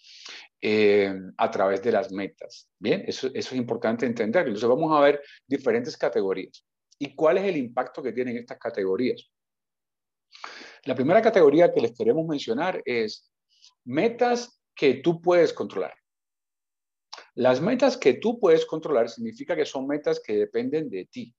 eh, 0.62 1.13
a 1.38 1.51
través 1.51 1.82
de 1.84 1.91
las 1.91 2.12
metas. 2.12 2.69
Bien, 2.80 3.04
eso, 3.08 3.27
eso 3.27 3.54
es 3.54 3.54
importante 3.54 4.06
entender. 4.06 4.47
Entonces 4.47 4.69
vamos 4.69 4.91
a 4.97 5.01
ver 5.01 5.21
diferentes 5.47 5.97
categorías. 5.97 6.63
¿Y 6.99 7.15
cuál 7.15 7.38
es 7.38 7.45
el 7.45 7.58
impacto 7.58 8.01
que 8.01 8.13
tienen 8.13 8.38
estas 8.38 8.60
categorías? 8.60 9.30
La 10.84 10.95
primera 10.95 11.21
categoría 11.21 11.71
que 11.73 11.82
les 11.82 11.95
queremos 11.97 12.27
mencionar 12.27 12.82
es 12.86 13.32
metas 13.86 14.62
que 14.75 14.95
tú 14.95 15.21
puedes 15.21 15.54
controlar. 15.54 15.93
Las 17.36 17.62
metas 17.62 17.97
que 17.97 18.15
tú 18.15 18.39
puedes 18.39 18.65
controlar 18.65 19.10
significa 19.10 19.56
que 19.56 19.65
son 19.65 19.88
metas 19.88 20.19
que 20.19 20.34
dependen 20.34 20.89
de 20.89 21.06
ti. 21.06 21.34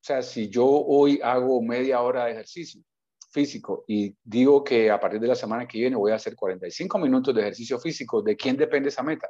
O 0.00 0.04
sea, 0.06 0.22
si 0.22 0.48
yo 0.48 0.66
hoy 0.66 1.20
hago 1.22 1.62
media 1.62 2.00
hora 2.00 2.26
de 2.26 2.32
ejercicio 2.32 2.82
físico 3.36 3.84
y 3.86 4.16
digo 4.24 4.64
que 4.64 4.90
a 4.90 4.98
partir 4.98 5.20
de 5.20 5.28
la 5.28 5.34
semana 5.34 5.68
que 5.68 5.78
viene 5.78 5.94
voy 5.94 6.10
a 6.10 6.14
hacer 6.14 6.34
45 6.34 6.98
minutos 6.98 7.34
de 7.34 7.42
ejercicio 7.42 7.78
físico, 7.78 8.22
¿de 8.22 8.34
quién 8.34 8.56
depende 8.56 8.88
esa 8.88 9.02
meta? 9.02 9.28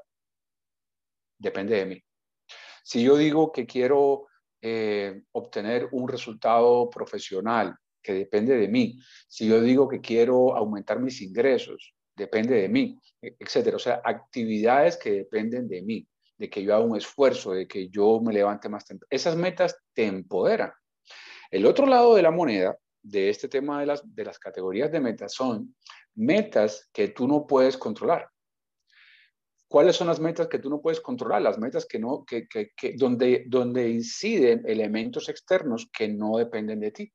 Depende 1.37 1.75
de 1.75 1.87
mí. 1.87 2.03
Si 2.85 3.03
yo 3.03 3.17
digo 3.17 3.51
que 3.51 3.67
quiero 3.67 4.29
eh, 4.63 5.23
obtener 5.33 5.89
un 5.91 6.09
resultado 6.09 6.89
profesional 6.89 7.75
que 8.01 8.13
depende 8.13 8.57
de 8.57 8.69
mí, 8.69 8.97
si 9.27 9.49
yo 9.49 9.61
digo 9.61 9.89
que 9.89 10.01
quiero 10.01 10.57
aumentar 10.57 11.01
mis 11.01 11.21
ingresos, 11.21 11.93
depende 12.15 12.55
de 12.55 12.69
mí, 12.69 13.01
e, 13.21 13.35
etcétera. 13.41 13.75
O 13.75 13.81
sea, 13.81 14.01
actividades 14.05 14.97
que 14.97 15.11
dependen 15.11 15.67
de 15.67 15.83
mí, 15.83 16.07
de 16.39 16.49
que 16.49 16.63
yo 16.63 16.77
haga 16.77 16.85
un 16.85 16.97
esfuerzo, 16.97 17.55
de 17.55 17.67
que 17.67 17.89
yo 17.89 18.21
me 18.21 18.33
levante 18.33 18.69
más 18.69 18.85
temprano. 18.85 19.09
Esas 19.11 19.35
metas 19.35 19.77
te 19.93 20.07
empoderan. 20.07 20.71
El 21.51 21.67
otro 21.67 21.87
lado 21.87 22.15
de 22.15 22.23
la 22.23 22.31
moneda 22.31 22.79
de 23.09 23.31
este 23.31 23.49
tema 23.49 23.81
de 23.81 23.87
las, 23.87 24.03
de 24.15 24.25
las 24.25 24.39
categorías 24.39 24.91
de 24.91 25.01
metas 25.01 25.33
son 25.33 25.77
metas 26.15 26.91
que 26.93 27.09
tú 27.09 27.29
no 27.29 27.47
puedes 27.47 27.77
controlar. 27.77 28.29
¿Cuáles 29.69 29.97
son 29.97 30.07
las 30.07 30.21
metas 30.21 30.49
que 30.49 30.59
tú 30.59 30.71
no 30.71 30.81
puedes 30.81 31.01
controlar? 31.01 31.43
Las 31.43 31.59
metas 31.59 31.87
que 31.87 31.99
no, 31.99 32.25
que, 32.25 32.47
que, 32.49 32.71
que, 32.77 32.95
donde, 32.97 33.45
donde 33.47 33.89
inciden 33.89 34.63
elementos 34.67 35.29
externos 35.29 35.89
que 35.93 36.09
no 36.09 36.37
dependen 36.37 36.81
de 36.81 36.93
ti. 36.93 37.13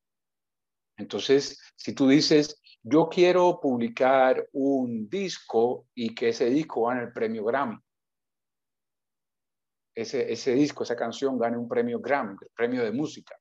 Entonces, 0.97 1.59
si 1.75 1.93
tú 1.93 2.07
dices, 2.07 2.61
yo 2.83 3.09
quiero 3.09 3.59
publicar 3.61 4.47
un 4.51 5.09
disco 5.09 5.87
y 5.95 6.13
que 6.13 6.29
ese 6.29 6.49
disco 6.49 6.87
gane 6.87 7.03
el 7.03 7.13
premio 7.13 7.43
Grammy. 7.45 7.77
Ese, 9.95 10.31
ese 10.31 10.53
disco, 10.53 10.83
esa 10.83 10.95
canción 10.95 11.37
gane 11.37 11.57
un 11.57 11.67
premio 11.67 11.99
Grammy, 11.99 12.35
el 12.41 12.49
premio 12.53 12.83
de 12.83 12.91
música. 12.91 13.35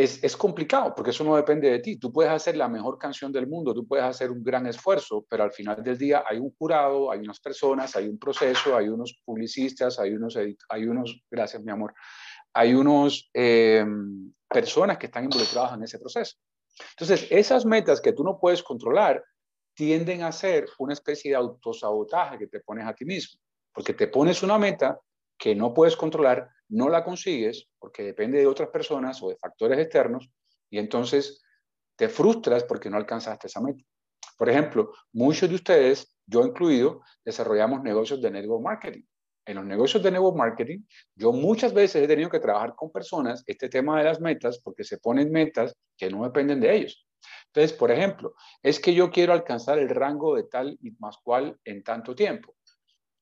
Es, 0.00 0.22
es, 0.22 0.36
complicado 0.36 0.94
porque 0.94 1.10
eso 1.10 1.24
no 1.24 1.34
depende 1.34 1.68
de 1.68 1.80
ti. 1.80 1.96
Tú 1.96 2.12
puedes 2.12 2.30
hacer 2.30 2.56
la 2.56 2.68
mejor 2.68 2.98
canción 2.98 3.32
del 3.32 3.48
mundo, 3.48 3.74
tú 3.74 3.84
puedes 3.84 4.04
hacer 4.04 4.30
un 4.30 4.44
gran 4.44 4.64
esfuerzo, 4.66 5.26
pero 5.28 5.42
al 5.42 5.50
final 5.50 5.82
del 5.82 5.98
día 5.98 6.22
hay 6.24 6.38
un 6.38 6.54
jurado, 6.56 7.10
hay 7.10 7.18
unas 7.18 7.40
personas, 7.40 7.96
hay 7.96 8.06
un 8.06 8.16
proceso, 8.16 8.76
hay 8.76 8.88
unos 8.88 9.20
publicistas, 9.24 9.98
hay 9.98 10.12
unos, 10.12 10.36
hay 10.36 10.84
unos, 10.84 11.20
gracias 11.28 11.64
mi 11.64 11.72
amor, 11.72 11.94
hay 12.52 12.74
unos 12.74 13.28
eh, 13.34 13.84
personas 14.48 14.98
que 14.98 15.06
están 15.06 15.24
involucradas 15.24 15.74
en 15.74 15.82
ese 15.82 15.98
proceso. 15.98 16.36
Entonces, 16.90 17.26
esas 17.30 17.66
metas 17.66 18.00
que 18.00 18.12
tú 18.12 18.22
no 18.22 18.38
puedes 18.38 18.62
controlar 18.62 19.24
tienden 19.74 20.22
a 20.22 20.30
ser 20.30 20.68
una 20.78 20.92
especie 20.92 21.32
de 21.32 21.36
autosabotaje 21.36 22.38
que 22.38 22.46
te 22.46 22.60
pones 22.60 22.86
a 22.86 22.94
ti 22.94 23.04
mismo, 23.04 23.40
porque 23.72 23.94
te 23.94 24.06
pones 24.06 24.44
una 24.44 24.58
meta 24.58 25.00
que 25.36 25.56
no 25.56 25.74
puedes 25.74 25.96
controlar, 25.96 26.48
no 26.68 26.88
la 26.88 27.04
consigues 27.04 27.68
porque 27.78 28.02
depende 28.02 28.38
de 28.38 28.46
otras 28.46 28.68
personas 28.68 29.22
o 29.22 29.28
de 29.28 29.36
factores 29.36 29.78
externos 29.78 30.30
y 30.70 30.78
entonces 30.78 31.42
te 31.96 32.08
frustras 32.08 32.64
porque 32.64 32.90
no 32.90 32.96
alcanzaste 32.96 33.46
esa 33.46 33.60
meta. 33.60 33.82
Por 34.36 34.48
ejemplo, 34.48 34.92
muchos 35.12 35.48
de 35.48 35.56
ustedes, 35.56 36.16
yo 36.26 36.44
incluido, 36.44 37.02
desarrollamos 37.24 37.82
negocios 37.82 38.22
de 38.22 38.30
network 38.30 38.62
marketing 38.62 39.02
en 39.48 39.56
los 39.56 39.64
negocios 39.64 40.02
de 40.02 40.10
network 40.10 40.36
marketing, 40.36 40.80
yo 41.14 41.32
muchas 41.32 41.72
veces 41.72 42.02
he 42.02 42.06
tenido 42.06 42.28
que 42.28 42.38
trabajar 42.38 42.74
con 42.76 42.92
personas 42.92 43.42
este 43.46 43.70
tema 43.70 43.96
de 43.96 44.04
las 44.04 44.20
metas 44.20 44.60
porque 44.62 44.84
se 44.84 44.98
ponen 44.98 45.32
metas 45.32 45.74
que 45.96 46.10
no 46.10 46.24
dependen 46.24 46.60
de 46.60 46.76
ellos. 46.76 47.06
Entonces, 47.46 47.72
por 47.72 47.90
ejemplo, 47.90 48.34
es 48.62 48.78
que 48.78 48.92
yo 48.92 49.10
quiero 49.10 49.32
alcanzar 49.32 49.78
el 49.78 49.88
rango 49.88 50.36
de 50.36 50.44
tal 50.44 50.78
y 50.82 50.90
más 50.98 51.16
cual 51.24 51.58
en 51.64 51.82
tanto 51.82 52.14
tiempo. 52.14 52.54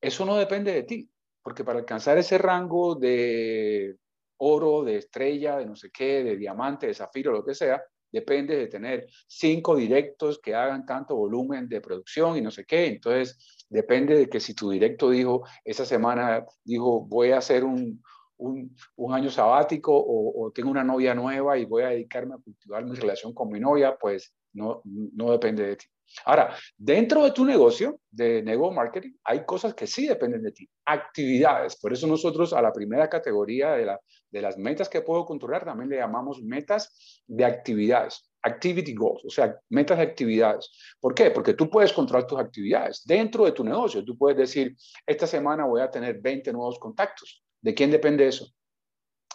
Eso 0.01 0.25
no 0.25 0.35
depende 0.35 0.73
de 0.73 0.83
ti, 0.83 1.09
porque 1.47 1.63
para 1.63 1.79
alcanzar 1.79 2.17
ese 2.17 2.37
rango 2.37 2.95
de 2.95 3.95
oro, 4.35 4.83
de 4.83 4.97
estrella, 4.97 5.55
de 5.55 5.65
no 5.65 5.77
sé 5.77 5.89
qué, 5.91 6.21
de 6.21 6.35
diamante, 6.35 6.87
de 6.87 6.93
zafiro, 6.93 7.31
lo 7.31 7.45
que 7.45 7.55
sea, 7.55 7.81
depende 8.11 8.57
de 8.57 8.67
tener 8.67 9.07
cinco 9.27 9.77
directos 9.77 10.41
que 10.43 10.53
hagan 10.53 10.85
tanto 10.85 11.15
volumen 11.15 11.69
de 11.69 11.79
producción 11.79 12.35
y 12.35 12.41
no 12.41 12.51
sé 12.51 12.65
qué. 12.65 12.87
Entonces, 12.87 13.65
depende 13.69 14.17
de 14.17 14.27
que 14.27 14.41
si 14.41 14.55
tu 14.55 14.71
directo 14.71 15.09
dijo, 15.09 15.45
esa 15.63 15.85
semana 15.85 16.45
dijo, 16.65 17.05
voy 17.05 17.31
a 17.31 17.37
hacer 17.37 17.63
un, 17.63 18.03
un, 18.35 19.13
año 19.13 19.29
sabático 19.29 19.95
o, 19.95 20.47
o, 20.47 20.51
tengo 20.51 20.69
una 20.69 20.83
novia 20.83 21.15
nueva 21.15 21.57
y 21.57 21.63
voy 21.63 21.83
a 21.83 21.91
dedicarme 21.91 22.35
a 22.35 22.39
cultivar 22.39 22.83
mi 22.83 22.93
relación 22.93 23.33
con 23.33 23.47
mi 23.47 23.61
novia, 23.61 23.95
pues 23.97 24.33
no, 24.51 24.81
no 24.83 25.31
depende 25.31 25.65
de 25.65 25.77
ti. 25.77 25.87
Ahora, 26.25 26.55
dentro 26.77 27.23
de 27.23 27.31
tu 27.31 27.45
negocio 27.45 27.99
de 28.09 28.41
network 28.41 28.75
marketing, 28.75 29.13
hay 29.23 29.45
cosas 29.45 29.73
que 29.73 29.87
sí 29.87 30.07
dependen 30.07 30.41
de 30.41 30.51
ti, 30.51 30.69
actividades. 30.85 31.75
Por 31.77 31.93
eso 31.93 32.07
nosotros 32.07 32.53
a 32.53 32.61
la 32.61 32.71
primera 32.71 33.09
categoría 33.09 33.73
de, 33.73 33.95
de 34.29 34.41
las 34.41 34.57
metas 34.57 34.89
que 34.89 35.01
puedo 35.01 35.25
controlar 35.25 35.65
también 35.65 35.89
le 35.89 35.97
llamamos 35.97 36.41
metas 36.41 37.23
de 37.27 37.45
actividades, 37.45 38.29
activity 38.41 38.93
goals, 38.93 39.25
o 39.25 39.29
sea, 39.29 39.57
metas 39.69 39.97
de 39.97 40.03
actividades. 40.03 40.71
¿Por 40.99 41.13
qué? 41.13 41.31
Porque 41.31 41.53
tú 41.53 41.69
puedes 41.69 41.93
controlar 41.93 42.27
tus 42.27 42.39
actividades 42.39 43.03
dentro 43.05 43.45
de 43.45 43.51
tu 43.51 43.63
negocio. 43.63 44.03
Tú 44.03 44.17
puedes 44.17 44.37
decir, 44.37 44.75
esta 45.05 45.27
semana 45.27 45.65
voy 45.65 45.81
a 45.81 45.91
tener 45.91 46.19
20 46.19 46.51
nuevos 46.53 46.79
contactos. 46.79 47.43
¿De 47.61 47.73
quién 47.73 47.91
depende 47.91 48.27
eso? 48.27 48.47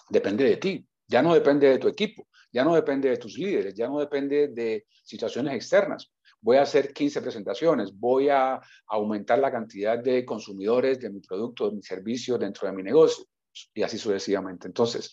Depende 0.09 0.45
de 0.45 0.57
ti. 0.57 0.87
Ya 1.09 1.23
no 1.23 1.35
depende 1.35 1.69
de 1.69 1.79
tu 1.79 1.89
equipo, 1.89 2.27
ya 2.53 2.65
no 2.65 2.75
depende 2.75 3.11
de 3.11 3.19
tus 3.19 3.37
líderes, 3.37 3.75
ya 3.75 3.87
no 3.87 3.99
depende 3.99 4.49
de 4.49 4.87
situaciones 5.03 5.55
externas 5.55 6.12
voy 6.43 6.57
a 6.57 6.63
hacer 6.63 6.93
15 6.93 7.23
presentaciones, 7.23 7.99
voy 7.99 8.29
a 8.29 8.61
aumentar 8.89 9.39
la 9.39 9.51
cantidad 9.51 9.99
de 9.99 10.25
consumidores 10.27 11.01
de 11.01 11.09
mi 11.09 11.21
producto, 11.21 11.71
de 11.71 11.77
mi 11.77 11.83
servicio 11.83 12.37
dentro 12.37 12.69
de 12.69 12.75
mi 12.75 12.83
negocio 12.83 13.25
y 13.73 13.83
así 13.83 13.97
sucesivamente. 13.97 14.67
Entonces, 14.67 15.13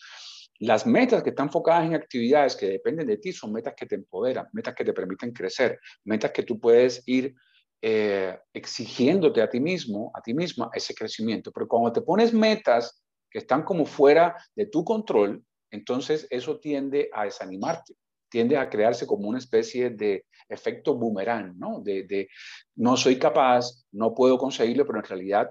las 0.58 0.86
metas 0.86 1.24
que 1.24 1.30
están 1.30 1.48
enfocadas 1.48 1.86
en 1.86 1.96
actividades 1.96 2.56
que 2.56 2.68
dependen 2.68 3.08
de 3.08 3.18
ti 3.18 3.32
son 3.32 3.54
metas 3.54 3.76
que 3.78 3.86
te 3.86 3.96
empoderan, 3.96 4.48
metas 4.52 4.74
que 4.76 4.84
te 4.84 4.92
permiten 4.92 5.32
crecer, 5.32 5.80
metas 6.04 6.32
que 6.32 6.44
tú 6.44 6.60
puedes 6.60 7.04
ir 7.06 7.36
eh, 7.82 8.38
exigiéndote 8.52 9.42
a 9.42 9.50
ti 9.50 9.60
mismo, 9.60 10.12
a 10.16 10.22
ti 10.22 10.34
misma, 10.34 10.70
ese 10.74 10.94
crecimiento. 10.96 11.52
Pero 11.52 11.68
cuando 11.68 11.94
te 11.94 12.02
pones 12.02 12.34
metas 12.34 13.02
que 13.30 13.40
están 13.40 13.64
como 13.64 13.86
fuera 13.86 14.36
de 14.56 14.66
tu 14.66 14.84
control, 14.84 15.44
entonces 15.72 16.28
eso 16.32 16.60
tiende 16.60 17.10
a 17.14 17.26
desanimarte 17.26 17.94
tiende 18.30 18.58
a 18.58 18.70
crearse 18.70 19.06
como 19.08 19.28
una 19.28 19.40
especie 19.40 19.90
de 19.90 20.26
efecto 20.48 20.96
boomerang, 20.96 21.58
¿no? 21.58 21.82
De, 21.82 22.04
de, 22.04 22.30
no 22.76 22.98
soy 22.98 23.18
capaz, 23.18 23.86
no 23.92 24.14
puedo 24.14 24.38
conseguirlo, 24.38 24.86
pero 24.86 25.00
en 25.00 25.06
realidad 25.06 25.50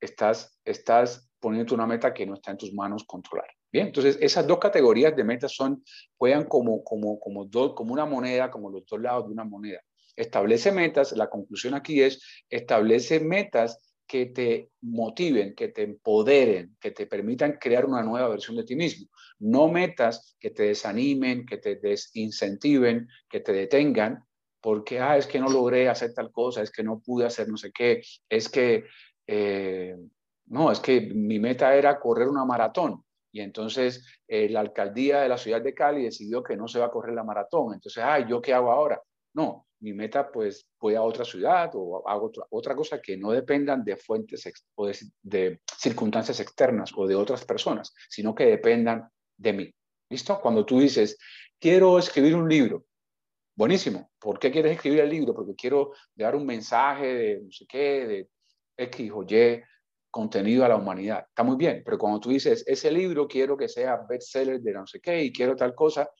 estás, 0.00 0.58
estás 0.64 1.30
poniendo 1.40 1.74
una 1.74 1.86
meta 1.86 2.14
que 2.14 2.26
no 2.26 2.34
está 2.34 2.52
en 2.52 2.56
tus 2.56 2.72
manos 2.72 3.04
controlar. 3.04 3.48
Bien, 3.70 3.88
entonces 3.88 4.16
esas 4.20 4.46
dos 4.46 4.58
categorías 4.58 5.16
de 5.16 5.24
metas 5.24 5.52
son, 5.52 5.82
juegan 6.16 6.44
como, 6.44 6.84
como, 6.84 7.18
como, 7.18 7.44
do, 7.44 7.74
como 7.74 7.92
una 7.92 8.06
moneda, 8.06 8.50
como 8.50 8.70
los 8.70 8.86
dos 8.86 9.00
lados 9.00 9.26
de 9.26 9.32
una 9.32 9.44
moneda. 9.44 9.80
Establece 10.16 10.70
metas, 10.70 11.12
la 11.12 11.28
conclusión 11.28 11.74
aquí 11.74 12.00
es, 12.00 12.22
establece 12.48 13.18
metas 13.18 13.96
que 14.06 14.26
te 14.26 14.70
motiven, 14.80 15.54
que 15.54 15.68
te 15.68 15.82
empoderen, 15.82 16.76
que 16.80 16.92
te 16.92 17.06
permitan 17.06 17.58
crear 17.60 17.84
una 17.84 18.02
nueva 18.02 18.28
versión 18.28 18.56
de 18.56 18.64
ti 18.64 18.76
mismo. 18.76 19.08
No 19.38 19.68
metas 19.68 20.36
que 20.38 20.50
te 20.50 20.64
desanimen, 20.64 21.46
que 21.46 21.58
te 21.58 21.76
desincentiven, 21.76 23.08
que 23.28 23.40
te 23.40 23.52
detengan, 23.52 24.24
porque, 24.60 25.00
ah, 25.00 25.16
es 25.16 25.26
que 25.26 25.38
no 25.38 25.48
logré 25.48 25.88
hacer 25.88 26.14
tal 26.14 26.32
cosa, 26.32 26.62
es 26.62 26.70
que 26.70 26.82
no 26.82 27.00
pude 27.00 27.26
hacer 27.26 27.48
no 27.48 27.56
sé 27.56 27.70
qué, 27.70 28.02
es 28.28 28.48
que, 28.48 28.84
eh, 29.26 29.94
no, 30.46 30.70
es 30.70 30.80
que 30.80 31.00
mi 31.00 31.38
meta 31.38 31.74
era 31.74 32.00
correr 32.00 32.28
una 32.28 32.44
maratón. 32.44 33.02
Y 33.30 33.40
entonces 33.40 34.06
eh, 34.28 34.48
la 34.48 34.60
alcaldía 34.60 35.20
de 35.20 35.28
la 35.28 35.36
ciudad 35.36 35.60
de 35.60 35.74
Cali 35.74 36.04
decidió 36.04 36.42
que 36.42 36.56
no 36.56 36.68
se 36.68 36.78
va 36.78 36.86
a 36.86 36.90
correr 36.90 37.14
la 37.14 37.24
maratón. 37.24 37.74
Entonces, 37.74 38.02
ay, 38.02 38.26
¿yo 38.28 38.40
qué 38.40 38.54
hago 38.54 38.70
ahora? 38.70 39.02
No, 39.34 39.66
mi 39.80 39.92
meta 39.92 40.30
pues 40.30 40.66
voy 40.80 40.94
a 40.94 41.02
otra 41.02 41.24
ciudad 41.24 41.70
o 41.74 42.08
hago 42.08 42.26
otra, 42.26 42.44
otra 42.50 42.74
cosa 42.74 43.02
que 43.02 43.16
no 43.16 43.32
dependan 43.32 43.84
de 43.84 43.96
fuentes 43.96 44.50
o 44.76 44.86
de, 44.86 44.98
de, 45.22 45.60
circunstancias 45.76 46.40
externas 46.40 46.92
o 46.96 47.06
de 47.06 47.16
otras 47.16 47.44
personas, 47.44 47.92
sino 48.08 48.34
que 48.34 48.46
dependan 48.46 49.10
de 49.36 49.52
mí. 49.52 49.74
¿Listo? 50.10 50.40
Cuando 50.40 50.64
tú 50.64 50.80
dices, 50.80 51.18
quiero 51.58 51.98
escribir 51.98 52.36
un 52.36 52.48
libro, 52.48 52.84
Buenísimo. 53.56 54.10
¿Por 54.18 54.40
qué 54.40 54.50
quieres 54.50 54.72
escribir 54.72 55.00
el 55.00 55.10
libro? 55.10 55.32
Porque 55.32 55.54
quiero 55.54 55.92
dar 56.16 56.34
un 56.34 56.44
mensaje 56.44 57.14
de 57.14 57.40
no 57.40 57.52
sé 57.52 57.66
qué, 57.68 58.04
de 58.04 58.28
X 58.76 59.12
o 59.14 59.22
Y 59.22 59.62
contenido 60.10 60.64
a 60.64 60.68
la 60.68 60.76
humanidad. 60.76 61.26
Está 61.28 61.44
muy 61.44 61.56
bien, 61.56 61.82
pero 61.84 61.96
cuando 61.96 62.18
tú 62.18 62.30
dices, 62.30 62.64
ese 62.66 62.90
libro 62.90 63.28
quiero 63.28 63.56
que 63.56 63.68
sea 63.68 64.04
bestseller 64.08 64.60
de 64.60 64.72
no 64.72 64.86
sé 64.88 65.00
qué 65.00 65.22
y 65.22 65.32
quiero 65.32 65.54
tal 65.54 65.72
cosa, 65.72 66.10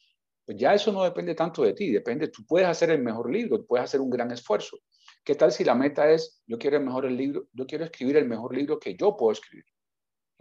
pues 0.44 0.56
ya 0.58 0.74
eso 0.74 0.92
no 0.92 1.02
depende 1.02 1.34
tanto 1.34 1.62
de 1.62 1.72
ti, 1.72 1.90
depende, 1.90 2.28
tú 2.28 2.44
puedes 2.46 2.68
hacer 2.68 2.90
el 2.90 3.02
mejor 3.02 3.32
libro, 3.32 3.64
puedes 3.66 3.84
hacer 3.84 4.00
un 4.00 4.10
gran 4.10 4.30
esfuerzo. 4.30 4.78
¿Qué 5.24 5.34
tal 5.34 5.50
si 5.50 5.64
la 5.64 5.74
meta 5.74 6.08
es, 6.10 6.40
yo 6.46 6.56
quiero 6.56 6.76
el 6.76 6.84
mejor 6.84 7.04
el 7.06 7.16
libro, 7.16 7.48
yo 7.52 7.66
quiero 7.66 7.84
escribir 7.84 8.16
el 8.16 8.28
mejor 8.28 8.54
libro 8.54 8.78
que 8.78 8.94
yo 8.96 9.16
puedo 9.16 9.32
escribir? 9.32 9.64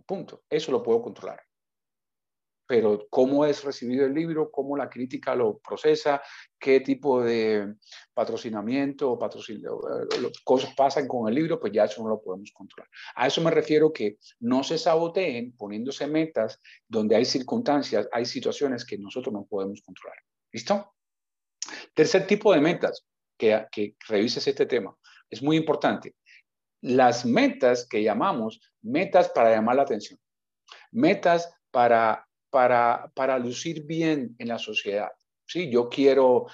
Punto. 0.05 0.43
Eso 0.49 0.71
lo 0.71 0.83
puedo 0.83 1.01
controlar 1.01 1.41
pero 2.73 3.05
cómo 3.07 3.45
es 3.45 3.63
recibido 3.63 4.03
el 4.07 4.15
libro, 4.15 4.49
cómo 4.49 4.75
la 4.75 4.89
crítica 4.89 5.35
lo 5.35 5.59
procesa, 5.59 6.23
qué 6.57 6.79
tipo 6.79 7.21
de 7.21 7.75
patrocinamiento 8.15 9.11
o 9.11 9.19
eh, 9.23 10.31
cosas 10.43 10.73
pasan 10.75 11.07
con 11.07 11.29
el 11.29 11.35
libro, 11.35 11.59
pues 11.59 11.71
ya 11.71 11.83
eso 11.83 12.01
no 12.01 12.09
lo 12.09 12.19
podemos 12.19 12.51
controlar. 12.51 12.89
A 13.13 13.27
eso 13.27 13.41
me 13.41 13.51
refiero 13.51 13.93
que 13.93 14.17
no 14.39 14.63
se 14.63 14.79
saboteen 14.79 15.55
poniéndose 15.55 16.07
metas 16.07 16.59
donde 16.87 17.15
hay 17.15 17.25
circunstancias, 17.25 18.09
hay 18.11 18.25
situaciones 18.25 18.83
que 18.83 18.97
nosotros 18.97 19.31
no 19.31 19.45
podemos 19.45 19.79
controlar. 19.83 20.17
¿Listo? 20.51 20.95
Tercer 21.93 22.25
tipo 22.25 22.55
de 22.55 22.61
metas 22.61 23.05
que, 23.37 23.67
que 23.71 23.95
revises 24.07 24.47
este 24.47 24.65
tema. 24.65 24.97
Es 25.29 25.43
muy 25.43 25.57
importante. 25.57 26.15
Las 26.81 27.23
metas 27.23 27.85
que 27.87 28.01
llamamos 28.01 28.59
metas 28.81 29.29
para 29.29 29.51
llamar 29.51 29.75
la 29.75 29.83
atención. 29.83 30.19
Metas 30.91 31.53
para 31.69 32.27
para, 32.53 33.39
lucir 33.39 33.83
bien 33.83 34.35
en 34.37 34.47
la 34.47 34.59
sociedad. 34.59 35.09
Sí, 35.43 35.71
yo 35.71 35.89
quiero 35.89 36.45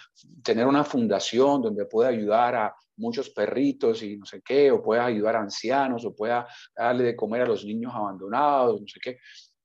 tener 0.41 0.65
una 0.65 0.85
fundación 0.85 1.61
donde 1.61 1.85
pueda 1.85 2.09
ayudar 2.09 2.55
a 2.55 2.75
muchos 2.95 3.29
perritos 3.29 4.01
y 4.01 4.15
no 4.15 4.25
sé 4.25 4.41
qué, 4.41 4.71
o 4.71 4.81
pueda 4.81 5.05
ayudar 5.05 5.35
a 5.35 5.41
ancianos, 5.41 6.05
o 6.05 6.15
pueda 6.15 6.47
darle 6.73 7.03
de 7.03 7.15
comer 7.17 7.41
a 7.41 7.47
los 7.47 7.65
niños 7.65 7.91
abandonados, 7.93 8.79
no 8.79 8.87
sé 8.87 8.99
qué. 9.01 9.17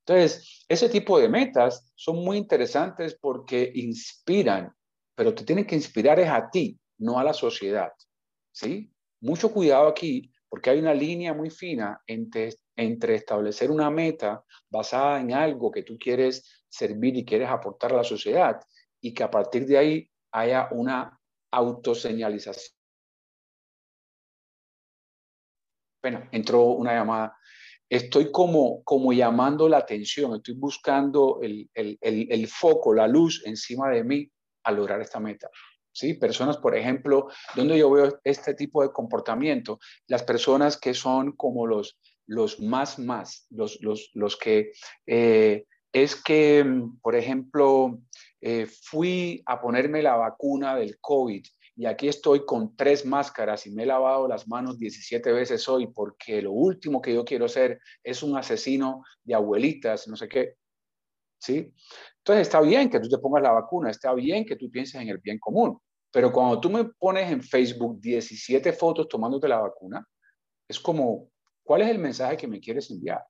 Entonces, 0.05 0.65
ese 0.69 0.89
tipo 0.89 1.21
de 1.21 1.29
metas 1.29 1.93
son 1.95 2.17
muy 2.17 2.37
interesantes 2.37 3.17
porque 3.21 3.71
inspiran, 3.77 4.73
pero 5.15 5.33
te 5.33 5.45
tienen 5.45 5.67
que 5.67 5.77
inspirar 5.77 6.19
es 6.19 6.29
a 6.29 6.51
ti, 6.51 6.79
no 6.99 7.19
a 7.19 7.25
la 7.25 7.33
sociedad. 7.33 7.93
¿Sí? 8.53 8.93
Mucho 9.21 9.53
cuidado 9.53 9.87
aquí 9.87 10.33
porque 10.49 10.71
hay 10.71 10.81
una 10.81 10.95
línea 10.95 11.33
muy 11.33 11.51
fina 11.51 12.01
entre 12.07 12.55
entre 12.77 13.15
establecer 13.15 13.71
una 13.71 13.91
meta 13.91 14.45
basada 14.71 15.21
en 15.21 15.33
algo 15.33 15.71
que 15.71 15.83
tú 15.83 15.99
quieres 15.99 16.65
servir 16.69 17.17
y 17.17 17.25
quieres 17.25 17.49
aportar 17.49 17.93
a 17.93 17.97
la 17.99 18.05
sociedad 18.05 18.61
y 19.01 19.15
que 19.15 19.23
a 19.23 19.31
partir 19.31 19.67
de 19.67 19.79
ahí 19.79 20.11
haya 20.33 20.69
una 20.73 21.19
autoseñalización. 21.53 22.75
Bueno, 26.03 26.29
entró 26.33 26.65
una 26.65 26.93
llamada. 26.93 27.37
Estoy 27.89 28.33
como, 28.33 28.83
como 28.83 29.13
llamando 29.13 29.69
la 29.69 29.79
atención, 29.79 30.35
estoy 30.35 30.55
buscando 30.55 31.39
el, 31.43 31.71
el, 31.75 31.99
el 32.01 32.49
foco, 32.49 32.93
la 32.93 33.07
luz 33.07 33.43
encima 33.47 33.91
de 33.91 34.05
mí 34.05 34.31
a 34.65 34.73
lograr 34.73 35.01
esta 35.01 35.21
meta. 35.21 35.49
¿sí? 35.95 36.15
Personas, 36.15 36.59
por 36.59 36.77
ejemplo, 36.77 37.29
donde 37.55 37.79
yo 37.79 37.91
veo 37.91 38.21
este 38.25 38.55
tipo 38.55 38.83
de 38.83 38.93
comportamiento, 38.93 39.79
las 40.09 40.25
personas 40.25 40.77
que 40.77 40.93
son 40.93 41.33
como 41.33 41.67
los 41.67 41.99
los 42.27 42.61
más 42.61 42.99
más, 42.99 43.47
los, 43.51 43.81
los, 43.83 44.11
los 44.15 44.37
que 44.37 44.73
eh, 45.07 45.67
es 45.93 46.17
que, 46.17 46.65
mm, 46.65 47.01
por 47.01 47.15
ejemplo, 47.15 48.01
eh, 48.41 48.67
fui 48.67 49.43
a 49.47 49.61
ponerme 49.61 50.03
la 50.03 50.17
vacuna 50.17 50.77
del 50.77 50.99
COVID 51.01 51.45
y 51.77 51.87
aquí 51.87 52.09
estoy 52.09 52.45
con 52.45 52.77
tres 52.77 53.05
máscaras 53.05 53.67
y 53.67 53.71
me 53.71 53.83
he 53.83 53.87
lavado 53.87 54.29
las 54.29 54.47
manos 54.47 54.79
17 54.79 55.33
veces 55.33 55.69
hoy 55.69 55.89
porque 55.89 56.41
lo 56.41 56.53
último 56.53 57.01
que 57.01 57.15
yo 57.15 57.25
quiero 57.25 57.49
ser 57.49 57.81
es 58.03 58.23
un 58.23 58.37
asesino 58.37 59.03
de 59.25 59.35
abuelitas, 59.35 60.07
no 60.07 60.17
sé 60.17 60.29
qué. 60.29 60.55
¿Sí? 61.41 61.73
Entonces 62.19 62.43
está 62.43 62.61
bien 62.61 62.89
que 62.89 63.01
tú 63.01 63.09
te 63.09 63.19
pongas 63.19 63.43
la 63.43 63.53
vacuna, 63.53 63.91
está 63.91 64.15
bien 64.15 64.47
que 64.47 64.57
tú 64.57 64.71
pienses 64.71 65.01
en 65.01 65.09
el 65.09 65.19
bien 65.19 65.39
común, 65.39 65.79
pero 66.11 66.33
cuando 66.33 66.61
tú 66.61 66.71
me 66.71 66.85
pones 66.85 67.31
en 67.31 67.43
Facebook 67.43 68.01
17 68.01 68.73
fotos 68.73 69.09
tomándote 69.09 69.49
la 69.49 69.59
vacuna, 69.59 70.07
es 70.67 70.81
como, 70.81 71.29
¿Cuál 71.65 71.83
es 71.83 71.89
el 71.89 71.99
mensaje 71.99 72.37
que 72.37 72.47
me 72.47 72.61
quieres 72.61 72.91
enviar? 72.91 73.25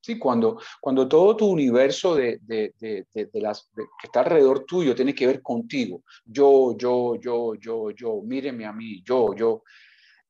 Sí, 0.00 0.18
cuando, 0.18 0.60
cuando 0.80 1.08
todo 1.08 1.36
tu 1.36 1.46
universo 1.46 2.14
de, 2.14 2.38
de, 2.42 2.72
de, 2.78 3.40
las, 3.40 3.68
que 3.74 4.06
está 4.06 4.20
alrededor 4.20 4.64
tuyo 4.64 4.94
tiene 4.94 5.14
que 5.14 5.26
ver 5.26 5.42
contigo, 5.42 6.02
yo, 6.24 6.76
yo, 6.78 7.16
yo, 7.16 7.54
yo, 7.56 7.90
yo, 7.90 8.22
míreme 8.22 8.64
a 8.66 8.72
mí, 8.72 9.02
yo, 9.02 9.34
yo, 9.34 9.64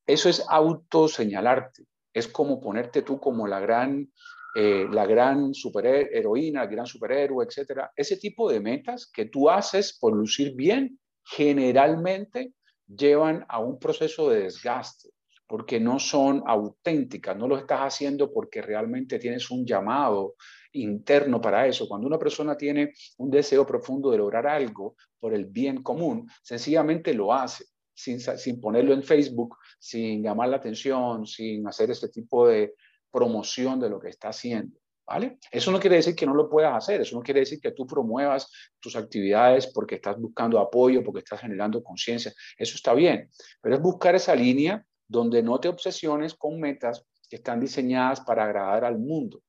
eso 0.05 0.29
es 0.29 0.43
autoseñalarte, 0.49 1.85
es 2.11 2.27
como 2.27 2.59
ponerte 2.59 3.03
tú 3.03 3.19
como 3.19 3.47
la 3.47 3.59
gran, 3.59 4.11
eh, 4.55 4.87
la 4.91 5.05
gran 5.05 5.53
superheroína, 5.53 6.63
el 6.63 6.69
gran 6.69 6.87
superhéroe, 6.87 7.45
etcétera. 7.45 7.91
Ese 7.95 8.17
tipo 8.17 8.51
de 8.51 8.59
metas 8.59 9.09
que 9.13 9.25
tú 9.25 9.49
haces 9.49 9.95
por 9.99 10.13
lucir 10.13 10.55
bien, 10.55 10.99
generalmente 11.23 12.53
llevan 12.87 13.45
a 13.47 13.59
un 13.59 13.77
proceso 13.77 14.29
de 14.29 14.43
desgaste 14.43 15.09
porque 15.47 15.79
no 15.79 15.97
son 15.97 16.43
auténticas, 16.45 17.35
no 17.37 17.47
lo 17.47 17.57
estás 17.57 17.79
haciendo 17.79 18.31
porque 18.31 18.61
realmente 18.61 19.17
tienes 19.17 19.49
un 19.49 19.65
llamado 19.65 20.35
interno 20.73 21.41
para 21.41 21.65
eso. 21.65 21.87
Cuando 21.87 22.05
una 22.05 22.19
persona 22.19 22.57
tiene 22.57 22.93
un 23.17 23.31
deseo 23.31 23.65
profundo 23.65 24.11
de 24.11 24.17
lograr 24.17 24.45
algo 24.45 24.95
por 25.19 25.33
el 25.33 25.45
bien 25.45 25.81
común, 25.81 26.29
sencillamente 26.43 27.13
lo 27.13 27.33
hace, 27.33 27.65
sin, 27.93 28.19
sin 28.19 28.59
ponerlo 28.59 28.93
en 28.93 29.03
Facebook, 29.03 29.57
sin 29.79 30.21
llamar 30.21 30.49
la 30.49 30.57
atención, 30.57 31.25
sin 31.25 31.65
hacer 31.65 31.89
este 31.91 32.09
tipo 32.09 32.47
de 32.47 32.75
promoción 33.09 33.79
de 33.79 33.89
lo 33.89 33.99
que 33.99 34.09
está 34.09 34.29
haciendo. 34.29 34.77
¿Vale? 35.09 35.39
Eso 35.49 35.71
no 35.71 35.79
quiere 35.79 35.95
decir 35.95 36.13
que 36.17 36.25
no 36.25 36.33
lo 36.33 36.49
puedas 36.49 36.75
hacer, 36.75 36.99
eso 36.99 37.15
no 37.15 37.23
quiere 37.23 37.39
decir 37.39 37.61
que 37.61 37.71
tú 37.71 37.87
promuevas 37.87 38.51
tus 38.77 38.97
actividades 38.97 39.67
porque 39.67 39.95
estás 39.95 40.19
buscando 40.19 40.59
apoyo, 40.59 41.01
porque 41.01 41.19
estás 41.19 41.39
generando 41.39 41.81
conciencia, 41.81 42.33
eso 42.57 42.75
está 42.75 42.93
bien, 42.93 43.29
pero 43.61 43.75
es 43.75 43.81
buscar 43.81 44.15
esa 44.15 44.35
línea 44.35 44.85
donde 45.07 45.41
no 45.41 45.59
te 45.59 45.67
obsesiones 45.67 46.35
con 46.35 46.59
metas 46.59 47.05
que 47.29 47.37
están 47.37 47.59
diseñadas 47.59 48.21
para 48.21 48.43
agradar 48.43 48.85
al 48.85 48.97
mundo. 48.97 49.41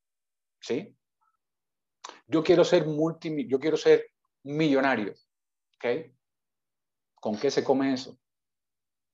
¿Sí? 0.60 0.96
Yo 2.26 2.42
quiero 2.42 2.64
ser 2.64 2.86
multi, 2.86 3.46
yo 3.48 3.58
quiero 3.58 3.76
ser 3.76 4.06
millonario. 4.44 5.14
¿Ok? 5.76 6.12
¿Con 7.14 7.38
qué 7.38 7.50
se 7.50 7.64
come 7.64 7.92
eso? 7.92 8.18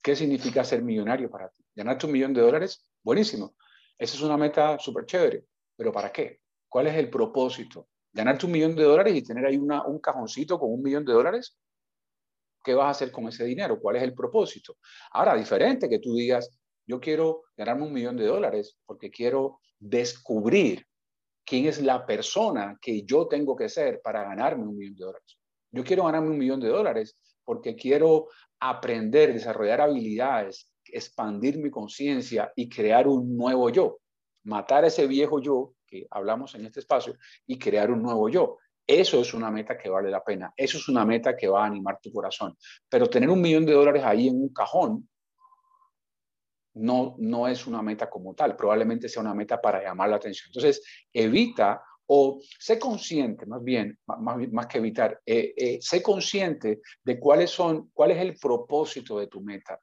¿Qué 0.03 0.15
significa 0.15 0.65
ser 0.65 0.83
millonario 0.83 1.31
para 1.31 1.49
ti? 1.49 1.65
¿Ganarte 1.75 2.07
un 2.07 2.13
millón 2.13 2.35
de 2.35 2.43
dólares? 2.43 2.87
Buenísimo. 3.03 3.55
Esa 3.99 4.17
es 4.17 4.23
una 4.23 4.37
meta 4.37 4.79
súper 4.79 5.07
chévere. 5.07 5.47
¿Pero 5.77 5.93
para 5.93 6.13
qué? 6.13 6.41
¿Cuál 6.69 6.89
es 6.89 6.97
el 6.97 7.09
propósito? 7.09 7.89
¿Ganarte 8.13 8.47
un 8.47 8.53
millón 8.53 8.77
de 8.77 8.85
dólares 8.85 9.15
y 9.15 9.23
tener 9.23 9.47
ahí 9.47 9.57
un 9.57 9.99
cajoncito 10.01 10.59
con 10.59 10.73
un 10.73 10.83
millón 10.83 11.05
de 11.05 11.13
dólares? 11.13 11.57
¿Qué 12.65 12.75
vas 12.75 12.87
a 12.87 12.91
hacer 12.91 13.13
con 13.13 13.29
ese 13.29 13.45
dinero? 13.45 13.79
¿Cuál 13.79 13.97
es 13.97 14.03
el 14.03 14.15
propósito? 14.15 14.79
Ahora, 15.13 15.37
diferente 15.37 15.89
que 15.89 15.99
tú 16.01 16.15
digas, 16.15 16.51
yo 16.87 16.99
quiero 16.99 17.45
ganarme 17.57 17.85
un 17.85 17.93
millón 17.93 18.17
de 18.17 18.27
dólares 18.27 18.79
porque 18.85 19.11
quiero 19.11 19.61
descubrir 19.79 20.87
quién 21.45 21.67
es 21.67 21.81
la 21.81 22.07
persona 22.07 22.79
que 22.81 23.03
yo 23.03 23.29
tengo 23.29 23.55
que 23.55 23.69
ser 23.69 24.01
para 24.03 24.25
ganarme 24.25 24.65
un 24.65 24.77
millón 24.77 24.97
de 24.97 25.05
dólares. 25.05 25.39
Yo 25.71 25.85
quiero 25.85 26.05
ganarme 26.05 26.31
un 26.31 26.39
millón 26.39 26.61
de 26.61 26.69
dólares 26.69 27.17
porque 27.45 27.77
quiero 27.77 28.29
aprender, 28.59 29.33
desarrollar 29.33 29.83
habilidades, 29.83 30.71
expandir 30.87 31.59
mi 31.59 31.71
conciencia 31.71 32.53
y 32.57 32.69
crear 32.69 33.07
un 33.07 33.37
nuevo 33.37 33.69
yo. 33.71 33.99
Matar 34.45 34.85
ese 34.85 35.07
viejo 35.07 35.41
yo 35.41 35.75
que 35.87 36.07
hablamos 36.11 36.55
en 36.55 36.67
este 36.67 36.81
espacio 36.81 37.17
y 37.47 37.59
crear 37.59 37.91
un 37.91 38.03
nuevo 38.03 38.29
yo. 38.29 38.59
Eso 38.87 39.21
es 39.21 39.33
una 39.33 39.51
meta 39.51 39.79
que 39.79 39.89
vale 39.89 40.11
la 40.11 40.23
pena. 40.23 40.53
Eso 40.57 40.79
es 40.79 40.89
una 40.89 41.05
meta 41.05 41.37
que 41.37 41.49
va 41.49 41.63
a 41.63 41.67
animar 41.67 41.99
tu 42.01 42.13
corazón. 42.13 42.57
Pero 42.89 43.09
tener 43.09 43.31
un 43.31 43.41
millón 43.41 43.65
de 43.65 43.73
dólares 43.73 44.03
ahí 44.05 44.29
en 44.29 44.41
un 44.41 44.53
cajón 44.53 45.09
no, 46.75 47.15
no 47.19 47.49
es 47.49 47.67
una 47.67 47.83
meta 47.83 48.11
como 48.11 48.35
tal. 48.35 48.57
Probablemente 48.57 49.09
sea 49.09 49.23
una 49.23 49.35
meta 49.35 49.61
para 49.61 49.83
llamar 49.83 50.11
la 50.11 50.17
atención. 50.17 50.49
Entonces, 50.49 50.83
evita 51.13 51.83
o 52.07 52.41
sé 52.59 52.79
consciente, 52.79 53.47
más 53.47 53.63
bien, 53.63 53.99
más, 54.07 54.37
más 54.53 54.67
que 54.67 54.79
evitar, 54.79 55.21
eh, 55.25 55.55
eh, 55.57 55.79
sé 55.81 56.03
consciente 56.03 56.83
de 57.03 57.19
cuáles 57.19 57.51
son, 57.51 57.91
cuál 57.95 58.11
es 58.11 58.19
el 58.19 58.37
propósito 58.37 59.19
de 59.19 59.29
tu 59.29 59.41
meta. 59.41 59.81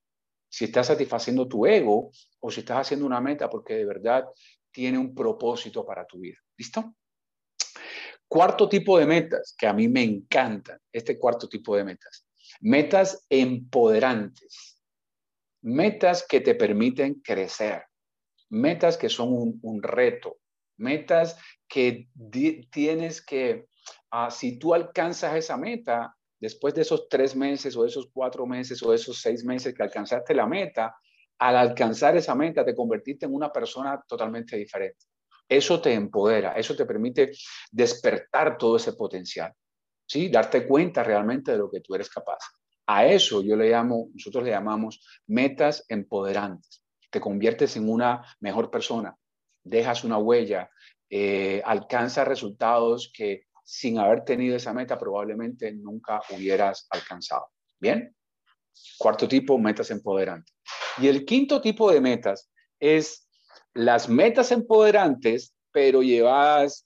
Si 0.47 0.65
estás 0.65 0.87
satisfaciendo 0.87 1.47
tu 1.47 1.65
ego 1.65 2.11
o 2.39 2.51
si 2.51 2.59
estás 2.59 2.79
haciendo 2.79 3.05
una 3.05 3.21
meta 3.21 3.49
porque 3.49 3.75
de 3.75 3.85
verdad 3.85 4.25
tiene 4.69 4.97
un 4.97 5.15
propósito 5.15 5.85
para 5.85 6.05
tu 6.05 6.19
vida. 6.19 6.37
¿Listo? 6.57 6.93
Cuarto 8.31 8.69
tipo 8.69 8.97
de 8.97 9.05
metas, 9.05 9.53
que 9.57 9.67
a 9.67 9.73
mí 9.73 9.89
me 9.89 10.03
encantan, 10.03 10.79
este 10.93 11.19
cuarto 11.19 11.49
tipo 11.49 11.75
de 11.75 11.83
metas. 11.83 12.25
Metas 12.61 13.25
empoderantes. 13.29 14.81
Metas 15.63 16.25
que 16.25 16.39
te 16.39 16.55
permiten 16.55 17.15
crecer. 17.15 17.83
Metas 18.49 18.97
que 18.97 19.09
son 19.09 19.59
un, 19.61 19.83
reto. 19.83 20.37
Metas 20.77 21.37
que 21.67 22.07
tienes 22.71 23.21
que, 23.21 23.67
ah, 24.11 24.31
si 24.31 24.57
tú 24.57 24.73
alcanzas 24.73 25.35
esa 25.35 25.57
meta, 25.57 26.15
después 26.39 26.73
de 26.73 26.83
esos 26.83 27.09
tres 27.09 27.35
meses 27.35 27.75
o 27.75 27.85
esos 27.85 28.09
cuatro 28.13 28.47
meses 28.47 28.81
o 28.81 28.93
esos 28.93 29.19
seis 29.19 29.43
meses 29.43 29.73
que 29.73 29.83
alcanzaste 29.83 30.33
la 30.33 30.47
meta, 30.47 30.95
al 31.37 31.57
alcanzar 31.57 32.15
esa 32.15 32.33
meta 32.33 32.63
te 32.63 32.75
convertiste 32.75 33.25
en 33.25 33.33
una 33.33 33.51
persona 33.51 34.01
totalmente 34.07 34.55
diferente. 34.55 35.10
Eso 35.51 35.81
te 35.81 35.93
empodera, 35.93 36.53
eso 36.53 36.77
te 36.77 36.85
permite 36.85 37.33
despertar 37.69 38.57
todo 38.57 38.77
ese 38.77 38.93
potencial, 38.93 39.51
¿sí? 40.07 40.29
Darte 40.29 40.65
cuenta 40.65 41.03
realmente 41.03 41.51
de 41.51 41.57
lo 41.57 41.69
que 41.69 41.81
tú 41.81 41.93
eres 41.93 42.09
capaz. 42.09 42.39
A 42.87 43.05
eso 43.05 43.41
yo 43.41 43.57
le 43.57 43.69
llamo, 43.69 44.07
nosotros 44.13 44.45
le 44.45 44.51
llamamos 44.51 45.05
metas 45.27 45.83
empoderantes. 45.89 46.81
Te 47.09 47.19
conviertes 47.19 47.75
en 47.75 47.89
una 47.89 48.25
mejor 48.39 48.71
persona, 48.71 49.13
dejas 49.61 50.05
una 50.05 50.17
huella, 50.19 50.71
eh, 51.09 51.61
alcanzas 51.65 52.25
resultados 52.25 53.11
que 53.13 53.47
sin 53.61 53.99
haber 53.99 54.23
tenido 54.23 54.55
esa 54.55 54.73
meta 54.73 54.97
probablemente 54.97 55.73
nunca 55.73 56.21
hubieras 56.29 56.87
alcanzado. 56.91 57.49
Bien. 57.77 58.15
Cuarto 58.97 59.27
tipo, 59.27 59.57
metas 59.57 59.91
empoderantes. 59.91 60.55
Y 60.97 61.09
el 61.09 61.25
quinto 61.25 61.59
tipo 61.59 61.91
de 61.91 61.99
metas 61.99 62.49
es 62.79 63.27
las 63.73 64.09
metas 64.09 64.51
empoderantes, 64.51 65.53
pero 65.71 66.01
llevadas 66.01 66.85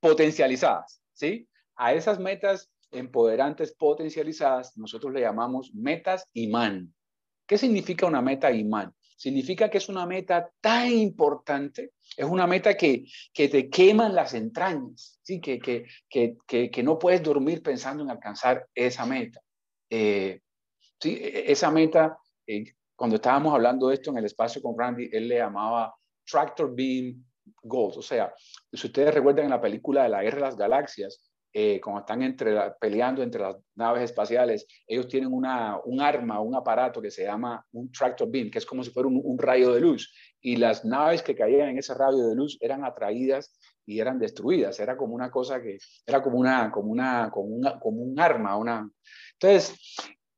potencializadas, 0.00 1.02
¿sí? 1.12 1.48
A 1.76 1.94
esas 1.94 2.18
metas 2.18 2.70
empoderantes 2.90 3.74
potencializadas 3.74 4.76
nosotros 4.76 5.12
le 5.12 5.20
llamamos 5.20 5.74
metas 5.74 6.28
imán. 6.32 6.94
¿Qué 7.46 7.58
significa 7.58 8.06
una 8.06 8.22
meta 8.22 8.50
imán? 8.52 8.94
Significa 9.16 9.70
que 9.70 9.78
es 9.78 9.88
una 9.88 10.06
meta 10.06 10.50
tan 10.60 10.90
importante, 10.90 11.92
es 12.16 12.26
una 12.26 12.46
meta 12.46 12.74
que, 12.74 13.06
que 13.32 13.48
te 13.48 13.68
queman 13.68 14.14
las 14.14 14.34
entrañas, 14.34 15.18
¿sí? 15.22 15.40
que, 15.40 15.58
que, 15.58 15.86
que, 16.08 16.70
que 16.70 16.82
no 16.82 16.98
puedes 16.98 17.22
dormir 17.22 17.62
pensando 17.62 18.02
en 18.02 18.10
alcanzar 18.10 18.66
esa 18.74 19.06
meta. 19.06 19.40
Eh, 19.88 20.40
¿sí? 21.00 21.18
E, 21.20 21.38
e, 21.38 21.52
esa 21.52 21.70
meta, 21.70 22.18
eh, 22.46 22.64
cuando 22.96 23.16
estábamos 23.16 23.54
hablando 23.54 23.88
de 23.88 23.94
esto 23.94 24.10
en 24.10 24.18
el 24.18 24.24
espacio 24.24 24.60
con 24.60 24.78
Randy, 24.78 25.08
él 25.12 25.28
le 25.28 25.36
llamaba 25.36 25.94
Tractor 26.24 26.74
Beam 26.74 27.24
Goals. 27.62 27.96
O 27.96 28.02
sea, 28.02 28.34
si 28.72 28.86
ustedes 28.86 29.14
recuerdan 29.14 29.46
en 29.46 29.50
la 29.50 29.60
película 29.60 30.04
de 30.04 30.08
la 30.08 30.22
Guerra 30.22 30.36
de 30.36 30.42
las 30.42 30.56
Galaxias, 30.56 31.22
eh, 31.56 31.80
cuando 31.80 32.00
están 32.00 32.20
entre 32.22 32.72
peleando 32.80 33.22
entre 33.22 33.40
las 33.40 33.56
naves 33.76 34.02
espaciales, 34.02 34.66
ellos 34.88 35.06
tienen 35.06 35.32
una, 35.32 35.78
un 35.84 36.00
arma, 36.00 36.40
un 36.40 36.56
aparato 36.56 37.00
que 37.00 37.12
se 37.12 37.22
llama 37.22 37.64
un 37.70 37.92
tractor 37.92 38.28
beam, 38.28 38.50
que 38.50 38.58
es 38.58 38.66
como 38.66 38.82
si 38.82 38.90
fuera 38.90 39.08
un, 39.08 39.38
rayo 39.38 39.72
de 39.72 39.80
luz. 39.80 40.12
Y 40.40 40.56
las 40.56 40.84
naves 40.84 41.22
que 41.22 41.36
caían 41.36 41.68
en 41.68 41.78
ese 41.78 41.94
rayo 41.94 42.26
de 42.26 42.34
luz 42.34 42.58
eran 42.60 42.84
atraídas 42.84 43.56
y 43.86 44.00
eran 44.00 44.18
destruidas. 44.18 44.80
Era 44.80 44.96
como 44.96 45.14
una 45.14 45.30
cosa 45.30 45.62
que, 45.62 45.78
era 46.04 46.20
como 46.20 46.38
una, 46.38 46.72
como 46.72 46.90
una, 46.90 47.30
como 47.30 47.54
una, 47.54 47.78
como 47.78 48.02
un 48.02 48.18
arma. 48.18 48.56
Una... 48.56 48.90
Entonces, 49.34 49.78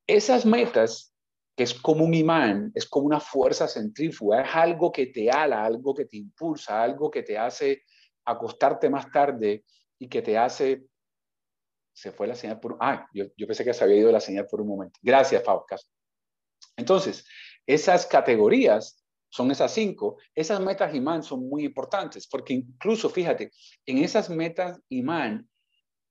esas 0.07 0.44
metas 0.44 1.16
que 1.57 1.62
es 1.62 1.73
como 1.73 2.05
un 2.05 2.12
imán, 2.12 2.71
es 2.75 2.87
como 2.87 3.07
una 3.07 3.19
fuerza 3.19 3.66
centrífuga, 3.66 4.42
es 4.42 4.55
algo 4.55 4.92
que 4.92 5.07
te 5.07 5.31
ala, 5.31 5.64
algo 5.64 5.95
que 5.95 6.05
te 6.05 6.19
impulsa, 6.19 6.83
algo 6.83 7.11
que 7.11 7.23
te 7.23 7.38
hace 7.38 7.83
acostarte 8.27 8.90
más 8.90 9.11
tarde 9.11 9.64
y 9.99 10.07
que 10.09 10.21
te 10.21 10.37
hace... 10.37 10.85
Se 11.95 12.12
fue 12.12 12.27
la 12.27 12.35
señal 12.35 12.61
por... 12.61 12.77
Ah, 12.79 13.09
yo, 13.14 13.25
yo 13.38 13.47
pensé 13.47 13.64
que 13.64 13.73
se 13.73 13.83
había 13.83 13.97
ido 13.97 14.12
la 14.12 14.21
señal 14.21 14.47
por 14.47 14.61
un 14.61 14.69
momento. 14.69 15.01
Gracias, 15.03 15.42
Pau. 15.42 15.64
Entonces, 16.77 17.27
esas 17.66 18.05
categorías 18.05 19.03
son 19.31 19.51
esas 19.51 19.73
cinco. 19.73 20.19
Esas 20.35 20.61
metas 20.61 20.95
imán 20.95 21.23
son 21.23 21.49
muy 21.49 21.64
importantes 21.64 22.27
porque 22.27 22.53
incluso, 22.53 23.09
fíjate, 23.09 23.51
en 23.87 23.99
esas 24.05 24.29
metas 24.29 24.79
imán, 24.90 25.49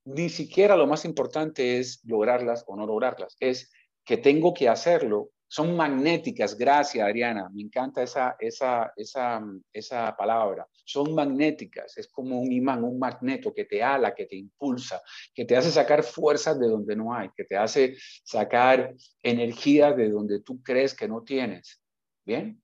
ni 0.06 0.30
siquiera 0.30 0.76
lo 0.76 0.88
más 0.88 1.06
importante 1.06 1.78
es 1.78 2.04
lograrlas 2.04 2.64
o 2.66 2.76
no 2.76 2.88
lograrlas, 2.88 3.36
es 3.40 3.72
que 4.04 4.18
tengo 4.18 4.54
que 4.56 4.70
hacerlo 4.70 5.32
son 5.48 5.76
magnéticas, 5.76 6.58
gracias 6.58 7.06
Adriana, 7.06 7.50
me 7.50 7.62
encanta 7.62 8.04
esa, 8.04 8.36
esa, 8.40 8.92
esa, 8.96 9.42
esa 9.72 10.16
palabra, 10.16 10.68
son 10.84 11.14
magnéticas, 11.14 11.98
es 11.98 12.08
como 12.08 12.40
un 12.40 12.52
imán, 12.52 12.84
un 12.84 13.00
magneto 13.00 13.54
que 13.54 13.66
te 13.66 13.82
ala, 13.82 14.14
que 14.14 14.26
te 14.26 14.36
impulsa, 14.36 15.02
que 15.34 15.46
te 15.46 15.56
hace 15.56 15.72
sacar 15.72 16.04
fuerzas 16.04 16.60
de 16.60 16.68
donde 16.68 16.96
no 16.96 17.14
hay, 17.14 17.30
que 17.36 17.44
te 17.44 17.58
hace 17.58 17.96
sacar 18.24 18.94
energía 19.22 19.94
de 19.94 20.10
donde 20.10 20.42
tú 20.42 20.62
crees 20.62 20.94
que 20.94 21.08
no 21.08 21.24
tienes. 21.24 21.82
Bien, 22.26 22.62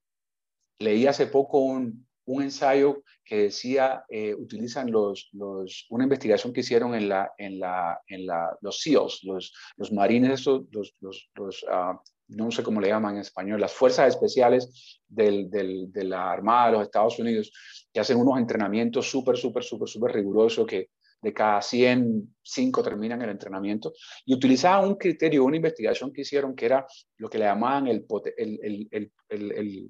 leí 0.80 1.06
hace 1.06 1.28
poco 1.28 1.60
un, 1.60 2.08
un 2.26 2.44
ensayo 2.44 3.04
que 3.24 3.44
decía, 3.44 4.04
eh, 4.10 4.34
utilizan 4.34 4.92
los, 4.92 5.30
los, 5.34 5.86
una 5.90 6.04
investigación 6.04 6.54
que 6.54 6.62
hicieron 6.62 6.96
en, 6.96 7.10
la, 7.10 7.32
en, 7.38 7.60
la, 7.60 8.02
en 8.08 8.26
la, 8.26 8.58
los 8.62 8.82
SEALs, 8.82 9.24
los, 9.24 9.54
los 9.78 9.92
marines, 9.92 10.46
los, 10.46 10.96
uh, 11.02 12.00
no 12.32 12.52
sé 12.52 12.64
cómo 12.64 12.82
le 12.82 12.90
llaman 12.90 13.16
en 13.16 13.22
español, 13.22 13.62
las 13.62 13.74
fuerzas 13.74 14.08
especiales 14.08 15.02
del, 15.08 15.50
de 15.50 16.04
la 16.04 16.32
Armada 16.32 16.68
de 16.68 16.72
los 16.74 16.84
Estados 16.84 17.20
Unidos, 17.20 17.52
que 17.94 18.00
hacen 18.00 18.18
unos 18.18 18.40
entrenamientos 18.40 19.10
súper, 19.10 19.38
súper, 19.38 19.64
súper, 19.64 19.88
súper 19.88 20.14
rigurosos 20.14 20.66
que 20.66 20.90
de 21.22 21.34
cada 21.34 21.62
100, 21.62 22.36
5 22.42 22.84
terminan 22.84 23.22
el 23.22 23.30
entrenamiento, 23.30 23.94
y 24.26 24.34
utilizaban 24.34 24.88
un 24.88 24.96
criterio, 24.96 25.46
una 25.46 25.58
investigación 25.58 26.12
que 26.12 26.22
hicieron 26.22 26.56
que 26.56 26.66
era 26.66 26.86
lo 27.18 27.30
que 27.30 27.38
le 27.38 27.46
llamaban 27.46 27.88
el, 27.88 28.06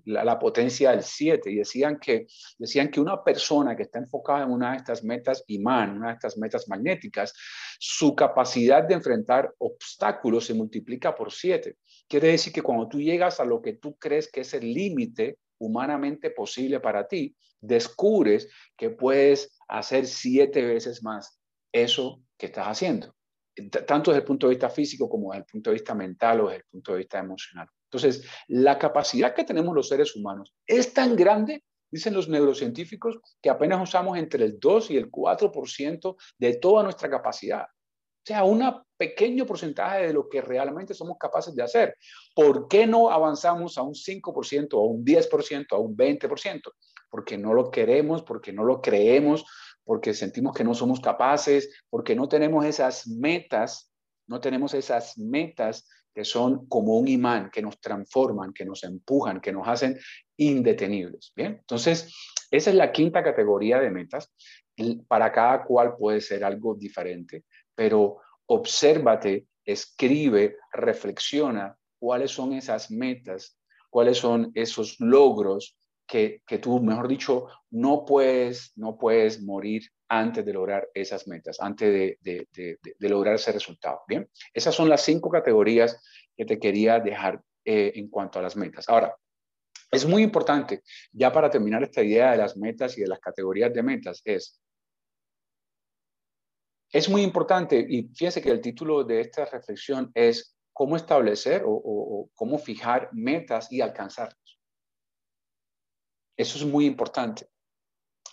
la, 0.05 0.37
potencia 0.37 0.91
del 0.91 1.03
7, 1.03 1.49
y 1.49 1.55
decían 1.55 1.97
que, 1.99 2.27
decían 2.57 2.89
que 2.91 2.99
una 2.99 3.23
persona 3.23 3.75
que 3.75 3.83
está 3.83 3.99
enfocada 3.99 4.43
en 4.43 4.51
una 4.51 4.71
de 4.71 4.77
estas 4.77 5.03
metas 5.03 5.43
imán, 5.47 5.97
una 5.97 6.09
de 6.09 6.13
estas 6.15 6.37
metas 6.37 6.67
magnéticas, 6.67 7.33
su 7.79 8.13
capacidad 8.13 8.83
de 8.83 8.95
enfrentar 8.95 9.53
obstáculos 9.59 10.45
se 10.45 10.53
multiplica 10.53 11.15
por 11.15 11.31
7. 11.31 11.77
Quiere 12.07 12.27
decir 12.27 12.51
que 12.51 12.61
cuando 12.61 12.89
tú 12.89 12.99
llegas 12.99 13.39
a 13.39 13.45
lo 13.45 13.61
que 13.61 13.73
tú 13.73 13.95
crees 13.95 14.29
que 14.29 14.41
es 14.41 14.53
el 14.53 14.73
límite 14.73 15.37
humanamente 15.61 16.31
posible 16.31 16.79
para 16.79 17.07
ti, 17.07 17.35
descubres 17.61 18.49
que 18.75 18.89
puedes 18.89 19.57
hacer 19.67 20.07
siete 20.07 20.65
veces 20.65 21.03
más 21.03 21.39
eso 21.71 22.23
que 22.37 22.47
estás 22.47 22.67
haciendo, 22.67 23.15
tanto 23.85 24.11
desde 24.11 24.21
el 24.21 24.27
punto 24.27 24.47
de 24.47 24.55
vista 24.55 24.69
físico 24.69 25.07
como 25.07 25.31
desde 25.31 25.41
el 25.41 25.45
punto 25.45 25.69
de 25.69 25.75
vista 25.75 25.93
mental 25.93 26.41
o 26.41 26.45
desde 26.45 26.57
el 26.57 26.65
punto 26.69 26.91
de 26.91 26.97
vista 26.97 27.19
emocional. 27.19 27.67
Entonces, 27.85 28.25
la 28.47 28.79
capacidad 28.79 29.35
que 29.35 29.43
tenemos 29.43 29.75
los 29.75 29.87
seres 29.87 30.15
humanos 30.15 30.53
es 30.65 30.93
tan 30.93 31.15
grande, 31.15 31.63
dicen 31.91 32.13
los 32.13 32.27
neurocientíficos, 32.27 33.19
que 33.41 33.49
apenas 33.49 33.81
usamos 33.81 34.17
entre 34.17 34.45
el 34.45 34.59
2 34.59 34.91
y 34.91 34.97
el 34.97 35.11
4% 35.11 36.15
de 36.39 36.55
toda 36.55 36.83
nuestra 36.83 37.09
capacidad. 37.09 37.67
Sea, 38.23 38.43
un 38.43 38.63
pequeño 38.97 39.47
porcentaje 39.47 40.07
de 40.07 40.13
lo 40.13 40.29
que 40.29 40.41
realmente 40.41 40.93
somos 40.93 41.17
capaces 41.17 41.55
de 41.55 41.63
hacer. 41.63 41.97
¿Por 42.35 42.67
qué 42.67 42.85
no 42.85 43.09
avanzamos 43.09 43.77
a 43.79 43.81
un 43.81 43.95
5%, 43.95 44.73
a 44.73 44.85
un 44.85 45.03
10%, 45.03 45.65
a 45.71 45.77
un 45.77 45.97
20%? 45.97 46.61
Porque 47.09 47.37
no 47.37 47.53
lo 47.53 47.71
queremos, 47.71 48.21
porque 48.21 48.53
no 48.53 48.63
lo 48.63 48.79
creemos, 48.79 49.43
porque 49.83 50.13
sentimos 50.13 50.53
que 50.53 50.63
no 50.63 50.75
somos 50.75 50.99
capaces, 50.99 51.83
porque 51.89 52.15
no 52.15 52.27
tenemos 52.27 52.63
esas 52.63 53.07
metas, 53.07 53.91
no 54.27 54.39
tenemos 54.39 54.75
esas 54.75 55.17
metas 55.17 55.89
que 56.13 56.23
son 56.23 56.67
como 56.67 56.99
un 56.99 57.07
imán, 57.07 57.49
que 57.51 57.61
nos 57.63 57.79
transforman, 57.79 58.53
que 58.53 58.65
nos 58.65 58.83
empujan, 58.83 59.41
que 59.41 59.51
nos 59.51 59.67
hacen 59.67 59.97
indetenibles. 60.37 61.31
Bien, 61.35 61.57
entonces, 61.59 62.13
esa 62.51 62.69
es 62.69 62.75
la 62.75 62.91
quinta 62.91 63.23
categoría 63.23 63.79
de 63.79 63.89
metas. 63.89 64.31
Para 65.07 65.31
cada 65.31 65.63
cual 65.63 65.95
puede 65.95 66.21
ser 66.21 66.43
algo 66.43 66.75
diferente 66.75 67.45
pero 67.81 68.21
obsérvate, 68.45 69.47
escribe, 69.65 70.57
reflexiona 70.71 71.75
cuáles 71.97 72.29
son 72.29 72.53
esas 72.53 72.91
metas, 72.91 73.57
cuáles 73.89 74.19
son 74.19 74.51
esos 74.53 74.99
logros 74.99 75.75
que, 76.05 76.43
que, 76.45 76.59
tú, 76.59 76.79
mejor 76.79 77.07
dicho, 77.07 77.47
no 77.71 78.05
puedes, 78.05 78.71
no 78.75 78.99
puedes 78.99 79.41
morir 79.41 79.81
antes 80.09 80.45
de 80.45 80.53
lograr 80.53 80.89
esas 80.93 81.27
metas, 81.27 81.59
antes 81.59 81.91
de, 81.91 82.17
de, 82.21 82.77
de, 82.99 83.09
lograr 83.09 83.33
ese 83.33 83.51
resultado. 83.51 84.01
Bien, 84.07 84.29
esas 84.53 84.75
son 84.75 84.87
las 84.87 85.01
cinco 85.01 85.31
categorías 85.31 85.99
que 86.37 86.45
te 86.45 86.59
quería 86.59 86.99
dejar 86.99 87.41
eh, 87.65 87.93
en 87.95 88.09
cuanto 88.09 88.37
a 88.37 88.43
las 88.43 88.55
metas. 88.55 88.87
Ahora, 88.89 89.15
es 89.89 90.05
muy 90.05 90.21
importante, 90.21 90.83
ya 91.11 91.31
para 91.31 91.49
terminar 91.49 91.81
esta 91.81 92.03
idea 92.03 92.29
de 92.29 92.37
las 92.37 92.55
metas 92.55 92.95
y 92.95 93.01
de 93.01 93.07
las 93.07 93.19
categorías 93.19 93.73
de 93.73 93.81
metas, 93.81 94.21
es 94.23 94.61
es 96.91 97.09
muy 97.09 97.21
importante, 97.21 97.85
y 97.87 98.03
fíjense 98.09 98.41
que 98.41 98.51
el 98.51 98.59
título 98.59 99.03
de 99.03 99.21
esta 99.21 99.45
reflexión 99.45 100.11
es 100.13 100.57
cómo 100.73 100.95
establecer 100.95 101.63
o, 101.65 102.29
cómo 102.35 102.57
fijar 102.57 103.09
metas 103.13 103.71
y 103.71 103.81
alcanzarlos. 103.81 104.59
Eso 106.35 106.57
es 106.57 106.65
muy 106.65 106.85
importante. 106.85 107.47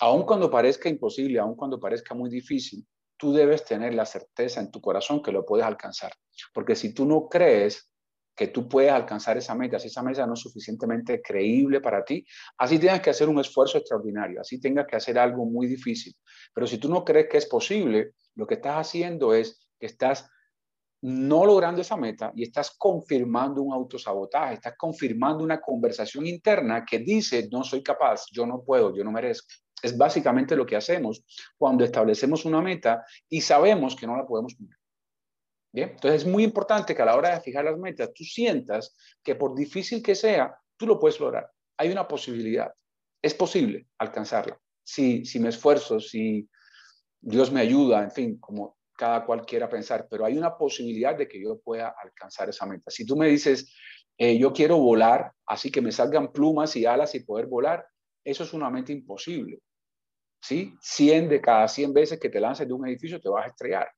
Aun 0.01 0.25
cuando 0.25 0.51
parezca 0.51 0.89
imposible, 0.89 1.39
aun 1.39 1.55
cuando 1.55 1.79
parezca 1.79 2.15
muy 2.15 2.31
difícil, 2.31 2.87
tú 3.17 3.33
debes 3.33 3.65
tener 3.65 3.95
la 3.95 4.07
certeza 4.07 4.61
en 4.61 4.71
tu 4.71 4.81
corazón 4.81 5.23
que 5.23 5.33
lo 5.33 5.45
puedes 5.45 5.67
alcanzar. 5.67 6.13
Porque 6.55 6.75
si 6.75 6.95
tú 6.95 7.05
no 7.05 7.29
crees 7.29 7.93
que 8.35 8.47
tú 8.47 8.69
puedes 8.69 8.93
alcanzar 8.93 9.37
esa 9.37 9.55
meta, 9.57 9.81
si 9.81 9.89
esa 9.89 10.03
meta 10.03 10.25
no 10.25 10.35
es 10.35 10.41
suficientemente 10.41 11.21
creíble 11.21 11.81
para 11.81 12.05
ti, 12.05 12.25
así 12.57 12.79
tengas 12.79 13.01
que 13.01 13.11
hacer 13.11 13.29
un 13.29 13.41
esfuerzo 13.41 13.79
extraordinario, 13.79 14.41
así 14.41 14.61
tengas 14.61 14.87
que 14.87 14.95
hacer 14.95 15.19
algo 15.19 15.45
muy 15.45 15.67
difícil. 15.67 16.15
Pero 16.55 16.67
si 16.67 16.79
tú 16.79 16.89
no 16.89 17.05
crees 17.05 17.29
que 17.29 17.39
es 17.39 17.47
posible, 17.47 18.13
lo 18.39 18.47
que 18.47 18.55
estás 18.55 18.77
haciendo 18.77 19.35
es 19.35 19.69
que 19.79 19.87
estás 19.87 20.31
no 21.03 21.45
logrando 21.45 21.81
esa 21.81 21.97
meta 21.97 22.33
y 22.37 22.45
estás 22.45 22.71
confirmando 22.71 23.61
un 23.63 23.73
autosabotaje, 23.73 24.55
estás 24.55 24.75
confirmando 24.77 25.43
una 25.43 25.61
conversación 25.61 26.25
interna 26.25 26.85
que 26.85 27.01
dice, 27.01 27.49
no 27.51 27.65
soy 27.65 27.83
capaz, 27.83 28.27
yo 28.31 28.47
no 28.47 28.63
puedo, 28.63 28.95
yo 28.95 29.03
no 29.03 29.11
merezco. 29.11 29.49
Es 29.83 29.97
básicamente 29.97 30.55
lo 30.55 30.65
que 30.65 30.77
hacemos 30.77 31.25
cuando 31.57 31.85
establecemos 31.85 32.45
una 32.45 32.63
meta 32.63 33.05
y 33.29 33.41
sabemos 33.41 33.97
que 33.97 34.07
no 34.07 34.17
la 34.17 34.27
podemos 34.27 34.55
cumplir. 34.55 34.79
Bien, 35.73 35.91
entonces 35.91 36.23
es 36.23 36.29
muy 36.29 36.45
importante 36.45 36.95
que 36.95 37.03
a 37.03 37.07
la 37.07 37.17
hora 37.17 37.35
de 37.35 37.41
fijar 37.41 37.65
las 37.65 37.77
metas, 37.77 38.13
tú 38.15 38.23
sientas 38.23 38.97
que 39.23 39.35
por 39.35 39.55
difícil 39.55 40.01
que 40.01 40.15
sea, 40.15 40.57
tú 40.77 40.87
lo 40.87 40.99
puedes 40.99 41.19
lograr. 41.19 41.51
Hay 41.77 41.91
una 41.91 42.07
posibilidad. 42.07 42.73
Es 43.21 43.35
posible 43.35 43.89
alcanzarla. 43.99 44.59
Si, 44.83 45.25
si 45.25 45.39
me 45.41 45.51
esfuerzo, 45.51 46.01
si 46.01 46.49
Dios 47.21 47.51
me 47.53 47.61
ayuda, 47.61 48.03
en 48.03 48.11
fin, 48.11 48.39
como 48.39 48.79
cada 48.97 49.25
cual 49.25 49.47
quiera 49.47 49.69
pensar, 49.69 50.09
pero 50.11 50.25
hay 50.25 50.37
una 50.37 50.57
posibilidad 50.57 51.17
de 51.17 51.29
que 51.29 51.41
yo 51.41 51.61
pueda 51.61 51.95
alcanzar 52.03 52.49
esa 52.49 52.67
meta. 52.67 52.91
Si 52.91 53.07
tú 53.07 53.17
me 53.17 53.29
dices, 53.29 53.73
eh, 54.19 54.37
yo 54.37 54.53
quiero 54.53 54.79
volar, 54.79 55.33
así 55.47 55.71
que 55.71 55.81
me 55.81 55.93
salgan 55.93 56.33
plumas 56.33 56.75
y 56.75 56.85
alas 56.85 57.15
y 57.15 57.21
poder 57.21 57.47
volar, 57.47 57.87
eso 58.25 58.43
es 58.43 58.53
una 58.53 58.71
meta 58.71 58.93
imposible. 58.93 59.61
¿Sí? 60.41 60.75
100 60.81 61.29
de 61.29 61.41
cada 61.41 61.67
100 61.69 61.93
veces 61.93 62.21
que 62.21 62.29
te 62.29 62.41
lances 62.41 62.67
de 62.67 62.75
un 62.75 62.87
edificio 62.87 63.21
te 63.21 63.29
vas 63.29 63.47
a 63.47 63.49
estrellar. 63.49 63.89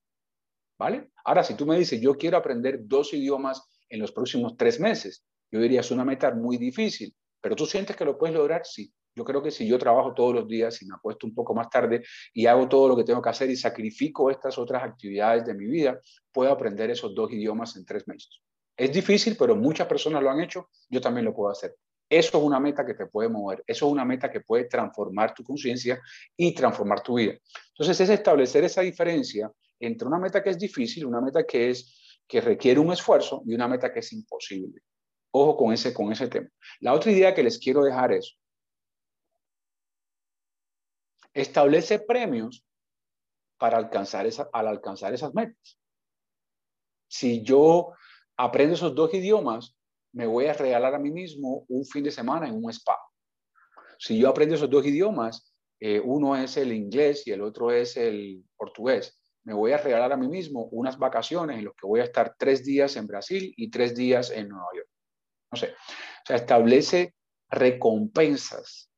¿Vale? 0.79 1.11
Ahora, 1.25 1.43
si 1.43 1.55
tú 1.55 1.67
me 1.67 1.79
dices, 1.79 2.01
yo 2.01 2.17
quiero 2.17 2.37
aprender 2.37 2.81
dos 2.83 3.13
idiomas 3.13 3.63
en 3.89 4.01
los 4.01 4.13
próximos 4.13 4.57
tres 4.57 4.81
meses, 4.81 5.25
yo 5.51 5.61
diría, 5.61 5.81
es 5.81 5.91
una 5.91 6.05
meta 6.05 6.31
muy 6.35 6.57
difícil, 6.59 7.15
pero 7.41 7.57
tú 7.57 7.67
sientes 7.67 7.97
que 7.97 8.05
lo 8.05 8.17
puedes 8.17 8.35
lograr, 8.35 8.65
sí. 8.65 8.93
Yo 9.15 9.25
creo 9.25 9.43
que 9.43 9.51
si 9.51 9.67
yo 9.67 9.79
trabajo 9.79 10.15
todos 10.15 10.35
los 10.35 10.49
días 10.49 10.81
y 10.83 10.87
me 10.87 10.95
apuesto 10.95 11.27
un 11.27 11.35
poco 11.35 11.55
más 11.55 11.69
tarde 11.69 12.03
y 12.33 12.47
hago 12.47 12.69
todo 12.69 12.89
lo 12.89 12.97
que 12.97 13.05
tengo 13.05 13.21
que 13.21 13.29
hacer 13.29 13.51
y 13.51 13.57
sacrifico 13.57 14.31
estas 14.31 14.57
otras 14.59 14.83
actividades 14.83 15.45
de 15.45 15.55
mi 15.55 15.67
vida, 15.67 16.01
puedo 16.33 16.51
aprender 16.51 16.91
esos 16.91 17.15
dos 17.15 17.31
idiomas 17.33 17.77
en 17.77 17.85
tres 17.85 18.07
meses. 18.07 18.41
Es 18.77 18.93
difícil, 18.93 19.37
pero 19.37 19.57
muchas 19.57 19.87
personas 19.87 20.23
lo 20.23 20.31
han 20.31 20.41
hecho, 20.41 20.71
yo 20.89 21.01
también 21.01 21.25
lo 21.25 21.35
puedo 21.35 21.51
hacer. 21.51 21.77
Eso 22.09 22.39
es 22.39 22.45
una 22.45 22.59
meta 22.59 22.85
que 22.85 22.95
te 22.95 23.07
puede 23.07 23.29
mover, 23.29 23.63
eso 23.67 23.87
es 23.87 23.93
una 23.93 24.05
meta 24.05 24.31
que 24.31 24.41
puede 24.41 24.65
transformar 24.65 25.33
tu 25.33 25.45
conciencia 25.45 26.01
y 26.37 26.53
transformar 26.55 27.03
tu 27.03 27.15
vida. 27.15 27.35
Entonces 27.69 28.01
es 28.01 28.11
establecer 28.11 28.65
esa 28.65 28.81
diferencia 28.81 29.51
entre 29.79 30.09
una 30.09 30.19
meta 30.19 30.43
que 30.43 30.51
es 30.51 30.59
difícil, 30.59 31.07
una 31.07 31.21
meta 31.21 31.45
que 31.45 31.71
es 31.71 32.19
que 32.27 32.41
requiere 32.41 32.81
un 32.81 32.93
esfuerzo 32.93 33.43
y 33.47 33.55
una 33.55 33.69
meta 33.69 33.93
que 33.93 34.01
es 34.01 34.13
imposible. 34.13 34.81
Ojo 35.33 35.57
con 35.57 35.73
ese, 35.73 35.95
con 35.95 36.11
ese 36.11 36.29
tema. 36.29 36.49
La 36.81 36.95
otra 36.95 37.13
idea 37.13 37.35
que 37.35 37.43
les 37.43 37.59
quiero 37.59 37.85
dejar 37.85 38.13
es, 38.13 38.40
establece 41.35 41.99
premios 41.99 42.65
para 43.59 43.77
alcanzar, 43.77 44.27
esa, 44.27 44.49
al 44.53 44.69
alcanzar 44.69 45.13
esas 45.15 45.35
metas. 45.35 45.79
Si 47.09 47.43
yo 47.43 47.93
aprendo 48.37 48.75
esos 48.75 48.95
dos 48.95 49.13
idiomas, 49.13 49.77
me 50.13 50.27
voy 50.27 50.47
a 50.47 50.55
regalar 50.55 50.95
a 50.95 50.99
mí 50.99 51.11
mismo 51.11 51.65
un 51.69 51.85
fin 51.85 52.05
de 52.05 52.11
semana 52.11 52.49
en 52.49 52.55
un 52.55 52.71
spa. 52.71 52.99
Si 53.99 54.19
yo 54.19 54.29
aprendo 54.29 54.55
esos 54.55 54.71
dos 54.71 54.85
idiomas, 54.87 55.53
eh, 55.79 56.01
uno 56.01 56.37
es 56.37 56.57
el 56.57 56.73
inglés 56.73 57.27
y 57.27 57.33
el 57.33 57.43
otro 57.43 57.71
es 57.71 57.97
el 57.97 58.45
portugués, 58.57 59.21
me 59.45 59.55
voy 59.55 59.73
a 59.73 59.79
regalar 59.79 60.13
a 60.13 60.17
mí 60.17 60.29
mismo 60.29 60.67
unas 60.67 60.99
vacaciones 60.99 61.59
en 61.59 61.65
las 61.65 61.75
que 61.75 61.87
voy 61.87 62.01
a 62.01 62.05
estar 62.05 62.35
tres 62.39 62.65
días 62.65 62.97
en 62.97 63.07
Brasil 63.07 63.55
y 63.57 63.71
tres 63.71 63.95
días 63.95 64.31
en 64.31 64.49
Nueva 64.49 64.69
York. 64.75 64.89
No 65.53 65.59
sé. 65.59 65.69
O 65.69 66.27
sea, 66.27 66.37
establece 66.37 67.15
recompensas 67.49 68.90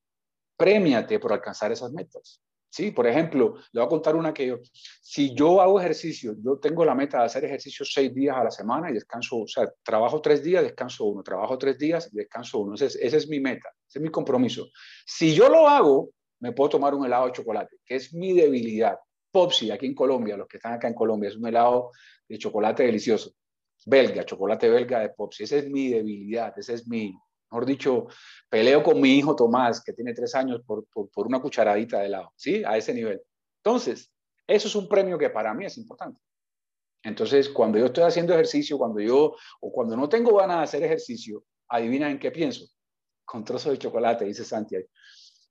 Premiate 0.63 1.19
por 1.19 1.33
alcanzar 1.33 1.73
esas 1.73 1.91
metas. 1.91 2.41
Sí, 2.71 2.93
por 2.93 3.05
ejemplo, 3.09 3.57
le 3.73 3.81
voy 3.81 3.87
a 3.87 3.89
contar 3.89 4.15
una 4.15 4.33
que 4.33 4.47
yo, 4.47 4.59
si 5.03 5.35
yo 5.35 5.61
hago 5.61 5.81
ejercicio, 5.81 6.37
yo 6.41 6.57
tengo 6.59 6.85
la 6.85 6.95
meta 6.95 7.19
de 7.19 7.25
hacer 7.25 7.45
ejercicio 7.45 7.85
seis 7.85 8.15
días 8.15 8.37
a 8.37 8.45
la 8.45 8.51
semana 8.53 8.89
y 8.89 8.95
descanso, 8.95 9.39
o 9.39 9.49
sea, 9.49 9.69
trabajo 9.83 10.23
tres 10.23 10.41
días, 10.41 10.63
descanso 10.63 11.05
uno, 11.07 11.25
trabajo 11.25 11.59
tres 11.59 11.77
días, 11.79 12.13
descanso 12.13 12.61
uno. 12.61 12.77
Ese 12.77 12.87
es, 12.87 12.95
ese 12.95 13.17
es 13.17 13.29
mi 13.29 13.41
meta, 13.41 13.71
ese 13.89 13.99
es 13.99 14.03
mi 14.05 14.09
compromiso. 14.09 14.69
Si 15.05 15.35
yo 15.35 15.49
lo 15.49 15.69
hago, 15.69 16.11
me 16.39 16.53
puedo 16.53 16.71
tomar 16.71 16.95
un 16.95 17.05
helado 17.05 17.27
de 17.27 17.33
chocolate, 17.33 17.79
que 17.85 17.97
es 17.97 18.15
mi 18.15 18.33
debilidad. 18.33 18.97
Popsi, 19.33 19.73
aquí 19.73 19.87
en 19.87 19.97
Colombia, 19.97 20.37
los 20.37 20.47
que 20.47 20.59
están 20.59 20.75
acá 20.75 20.87
en 20.87 20.95
Colombia, 20.95 21.29
es 21.29 21.37
un 21.37 21.49
helado 21.49 21.91
de 22.29 22.39
chocolate 22.39 22.85
delicioso. 22.85 23.33
Belga, 23.85 24.25
chocolate 24.25 24.71
belga 24.71 25.01
de 25.01 25.09
Popsi. 25.09 25.43
Esa 25.43 25.57
es 25.57 25.69
mi 25.69 25.89
debilidad, 25.89 26.57
ese 26.57 26.75
es 26.75 26.87
mi, 26.87 27.13
mejor 27.53 27.67
dicho, 27.67 28.07
peleo 28.49 28.83
con 28.83 28.99
mi 28.99 29.19
hijo 29.19 29.37
Tomás, 29.37 29.83
que 29.85 29.93
tiene 29.93 30.15
tres 30.15 30.35
años, 30.35 30.63
por, 30.67 30.87
por, 30.87 31.27
una 31.27 31.41
cucharadita 31.41 32.01
de 32.01 32.07
helado, 32.07 32.33
¿sí? 32.35 32.63
A 32.65 32.79
ese 32.79 32.95
nivel. 32.95 33.21
Entonces, 33.59 34.11
eso 34.47 34.69
es 34.69 34.75
un 34.75 34.89
premio 34.89 35.19
que 35.19 35.29
para 35.29 35.53
mí 35.53 35.67
es 35.67 35.77
importante. 35.77 36.19
Entonces, 37.03 37.51
cuando 37.51 37.79
yo 37.79 37.87
estoy 37.87 38.05
haciendo 38.05 38.33
ejercicio, 38.33 38.79
cuando 38.79 39.01
yo, 39.01 39.37
o 39.61 39.73
cuando 39.73 39.97
no 39.97 40.09
tengo 40.09 40.35
ganas 40.37 40.59
de 40.59 40.65
hacer 40.65 40.83
ejercicio, 40.83 41.45
adivina 41.69 42.11
en 42.11 42.19
qué 42.19 42.31
pienso. 42.31 42.65
Con 43.25 43.45
trozo 43.45 43.71
de 43.71 43.79
chocolate, 43.79 44.25
dice 44.25 44.45
Santiago. 44.45 44.87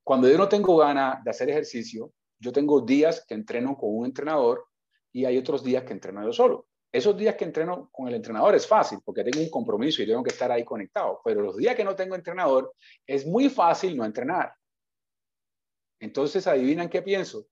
Cuando 0.04 0.28
yo 0.28 0.38
no 0.38 0.50
tengo 0.50 0.76
ganas 0.78 1.24
de 1.24 1.30
hacer 1.30 1.50
ejercicio, 1.50 2.12
yo 2.40 2.52
tengo 2.52 2.82
días 2.82 3.24
que 3.28 3.36
entreno 3.36 3.78
con 3.78 3.96
un 3.96 4.06
entrenador 4.08 4.66
y 5.12 5.26
hay 5.26 5.38
otros 5.38 5.64
días 5.64 5.84
que 5.84 5.94
entreno 5.94 6.26
yo 6.26 6.34
solo. 6.34 6.68
Esos 6.92 7.16
días 7.16 7.36
que 7.36 7.46
entreno 7.46 7.90
con 7.92 8.10
el 8.10 8.16
entrenador 8.16 8.54
es 8.54 8.68
fácil 8.68 9.00
porque 9.06 9.24
tengo 9.24 9.40
un 9.40 9.50
compromiso 9.50 10.02
y 10.02 10.08
tengo 10.08 10.24
que 10.24 10.32
estar 10.32 10.52
ahí 10.52 10.66
conectado, 10.66 11.22
pero 11.24 11.42
los 11.42 11.56
días 11.56 11.76
que 11.76 11.86
no 11.86 11.96
tengo 11.96 12.16
entrenador 12.16 12.74
es 13.08 13.26
muy 13.26 13.50
fácil 13.50 13.96
no 13.96 14.04
entrenar. 14.04 14.54
Entonces, 16.02 16.48
¿adivinan 16.48 16.90
qué 16.90 17.02
pienso? 17.02 17.48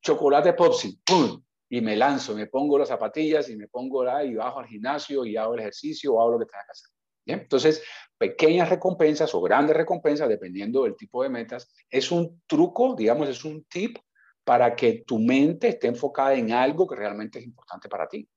Chocolate 0.00 0.54
Popsi, 0.54 1.00
¡pum! 1.04 1.42
Y 1.68 1.80
me 1.80 1.96
lanzo, 1.96 2.34
me 2.34 2.46
pongo 2.46 2.78
las 2.78 2.88
zapatillas 2.88 3.48
y 3.50 3.56
me 3.56 3.68
pongo 3.68 4.04
la 4.04 4.24
y 4.24 4.34
bajo 4.34 4.60
al 4.60 4.66
gimnasio 4.66 5.24
y 5.24 5.36
hago 5.36 5.54
el 5.54 5.60
ejercicio 5.60 6.14
o 6.14 6.20
hago 6.20 6.32
lo 6.32 6.38
que 6.38 6.46
tenga 6.46 6.64
que 6.64 6.72
hacer. 6.72 6.90
Entonces, 7.26 7.82
pequeñas 8.16 8.68
recompensas 8.68 9.34
o 9.34 9.40
grandes 9.40 9.76
recompensas, 9.76 10.28
dependiendo 10.28 10.84
del 10.84 10.96
tipo 10.96 11.22
de 11.22 11.28
metas, 11.28 11.72
es 11.90 12.10
un 12.10 12.42
truco, 12.46 12.94
digamos, 12.94 13.28
es 13.28 13.44
un 13.44 13.64
tip 13.64 13.98
para 14.44 14.74
que 14.74 15.04
tu 15.06 15.18
mente 15.18 15.68
esté 15.68 15.88
enfocada 15.88 16.34
en 16.34 16.52
algo 16.52 16.86
que 16.86 16.96
realmente 16.96 17.38
es 17.38 17.44
importante 17.44 17.88
para 17.88 18.08
ti. 18.08 18.28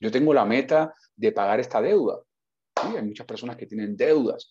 Yo 0.00 0.10
tengo 0.10 0.32
la 0.32 0.46
meta 0.46 0.94
de 1.14 1.30
pagar 1.30 1.60
esta 1.60 1.80
deuda. 1.80 2.20
Hay 2.74 3.02
muchas 3.02 3.26
personas 3.26 3.56
que 3.56 3.66
tienen 3.66 3.96
deudas. 3.96 4.50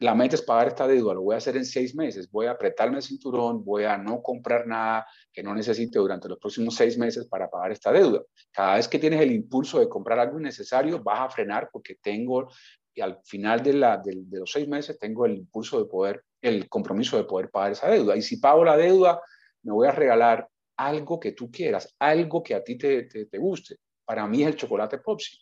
La 0.00 0.14
meta 0.14 0.36
es 0.36 0.42
pagar 0.42 0.68
esta 0.68 0.86
deuda, 0.86 1.12
lo 1.12 1.22
voy 1.22 1.34
a 1.34 1.38
hacer 1.38 1.56
en 1.56 1.64
seis 1.64 1.92
meses, 1.92 2.30
voy 2.30 2.46
a 2.46 2.52
apretarme 2.52 2.98
el 2.98 3.02
cinturón, 3.02 3.64
voy 3.64 3.82
a 3.82 3.98
no 3.98 4.22
comprar 4.22 4.64
nada 4.64 5.04
que 5.32 5.42
no 5.42 5.52
necesite 5.52 5.98
durante 5.98 6.28
los 6.28 6.38
próximos 6.38 6.76
seis 6.76 6.96
meses 6.96 7.26
para 7.26 7.50
pagar 7.50 7.72
esta 7.72 7.90
deuda. 7.90 8.22
Cada 8.52 8.76
vez 8.76 8.86
que 8.86 9.00
tienes 9.00 9.20
el 9.20 9.32
impulso 9.32 9.80
de 9.80 9.88
comprar 9.88 10.20
algo 10.20 10.38
innecesario, 10.38 11.02
vas 11.02 11.20
a 11.22 11.30
frenar 11.30 11.68
porque 11.72 11.96
tengo, 12.00 12.48
y 12.94 13.00
al 13.00 13.18
final 13.24 13.60
de, 13.60 13.72
los 13.72 14.52
seis 14.52 14.68
meses, 14.68 15.00
tengo 15.00 15.26
el 15.26 15.36
impulso 15.36 15.80
de 15.80 15.86
poder, 15.86 16.22
el 16.40 16.68
compromiso 16.68 17.16
de 17.16 17.24
poder 17.24 17.50
pagar 17.50 17.72
esa 17.72 17.90
deuda. 17.90 18.16
Y 18.16 18.22
si 18.22 18.36
pago 18.36 18.64
la 18.64 18.76
deuda, 18.76 19.20
me 19.64 19.72
voy 19.72 19.88
a 19.88 19.92
regalar 19.92 20.48
algo 20.76 21.18
que 21.18 21.32
tú 21.32 21.50
quieras, 21.50 21.92
algo 21.98 22.40
que 22.40 22.54
a 22.54 22.62
ti 22.62 22.78
te, 22.78 23.02
te 23.02 23.38
guste 23.38 23.78
para 24.08 24.26
mí 24.26 24.40
es 24.40 24.48
el 24.48 24.56
chocolate 24.56 24.96
Popsi. 24.96 25.36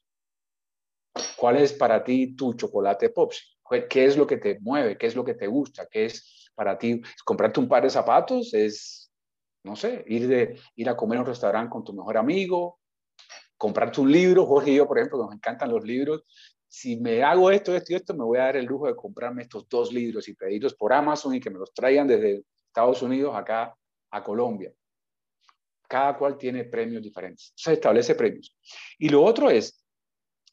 ¿Cuál 1.36 1.58
es 1.58 1.72
para 1.72 2.02
ti 2.02 2.34
tu 2.34 2.52
chocolate 2.54 3.10
Popsi? 3.10 3.44
¿Qué 3.88 4.04
es 4.06 4.16
lo 4.16 4.26
que 4.26 4.38
te 4.38 4.58
mueve? 4.58 4.98
¿Qué 4.98 5.06
es 5.06 5.14
lo 5.14 5.24
que 5.24 5.34
te 5.34 5.46
gusta? 5.46 5.86
¿Qué 5.86 6.06
es 6.06 6.50
para 6.52 6.76
ti? 6.76 7.00
¿Comprarte 7.24 7.60
un 7.60 7.68
par 7.68 7.84
de 7.84 7.90
zapatos? 7.90 8.52
¿Es, 8.54 9.12
no 9.62 9.76
sé, 9.76 10.04
ir, 10.08 10.26
de, 10.26 10.58
ir 10.74 10.88
a 10.88 10.96
comer 10.96 11.18
a 11.18 11.20
un 11.20 11.28
restaurante 11.28 11.70
con 11.70 11.84
tu 11.84 11.92
mejor 11.92 12.16
amigo? 12.16 12.80
¿Comprarte 13.56 14.00
un 14.00 14.10
libro? 14.10 14.44
Jorge 14.44 14.72
y 14.72 14.76
yo, 14.78 14.88
por 14.88 14.98
ejemplo, 14.98 15.18
nos 15.18 15.32
encantan 15.32 15.70
los 15.70 15.84
libros. 15.84 16.24
Si 16.66 16.96
me 16.96 17.22
hago 17.22 17.52
esto, 17.52 17.72
esto 17.72 17.92
y 17.92 17.96
esto, 17.96 18.14
me 18.14 18.24
voy 18.24 18.38
a 18.38 18.46
dar 18.46 18.56
el 18.56 18.64
lujo 18.64 18.88
de 18.88 18.96
comprarme 18.96 19.42
estos 19.42 19.68
dos 19.68 19.92
libros 19.92 20.26
y 20.26 20.34
pedirlos 20.34 20.74
por 20.74 20.92
Amazon 20.92 21.36
y 21.36 21.40
que 21.40 21.50
me 21.50 21.60
los 21.60 21.72
traigan 21.72 22.08
desde 22.08 22.42
Estados 22.66 23.00
Unidos 23.00 23.32
acá 23.36 23.76
a 24.10 24.24
Colombia. 24.24 24.74
Cada 25.88 26.16
cual 26.16 26.36
tiene 26.36 26.64
premios 26.64 27.02
diferentes. 27.02 27.52
Se 27.54 27.74
establece 27.74 28.14
premios. 28.14 28.56
Y 28.98 29.08
lo 29.08 29.22
otro 29.22 29.50
es, 29.50 29.84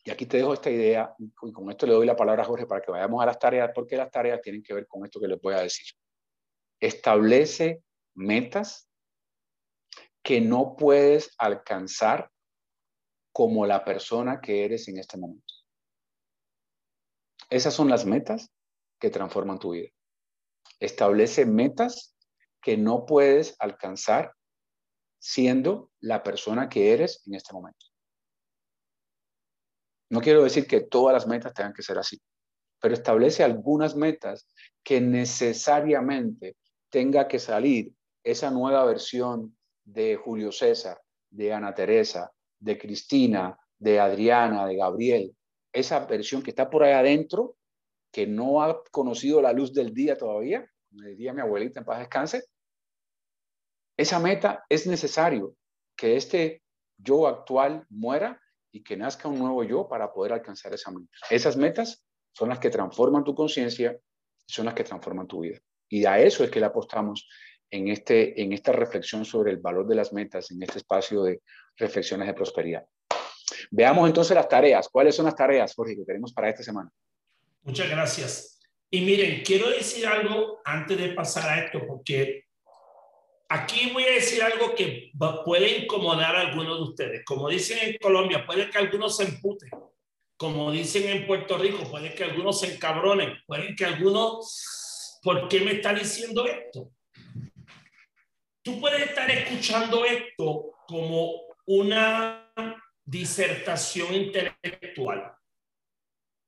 y 0.04 0.12
aquí 0.12 0.26
te 0.26 0.38
dejo 0.38 0.54
esta 0.54 0.70
idea, 0.70 1.14
y 1.18 1.52
con 1.52 1.70
esto 1.72 1.88
le 1.88 1.94
doy 1.94 2.06
la 2.06 2.16
palabra 2.16 2.44
a 2.44 2.46
Jorge 2.46 2.66
para 2.66 2.82
que 2.82 2.92
vayamos 2.92 3.22
a 3.24 3.26
las 3.26 3.40
tareas, 3.40 3.72
porque 3.74 3.96
las 3.96 4.12
tareas 4.12 4.42
tienen 4.42 4.62
que 4.62 4.74
ver 4.74 4.88
con 4.88 5.06
esto 5.06 5.20
que 5.20 5.28
les 5.28 5.40
voy 5.42 5.54
a 5.54 5.62
decir. 5.62 5.86
Establece 6.80 7.82
metas 8.16 8.90
que 10.22 10.42
no 10.42 10.76
puedes 10.76 11.34
alcanzar 11.38 12.30
como 13.32 13.66
la 13.66 13.84
persona 13.84 14.40
que 14.40 14.64
eres 14.64 14.88
en 14.88 14.98
este 14.98 15.18
momento. 15.18 15.54
Esas 17.50 17.74
son 17.74 17.90
las 17.90 18.06
metas 18.06 18.52
que 19.00 19.10
transforman 19.10 19.60
tu 19.60 19.72
vida. 19.72 19.90
Establece 20.80 21.46
metas 21.46 22.16
que 22.62 22.78
no 22.78 23.06
puedes 23.06 23.56
alcanzar 23.60 24.34
siendo 25.24 25.90
la 26.02 26.22
persona 26.22 26.68
que 26.68 26.92
eres 26.92 27.24
en 27.26 27.36
este 27.36 27.54
momento. 27.54 27.86
No 30.10 30.20
quiero 30.20 30.44
decir 30.44 30.68
que 30.68 30.82
todas 30.82 31.14
las 31.14 31.28
metas 31.28 31.54
tengan 31.54 31.72
que 31.72 31.82
ser 31.82 31.98
así, 31.98 32.22
pero 32.82 32.94
establece 32.94 33.42
algunas 33.42 33.96
metas 33.96 34.50
que 34.84 35.00
necesariamente 35.00 36.58
tenga 36.90 37.30
que 37.30 37.40
salir 37.40 37.94
esa 38.22 38.52
nueva 38.52 38.84
versión 38.84 39.58
de 39.86 40.18
Julio 40.18 40.52
César, 40.52 41.02
de 41.30 41.54
Ana 41.54 41.74
Teresa, 41.74 42.30
de 42.60 42.78
Cristina, 42.78 43.58
de 43.80 44.02
Adriana, 44.02 44.68
de 44.68 44.76
Gabriel, 44.76 45.38
esa 45.72 46.06
versión 46.06 46.44
que 46.44 46.50
está 46.50 46.70
por 46.70 46.84
ahí 46.84 46.92
adentro, 46.92 47.56
que 48.12 48.28
no 48.28 48.62
ha 48.62 48.84
conocido 48.92 49.42
la 49.42 49.54
luz 49.54 49.74
del 49.74 49.94
día 49.94 50.18
todavía, 50.18 50.70
me 50.92 51.12
diría 51.12 51.34
mi 51.34 51.40
abuelita 51.40 51.80
en 51.80 51.86
paz 51.86 52.00
descanse, 52.00 52.44
esa 53.98 54.20
meta 54.20 54.64
es 54.70 54.88
necesario 54.88 55.56
que 55.96 56.16
este 56.16 56.62
yo 56.98 57.28
actual 57.28 57.86
muera 57.90 58.40
y 58.72 58.84
que 58.84 58.98
nazca 58.98 59.28
un 59.28 59.40
nuevo 59.40 59.64
yo 59.64 59.88
para 59.88 60.12
poder 60.12 60.34
alcanzar 60.34 60.74
esa 60.74 60.92
meta. 60.92 61.10
Esas 61.30 61.58
metas 61.58 62.06
son 62.32 62.50
las 62.50 62.60
que 62.60 62.70
transforman 62.70 63.24
tu 63.24 63.36
conciencia, 63.36 63.98
son 64.48 64.66
las 64.66 64.74
que 64.74 64.84
transforman 64.84 65.28
tu 65.28 65.42
vida. 65.42 65.60
Y 65.90 66.06
a 66.06 66.20
eso 66.20 66.44
es 66.44 66.50
que 66.50 66.60
le 66.60 66.66
apostamos 66.66 67.28
en, 67.70 67.88
este, 67.90 68.42
en 68.42 68.52
esta 68.54 68.72
reflexión 68.72 69.26
sobre 69.26 69.52
el 69.52 69.58
valor 69.58 69.88
de 69.88 69.96
las 69.96 70.12
metas, 70.12 70.50
en 70.52 70.64
este 70.64 70.80
espacio 70.80 71.24
de 71.24 71.42
reflexiones 71.78 72.28
de 72.28 72.34
prosperidad. 72.34 72.86
Veamos 73.70 74.08
entonces 74.08 74.36
las 74.36 74.50
tareas. 74.50 74.90
¿Cuáles 74.90 75.16
son 75.16 75.26
las 75.26 75.36
tareas, 75.36 75.74
Jorge, 75.76 75.96
que 75.96 76.04
tenemos 76.04 76.34
para 76.34 76.50
esta 76.50 76.64
semana? 76.64 76.90
Muchas 77.62 77.90
gracias. 77.90 78.60
Y 78.90 79.02
miren, 79.02 79.44
quiero 79.44 79.70
decir 79.70 80.06
algo 80.06 80.62
antes 80.66 80.98
de 80.98 81.10
pasar 81.14 81.50
a 81.50 81.66
esto, 81.66 81.86
porque 81.88 82.46
aquí 83.54 83.92
voy 83.92 84.04
a 84.04 84.12
decir 84.12 84.42
algo 84.42 84.74
que 84.74 85.12
puede 85.46 85.78
incomodar 85.78 86.36
a 86.36 86.42
algunos 86.42 86.78
de 86.78 86.84
ustedes. 86.84 87.26
Como 87.26 87.50
dicen 87.50 87.78
en 87.82 87.98
Colombia, 87.98 88.46
puede 88.46 88.70
que 88.70 88.80
algunos 88.80 89.18
se 89.18 89.26
emputen. 89.26 89.70
Como 90.38 90.72
dicen 90.72 91.08
en 91.08 91.28
Puerto 91.28 91.58
Rico, 91.58 91.84
puede 91.90 92.16
que 92.16 92.24
algunos 92.24 92.60
se 92.60 92.74
encabronen. 92.74 93.38
Puede 93.46 93.76
que 93.76 93.86
algunos, 93.86 95.20
¿por 95.22 95.48
qué 95.48 95.60
me 95.60 95.74
está 95.74 95.94
diciendo 95.94 96.46
esto? 96.48 96.92
Tú 98.64 98.80
puedes 98.80 99.10
estar 99.10 99.30
escuchando 99.30 100.04
esto 100.04 100.72
como 100.88 101.34
una 101.66 102.52
disertación 103.06 104.14
intelectual. 104.16 105.32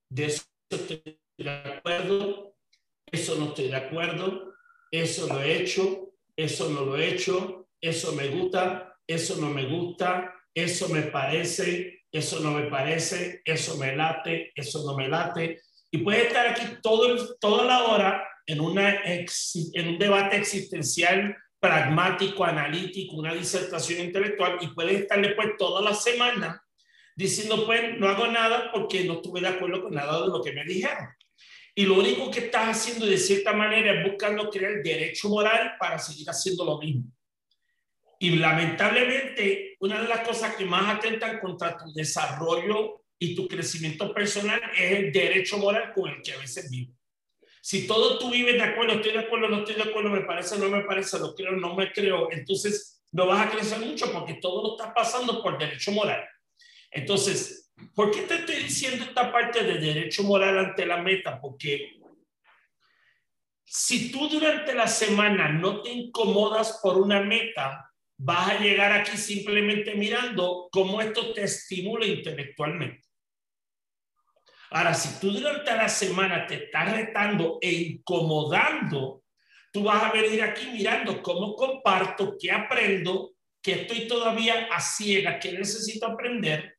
De 0.10 0.26
eso 0.26 0.43
estoy 0.70 1.20
de 1.38 1.49
acuerdo, 1.49 2.56
eso 3.12 3.36
no 3.36 3.49
estoy 3.49 3.68
de 3.68 3.76
acuerdo, 3.76 4.53
eso 4.91 5.28
lo 5.28 5.41
he 5.41 5.62
hecho, 5.62 6.05
eso 6.36 6.70
no 6.70 6.86
lo 6.86 6.98
he 6.98 7.10
hecho, 7.10 7.68
eso 7.80 8.14
me 8.14 8.28
gusta, 8.28 8.98
eso 9.08 9.38
no 9.38 9.50
me 9.50 9.66
gusta, 9.66 10.34
eso 10.54 10.90
me 10.90 11.04
parece, 11.04 12.04
eso 12.12 12.40
no 12.40 12.52
me 12.52 12.70
parece, 12.70 13.42
eso 13.46 13.78
me 13.78 13.96
late, 13.96 14.52
eso 14.56 14.84
no 14.86 14.96
me 14.96 15.08
late. 15.08 15.62
Y 15.92 16.00
puede 16.00 16.28
estar 16.28 16.48
aquí 16.48 16.64
todo, 16.82 17.36
toda 17.40 17.66
la 17.66 17.84
hora 17.84 18.28
en, 18.46 18.60
una 18.60 19.02
en 19.04 19.88
un 19.88 19.98
debate 19.98 20.38
existencial 20.38 21.36
pragmático, 21.60 22.46
analítico, 22.46 23.16
una 23.16 23.34
disertación 23.34 24.02
intelectual 24.06 24.58
y 24.62 24.68
puede 24.68 24.96
estar 24.96 25.22
después 25.22 25.58
toda 25.58 25.82
la 25.82 25.94
semana 25.94 26.62
diciendo, 27.16 27.66
pues 27.66 27.98
no 27.98 28.08
hago 28.08 28.28
nada 28.28 28.72
porque 28.72 29.06
no 29.06 29.14
estuve 29.14 29.42
de 29.42 29.48
acuerdo 29.48 29.84
con 29.84 29.94
nada 29.94 30.22
de 30.22 30.28
lo 30.28 30.44
que 30.44 30.52
me 30.52 30.64
dijeron. 30.66 31.08
Y 31.78 31.86
lo 31.86 31.95
único 31.95 32.32
que 32.32 32.39
estás 32.39 32.69
haciendo 32.69 33.05
de 33.05 33.17
cierta 33.17 33.51
manera 33.51 33.93
es 33.93 34.09
buscando 34.09 34.49
crear 34.49 34.82
derecho 34.82 35.28
moral 35.28 35.73
para 35.78 35.99
seguir 35.99 36.30
haciendo 36.30 36.63
lo 36.63 36.80
mismo. 36.80 37.03
Y 38.17 38.38
lamentablemente, 38.38 39.76
una 39.82 40.01
de 40.01 40.07
las 40.07 40.21
cosas 40.21 40.55
que 40.55 40.63
más 40.63 40.95
atentan 40.95 41.39
contra 41.39 41.78
tu 41.78 41.91
desarrollo 41.93 43.03
y 43.19 43.36
tu 43.36 43.45
crecimiento 43.45 44.13
personal 44.13 44.61
es 44.73 44.91
el 44.99 45.11
derecho 45.11 45.57
moral 45.57 45.91
con 45.93 46.09
el 46.09 46.21
que 46.21 46.32
a 46.32 46.38
veces 46.38 46.71
vives. 46.71 46.95
Si 47.61 47.86
todo 47.86 48.19
tú 48.19 48.32
vives 48.32 48.55
de 48.55 48.63
acuerdo, 48.63 48.93
estoy 48.93 49.11
de 49.11 49.19
acuerdo, 49.19 49.49
no 49.49 49.59
estoy 49.59 49.76
de 49.76 49.84
acuerdo, 49.84 50.09
me 50.09 50.21
parece, 50.21 50.57
no 50.57 50.69
me 50.69 50.84
parece, 50.84 51.19
lo 51.19 51.36
creo, 51.36 51.51
no 51.53 51.76
me 51.76 51.91
creo, 51.91 52.32
entonces 52.32 53.03
no 53.11 53.28
vas 53.28 53.47
a 53.47 53.49
crecer 53.51 53.80
mucho 53.80 54.11
porque 54.13 54.36
todo 54.36 54.61
lo 54.63 54.78
estás 54.78 54.93
pasando 54.93 55.41
por 55.41 55.57
derecho 55.57 55.91
moral. 55.91 56.23
Entonces, 56.91 57.64
¿Por 57.96 58.12
qué 58.12 58.24
te 58.24 58.36
estoy 58.36 58.56
diciendo 58.58 59.06
esta 59.06 59.32
parte 59.32 59.64
de 59.64 59.80
derecho 59.80 60.24
moral 60.24 60.60
ante 60.60 60.86
la 60.86 60.98
meta? 60.98 61.39
Porque 61.39 61.98
si 63.64 64.12
tú 64.12 64.28
durante 64.28 64.76
la 64.76 64.86
semana 64.86 65.48
no 65.48 65.82
te 65.82 65.91
incomodas 65.91 66.82
por 66.84 66.98
una 66.98 67.22
meta, 67.22 67.89
vas 68.18 68.50
a 68.50 68.60
llegar 68.60 68.91
aquí 68.91 69.16
simplemente 69.16 69.96
mirando 69.96 70.68
cómo 70.74 71.00
esto 71.00 71.32
te 71.32 71.43
estimula 71.43 72.06
intelectualmente. 72.06 73.08
Ahora, 74.72 74.93
si 74.93 75.18
tú 75.22 75.32
durante 75.32 75.74
la 75.74 75.88
semana 75.88 76.46
te 76.46 76.66
estás 76.66 76.91
retando 76.91 77.60
e 77.62 77.72
incomodando, 77.72 79.24
tú 79.72 79.84
vas 79.84 80.04
a 80.04 80.12
venir 80.12 80.43
aquí 80.43 80.68
mirando 80.68 81.22
cómo 81.22 81.56
comparto, 81.56 82.36
qué 82.38 82.52
aprendo, 82.52 83.36
qué 83.62 83.84
estoy 83.84 84.06
todavía 84.06 84.68
a 84.70 84.82
ciega, 84.82 85.39
qué 85.39 85.54
necesito 85.54 86.08
aprender 86.08 86.74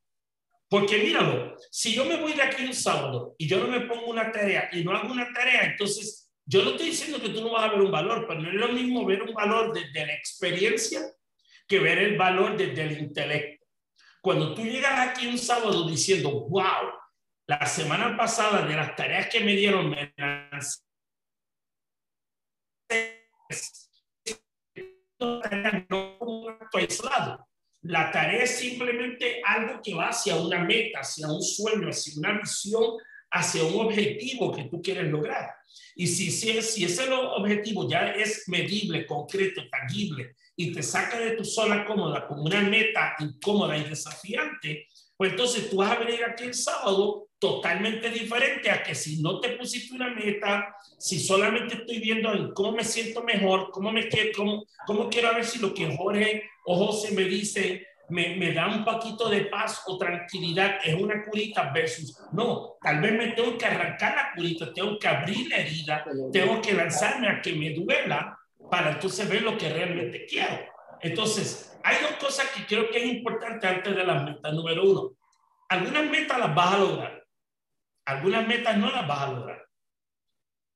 porque 0.69 0.97
míralo, 0.97 1.55
si 1.71 1.93
yo 1.93 2.05
me 2.05 2.17
voy 2.17 2.33
de 2.33 2.41
aquí 2.41 2.65
un 2.65 2.73
sábado 2.73 3.35
y 3.37 3.47
yo 3.47 3.59
no 3.59 3.67
me 3.67 3.81
pongo 3.81 4.07
una 4.07 4.31
tarea 4.31 4.69
y 4.71 4.83
no 4.83 4.91
hago 4.91 5.11
una 5.11 5.31
tarea, 5.33 5.63
entonces 5.63 6.31
yo 6.45 6.63
no 6.63 6.71
estoy 6.71 6.87
diciendo 6.87 7.21
que 7.21 7.29
tú 7.29 7.41
no 7.41 7.51
vas 7.51 7.65
a 7.65 7.71
ver 7.71 7.81
un 7.81 7.91
valor, 7.91 8.25
pero 8.27 8.41
no 8.41 8.49
es 8.49 8.55
lo 8.55 8.69
mismo 8.69 9.05
ver 9.05 9.21
un 9.21 9.33
valor 9.33 9.73
desde 9.73 10.05
la 10.05 10.13
experiencia 10.13 11.01
que 11.67 11.79
ver 11.79 11.99
el 11.99 12.17
valor 12.17 12.57
desde 12.57 12.83
el 12.83 12.99
intelecto. 12.99 13.65
Cuando 14.21 14.53
tú 14.53 14.63
llegas 14.63 15.09
aquí 15.09 15.27
un 15.27 15.37
sábado 15.37 15.87
diciendo, 15.87 16.47
wow, 16.49 16.91
la 17.47 17.65
semana 17.65 18.15
pasada 18.17 18.65
de 18.65 18.75
las 18.75 18.95
tareas 18.95 19.29
que 19.29 19.39
me 19.39 19.55
dieron, 19.55 19.89
me 19.89 20.13
no 25.89 26.17
un 26.19 26.49
acto 26.49 26.77
aislado, 26.77 27.47
la 27.87 28.11
tarea 28.11 28.43
es 28.43 28.57
simplemente 28.57 29.41
algo 29.45 29.81
que 29.81 29.93
va 29.93 30.09
hacia 30.09 30.35
una 30.35 30.63
meta, 30.63 30.99
hacia 30.99 31.27
un 31.27 31.41
sueño, 31.41 31.89
hacia 31.89 32.13
una 32.17 32.37
visión, 32.39 32.97
hacia 33.31 33.63
un 33.63 33.79
objetivo 33.85 34.51
que 34.51 34.65
tú 34.65 34.81
quieres 34.81 35.05
lograr. 35.05 35.49
Y 35.95 36.07
si, 36.07 36.29
si, 36.29 36.61
si 36.61 36.83
ese 36.83 37.09
objetivo 37.09 37.89
ya 37.89 38.11
es 38.11 38.43
medible, 38.47 39.05
concreto, 39.05 39.61
tangible 39.69 40.35
y 40.55 40.73
te 40.73 40.83
saca 40.83 41.19
de 41.19 41.31
tu 41.31 41.45
zona 41.45 41.85
cómoda 41.85 42.27
como 42.27 42.43
una 42.43 42.61
meta 42.61 43.15
incómoda 43.19 43.77
y 43.77 43.83
desafiante, 43.85 44.87
pues 45.15 45.31
entonces 45.31 45.69
tú 45.69 45.77
vas 45.77 45.91
a 45.91 45.99
venir 45.99 46.23
aquí 46.23 46.43
el 46.43 46.53
sábado 46.53 47.29
totalmente 47.39 48.09
diferente 48.09 48.69
a 48.69 48.83
que 48.83 48.95
si 48.95 49.21
no 49.21 49.39
te 49.39 49.49
pusiste 49.49 49.95
una 49.95 50.09
meta, 50.09 50.75
si 50.97 51.19
solamente 51.19 51.75
estoy 51.75 51.99
viendo 51.99 52.33
en 52.33 52.51
cómo 52.53 52.71
me 52.71 52.83
siento 52.83 53.23
mejor, 53.23 53.69
cómo 53.71 53.91
me 53.91 54.07
quiero, 54.07 54.31
cómo, 54.35 54.65
cómo 54.85 55.09
quiero 55.09 55.33
ver 55.33 55.45
si 55.45 55.59
lo 55.59 55.73
que 55.73 55.95
Jorge 55.95 56.43
o 56.69 56.75
José 56.75 57.13
me 57.13 57.23
dice 57.23 57.87
me, 58.09 58.35
me, 58.35 58.53
da 58.53 58.67
un 58.67 58.83
poquito 58.85 59.29
de 59.29 59.45
paz 59.45 59.83
o 59.87 59.97
tranquilidad, 59.97 60.79
es 60.83 60.95
una 60.95 61.23
curita 61.23 61.71
versus, 61.73 62.17
no, 62.31 62.77
tal 62.81 63.01
vez 63.01 63.13
me 63.13 63.27
tengo 63.33 63.57
que 63.57 63.65
arrancar 63.65 64.15
la 64.15 64.33
curita, 64.33 64.73
tengo 64.73 64.97
que 64.97 65.07
abrir 65.07 65.49
la 65.49 65.57
herida, 65.57 66.05
tengo 66.31 66.61
que 66.61 66.73
lanzarme 66.73 67.27
a 67.27 67.41
que 67.41 67.53
me 67.53 67.73
duela 67.73 68.37
para 68.71 68.91
entonces 68.91 69.27
ver 69.29 69.41
lo 69.41 69.57
que 69.57 69.69
realmente 69.69 70.25
quiero. 70.25 70.57
Entonces, 71.01 71.77
hay 71.83 71.97
dos 72.01 72.11
cosas 72.13 72.49
que 72.51 72.65
creo 72.65 72.89
que 72.89 72.97
es 72.97 73.05
importante 73.05 73.67
antes 73.67 73.93
de 73.93 74.03
las 74.05 74.23
metas. 74.23 74.53
Número 74.53 74.83
uno, 74.83 75.11
algunas 75.67 76.09
metas 76.09 76.39
las 76.39 76.55
vas 76.55 76.73
a 76.73 76.77
lograr, 76.77 77.25
algunas 78.05 78.47
metas 78.47 78.77
no 78.77 78.89
las 78.89 79.05
vas 79.05 79.19
a 79.19 79.31
lograr. 79.31 79.65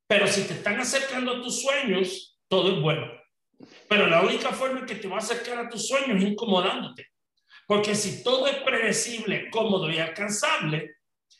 Pero 0.08 0.28
si 0.28 0.44
te 0.44 0.54
están 0.54 0.80
acercando 0.80 1.32
a 1.32 1.42
tus 1.42 1.62
sueños, 1.62 2.38
todo 2.50 2.76
es 2.76 2.82
bueno. 2.82 3.21
Pero 3.88 4.08
la 4.08 4.22
única 4.22 4.50
forma 4.52 4.80
en 4.80 4.86
que 4.86 4.96
te 4.96 5.08
va 5.08 5.16
a 5.16 5.20
acercar 5.20 5.60
a 5.60 5.70
tus 5.70 5.88
sueños 5.88 6.22
es 6.22 6.30
incomodándote. 6.30 7.08
Porque 7.68 7.96
si 7.96 8.24
todo 8.24 8.48
es 8.48 8.58
predecible, 8.58 9.50
cómodo 9.50 9.90
y 9.90 10.00
alcanzable, 10.00 10.98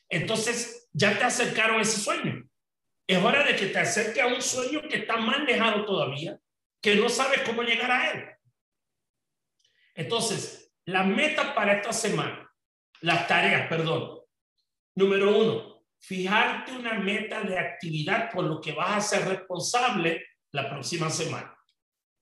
entonces 0.10 0.90
ya 0.94 1.18
te 1.18 1.24
acercaron 1.24 1.80
a 1.80 1.82
ese 1.82 2.00
sueño. 2.00 2.48
Es 3.08 3.18
hora 3.22 3.44
de 3.44 3.56
que 3.56 3.68
te 3.68 3.80
acerque 3.80 4.22
a 4.22 4.28
un 4.28 4.42
sueño 4.42 4.82
que 4.88 4.98
está 4.98 5.18
más 5.18 5.42
lejano 5.44 5.84
todavía, 5.86 6.40
que 6.82 6.96
no 6.96 7.10
sabes 7.10 7.42
cómo 7.42 7.64
llegar 7.64 7.92
a 7.92 8.12
él. 8.12 8.26
Entonces, 9.96 10.74
la 10.86 11.04
meta 11.04 11.54
para 11.54 11.74
esta 11.74 11.94
semana, 11.94 12.50
las 13.02 13.28
tareas, 13.28 13.68
perdón. 13.68 14.20
Número 14.96 15.38
uno, 15.38 15.84
fijarte 16.00 16.72
una 16.72 16.94
meta 16.96 17.42
de 17.42 17.58
actividad 17.58 18.32
por 18.32 18.46
lo 18.46 18.60
que 18.60 18.74
vas 18.74 18.98
a 18.98 19.02
ser 19.02 19.28
responsable 19.28 20.26
la 20.52 20.70
próxima 20.70 21.10
semana. 21.10 21.56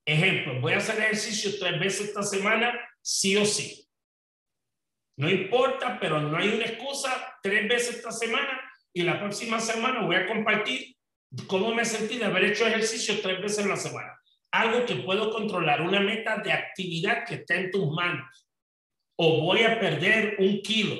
Ejemplo, 0.05 0.59
voy 0.59 0.73
a 0.73 0.77
hacer 0.77 0.99
ejercicio 0.99 1.51
tres 1.59 1.79
veces 1.79 2.07
esta 2.07 2.23
semana, 2.23 2.73
sí 3.01 3.35
o 3.37 3.45
sí. 3.45 3.87
No 5.17 5.29
importa, 5.29 5.99
pero 5.99 6.21
no 6.21 6.37
hay 6.37 6.49
una 6.49 6.65
excusa, 6.65 7.37
tres 7.43 7.67
veces 7.67 7.97
esta 7.97 8.11
semana 8.11 8.61
y 8.93 9.03
la 9.03 9.19
próxima 9.19 9.59
semana 9.59 10.05
voy 10.05 10.15
a 10.15 10.25
compartir 10.25 10.95
cómo 11.47 11.73
me 11.73 11.85
sentí 11.85 12.17
de 12.17 12.25
haber 12.25 12.45
hecho 12.45 12.65
ejercicio 12.65 13.19
tres 13.21 13.41
veces 13.41 13.59
en 13.59 13.69
la 13.69 13.75
semana. 13.75 14.17
Algo 14.51 14.85
que 14.85 14.95
puedo 14.95 15.29
controlar, 15.31 15.81
una 15.81 15.99
meta 15.99 16.37
de 16.37 16.51
actividad 16.51 17.25
que 17.25 17.35
está 17.35 17.55
en 17.55 17.69
tus 17.69 17.91
manos. 17.91 18.47
O 19.17 19.41
voy 19.41 19.63
a 19.63 19.79
perder 19.79 20.37
un 20.39 20.61
kilo 20.61 20.95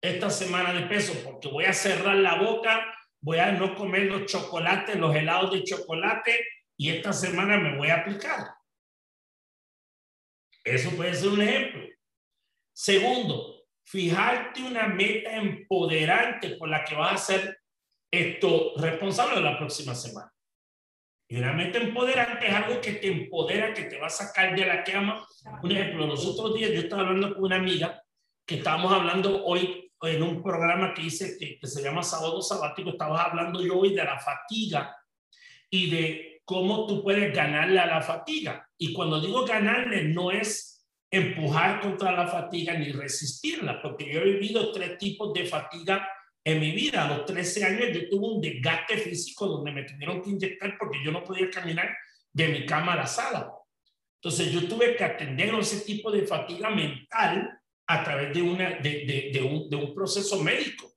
esta 0.00 0.30
semana 0.30 0.72
de 0.72 0.86
peso 0.86 1.12
porque 1.24 1.48
voy 1.48 1.64
a 1.64 1.72
cerrar 1.72 2.16
la 2.16 2.36
boca, 2.36 2.94
voy 3.20 3.38
a 3.38 3.52
no 3.52 3.74
comer 3.74 4.04
los 4.04 4.26
chocolates, 4.26 4.96
los 4.96 5.14
helados 5.14 5.52
de 5.52 5.64
chocolate 5.64 6.46
y 6.76 6.90
esta 6.90 7.12
semana 7.12 7.56
me 7.58 7.76
voy 7.76 7.88
a 7.88 7.96
aplicar. 7.96 8.54
Eso 10.64 10.90
puede 10.90 11.14
ser 11.14 11.28
un 11.28 11.42
ejemplo. 11.42 11.86
Segundo, 12.72 13.64
fijarte 13.84 14.62
una 14.62 14.88
meta 14.88 15.36
empoderante 15.36 16.56
por 16.56 16.68
la 16.68 16.84
que 16.84 16.94
vas 16.94 17.12
a 17.12 17.24
ser 17.24 17.60
esto 18.10 18.72
responsable 18.76 19.36
de 19.36 19.42
la 19.42 19.58
próxima 19.58 19.94
semana. 19.94 20.32
Y 21.28 21.38
una 21.38 21.52
meta 21.52 21.78
empoderante 21.78 22.46
es 22.46 22.54
algo 22.54 22.80
que 22.80 22.92
te 22.92 23.08
empodera, 23.08 23.74
que 23.74 23.84
te 23.84 23.98
va 23.98 24.06
a 24.06 24.10
sacar 24.10 24.54
de 24.54 24.64
la 24.64 24.84
cama. 24.84 25.26
Un 25.62 25.72
ejemplo, 25.72 26.06
los 26.06 26.24
otros 26.26 26.54
días 26.54 26.70
yo 26.72 26.80
estaba 26.80 27.02
hablando 27.02 27.34
con 27.34 27.44
una 27.44 27.56
amiga 27.56 28.02
que 28.44 28.56
estábamos 28.56 28.92
hablando 28.92 29.44
hoy 29.44 29.92
en 30.02 30.22
un 30.22 30.42
programa 30.42 30.94
que 30.94 31.02
hice 31.02 31.36
que, 31.38 31.58
que 31.58 31.66
se 31.66 31.82
llama 31.82 32.02
Sábado 32.02 32.40
Sabático, 32.42 32.90
estaba 32.90 33.22
hablando 33.22 33.60
yo 33.60 33.78
hoy 33.78 33.94
de 33.94 34.04
la 34.04 34.18
fatiga 34.20 34.94
y 35.70 35.90
de 35.90 36.35
cómo 36.46 36.86
tú 36.86 37.02
puedes 37.02 37.34
ganarle 37.34 37.80
a 37.80 37.86
la 37.86 38.00
fatiga. 38.00 38.66
Y 38.78 38.92
cuando 38.92 39.20
digo 39.20 39.44
ganarle, 39.44 40.04
no 40.04 40.30
es 40.30 40.86
empujar 41.10 41.80
contra 41.80 42.12
la 42.12 42.28
fatiga 42.28 42.72
ni 42.74 42.92
resistirla, 42.92 43.82
porque 43.82 44.10
yo 44.10 44.20
he 44.20 44.30
vivido 44.30 44.72
tres 44.72 44.96
tipos 44.96 45.34
de 45.34 45.44
fatiga 45.44 46.08
en 46.44 46.60
mi 46.60 46.70
vida. 46.70 47.04
A 47.04 47.16
los 47.16 47.26
13 47.26 47.64
años 47.64 47.88
yo 47.92 48.08
tuve 48.08 48.34
un 48.34 48.40
desgaste 48.40 48.96
físico 48.96 49.46
donde 49.46 49.72
me 49.72 49.82
tuvieron 49.82 50.22
que 50.22 50.30
inyectar 50.30 50.76
porque 50.78 50.98
yo 51.04 51.10
no 51.10 51.24
podía 51.24 51.50
caminar 51.50 51.94
de 52.32 52.48
mi 52.48 52.64
cama 52.64 52.92
a 52.92 52.96
la 52.96 53.06
sala. 53.06 53.52
Entonces 54.22 54.52
yo 54.52 54.68
tuve 54.68 54.94
que 54.94 55.04
atender 55.04 55.52
ese 55.56 55.84
tipo 55.84 56.12
de 56.12 56.26
fatiga 56.26 56.70
mental 56.70 57.58
a 57.88 58.04
través 58.04 58.32
de, 58.32 58.42
una, 58.42 58.70
de, 58.78 59.30
de, 59.32 59.42
un, 59.42 59.68
de 59.68 59.76
un 59.76 59.92
proceso 59.92 60.42
médico. 60.42 60.95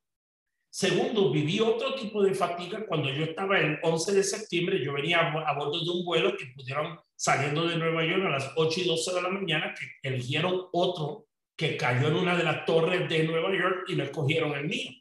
Segundo, 0.72 1.32
viví 1.32 1.59
otro 1.59 1.95
tipo 1.95 2.22
de 2.22 2.36
fatiga 2.36 2.86
cuando 2.86 3.09
yo 3.09 3.24
estaba 3.24 3.59
el 3.59 3.80
11 3.82 4.13
de 4.13 4.24
septiembre, 4.24 4.84
yo 4.84 4.93
venía 4.93 5.20
a, 5.20 5.57
bordo 5.57 5.84
de 5.84 5.89
un 5.89 6.05
vuelo 6.05 6.38
que 6.38 6.45
pudieron 6.55 6.99
saliendo 7.15 7.67
de 7.67 7.76
Nueva 7.78 8.05
York 8.05 8.24
a 8.26 8.30
las 8.30 8.51
8 8.55 8.82
y 8.82 8.88
12 8.88 9.13
de 9.15 9.22
la 9.22 9.30
mañana, 9.30 9.74
que 9.74 10.07
eligieron 10.07 10.67
otro 10.72 11.26
que 11.57 11.76
cayó 11.76 12.07
en 12.07 12.15
una 12.15 12.38
de 12.38 12.43
las 12.43 12.65
torres 12.65 13.09
de 13.09 13.24
Nueva 13.24 13.51
York 13.51 13.86
y 13.88 13.95
no 13.95 14.03
escogieron 14.03 14.53
el 14.53 14.67
mío. 14.67 14.91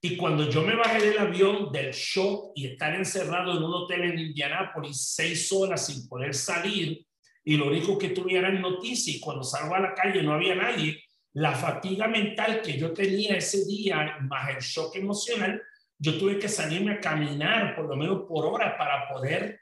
Y 0.00 0.16
cuando 0.16 0.48
yo 0.48 0.62
me 0.62 0.76
bajé 0.76 1.00
del 1.04 1.18
avión, 1.18 1.72
del 1.72 1.92
shock 1.92 2.52
y 2.54 2.68
estar 2.68 2.94
encerrado 2.94 3.56
en 3.56 3.64
un 3.64 3.74
hotel 3.74 4.02
en 4.04 4.18
Indianápolis 4.18 5.12
seis 5.14 5.50
horas 5.52 5.86
sin 5.86 6.08
poder 6.08 6.34
salir, 6.34 7.04
y 7.44 7.56
lo 7.56 7.66
único 7.66 7.98
que 7.98 8.10
tuviera 8.10 8.48
en 8.48 8.60
noticia, 8.60 9.14
y 9.14 9.18
cuando 9.18 9.42
salgo 9.42 9.74
a 9.74 9.80
la 9.80 9.94
calle 9.94 10.22
no 10.22 10.34
había 10.34 10.54
nadie, 10.54 11.02
la 11.38 11.52
fatiga 11.52 12.08
mental 12.08 12.60
que 12.60 12.76
yo 12.76 12.92
tenía 12.92 13.36
ese 13.36 13.64
día, 13.64 14.18
más 14.22 14.50
el 14.50 14.58
shock 14.58 14.96
emocional, 14.96 15.62
yo 15.96 16.18
tuve 16.18 16.36
que 16.36 16.48
salirme 16.48 16.94
a 16.94 17.00
caminar 17.00 17.76
por 17.76 17.86
lo 17.86 17.94
menos 17.94 18.24
por 18.28 18.44
hora 18.46 18.76
para 18.76 19.08
poder 19.08 19.60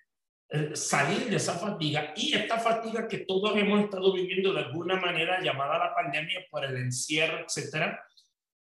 eh, 0.48 0.70
salir 0.74 1.28
de 1.28 1.36
esa 1.36 1.58
fatiga. 1.58 2.14
Y 2.16 2.34
esta 2.34 2.58
fatiga 2.58 3.06
que 3.06 3.18
todos 3.18 3.54
hemos 3.58 3.84
estado 3.84 4.14
viviendo 4.14 4.54
de 4.54 4.60
alguna 4.60 4.96
manera 4.96 5.42
llamada 5.42 5.78
la 5.78 5.94
pandemia 5.94 6.46
por 6.50 6.64
el 6.64 6.78
encierro, 6.78 7.40
etcétera, 7.40 8.02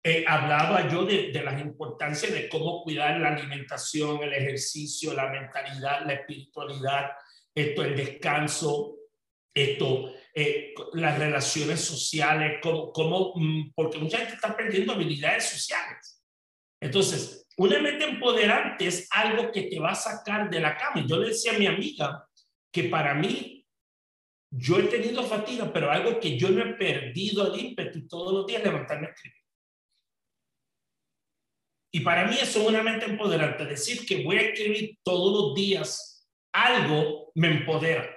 eh, 0.03 0.25
hablaba 0.27 0.89
yo 0.89 1.05
de, 1.05 1.31
de 1.31 1.43
las 1.43 1.61
importancias 1.61 2.33
de 2.33 2.49
cómo 2.49 2.83
cuidar 2.83 3.21
la 3.21 3.29
alimentación, 3.29 4.25
el 4.25 4.33
ejercicio, 4.33 5.15
la 5.15 5.31
mentalidad, 5.31 6.05
la 6.05 6.15
espiritualidad, 6.15 7.13
esto, 7.55 7.85
el 7.85 7.97
descanso, 7.97 8.97
esto, 9.55 10.11
eh, 10.35 10.75
las 10.95 11.19
relaciones 11.19 11.81
sociales, 11.81 12.59
cómo, 12.61 12.93
cómo, 12.93 13.33
mm, 13.37 13.73
porque 13.75 13.99
mucha 13.99 14.19
gente 14.19 14.35
está 14.35 14.57
perdiendo 14.57 14.93
habilidades 14.93 15.45
sociales. 15.45 16.23
Entonces, 16.81 17.47
una 17.57 17.79
mente 17.79 18.05
empoderante 18.05 18.87
es 18.87 19.07
algo 19.11 19.53
que 19.53 19.63
te 19.63 19.79
va 19.79 19.93
a 19.93 19.95
sacar 19.95 20.51
de 20.51 20.61
la 20.61 20.77
cama. 20.77 21.07
Yo 21.07 21.19
le 21.19 21.29
decía 21.29 21.55
a 21.55 21.59
mi 21.59 21.67
amiga 21.67 22.27
que 22.73 22.85
para 22.85 23.15
mí, 23.15 23.65
yo 24.51 24.79
he 24.79 24.85
tenido 24.85 25.23
fatiga, 25.23 25.73
pero 25.73 25.91
algo 25.91 26.19
que 26.19 26.37
yo 26.37 26.51
no 26.51 26.65
he 26.65 26.75
perdido 26.75 27.53
el 27.53 27.61
ímpetu 27.61 28.07
todos 28.09 28.33
los 28.33 28.47
días 28.47 28.63
levantarme 28.63 29.07
a 29.07 29.11
escribir. 29.11 29.43
Y 31.93 32.01
para 32.01 32.27
mí 32.27 32.37
eso 32.41 32.61
es 32.61 32.69
una 32.69 32.83
mente 32.83 33.07
empoderante. 33.07 33.65
Decir 33.67 34.05
que 34.05 34.25
voy 34.25 34.37
a 34.37 34.43
escribir 34.43 34.99
todos 35.05 35.33
los 35.33 35.55
días 35.55 36.29
algo 36.53 37.31
me 37.37 37.49
empodera. 37.49 38.14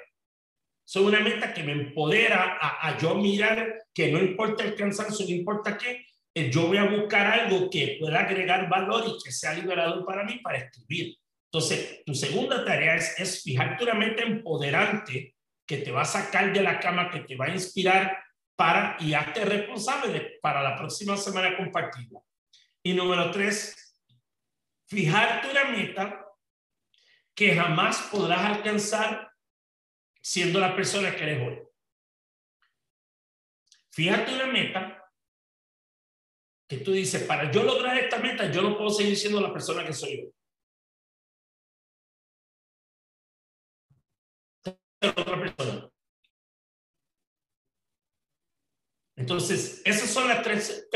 Es 0.88 0.96
una 0.96 1.20
meta 1.20 1.54
que 1.54 1.64
me 1.64 1.74
empodera 1.74 2.58
a, 2.62 2.88
a, 2.88 2.98
yo 2.98 3.16
mirar 3.16 3.84
que 3.94 4.10
no 4.10 4.20
importa 4.20 4.64
el 4.64 4.74
cansancio, 4.74 5.26
no 5.28 5.36
importa 5.36 5.78
qué, 5.78 6.06
eh, 6.34 6.50
yo 6.50 6.68
voy 6.68 6.78
a 6.78 6.86
buscar 6.86 7.28
algo 7.28 7.70
que 7.70 7.98
pueda 8.00 8.22
agregar 8.22 8.70
valor 8.70 9.04
y 9.06 9.22
que 9.22 9.32
sea 9.32 9.54
liberador 9.54 10.06
para 10.06 10.24
mí 10.24 10.40
para 10.40 10.60
escribir. 10.60 11.18
Entonces, 11.52 12.04
tu 12.06 12.16
segunda 12.16 12.64
tarea 12.64 12.96
es, 12.96 13.20
es 13.20 13.44
fijarte 13.44 13.84
una 13.84 13.96
meta 13.96 14.24
empoderante 14.24 15.36
que 15.66 15.78
te 15.80 15.92
va 15.92 16.04
a 16.04 16.06
sacar 16.06 16.54
de 16.54 16.62
la 16.62 16.80
cama, 16.80 17.10
que 17.10 17.20
te 17.20 17.36
va 17.36 17.46
a 17.46 17.54
inspirar 17.54 18.24
para 18.56 18.96
y 19.02 19.14
hazte 19.14 19.44
responsable 19.44 20.14
de, 20.14 20.40
para 20.42 20.64
la 20.64 20.78
próxima 20.78 21.18
semana 21.18 21.58
compartirla. 21.58 22.22
Y 22.82 22.94
número 22.94 23.30
tres, 23.32 23.76
fijarte 24.88 25.52
una 25.52 25.66
meta 25.66 26.26
que 27.36 27.56
jamás 27.56 28.08
podrás 28.10 28.58
alcanzar 28.58 29.27
siendo 30.28 30.60
la 30.60 30.76
persona 30.76 31.16
que 31.16 31.24
eres 31.24 31.48
hoy. 31.48 31.64
Fíjate 33.94 34.36
una 34.36 34.48
meta 34.48 35.10
que 36.68 36.80
tú 36.80 36.92
dices, 36.92 37.24
para 37.24 37.50
yo 37.50 37.64
lograr 37.64 37.98
esta 37.98 38.20
meta, 38.20 38.52
yo 38.52 38.62
no 38.62 38.78
puedo 38.78 38.90
seguir 38.90 39.16
siendo 39.16 39.40
la 39.40 39.54
persona 39.54 39.86
que 39.86 39.94
soy 39.94 40.20
hoy. 40.20 40.34
Otra 45.02 45.40
persona. 45.40 45.90
Entonces, 49.16 49.82
esas 49.86 50.10
son 50.10 50.28
las 50.28 50.44
tres, 50.44 50.90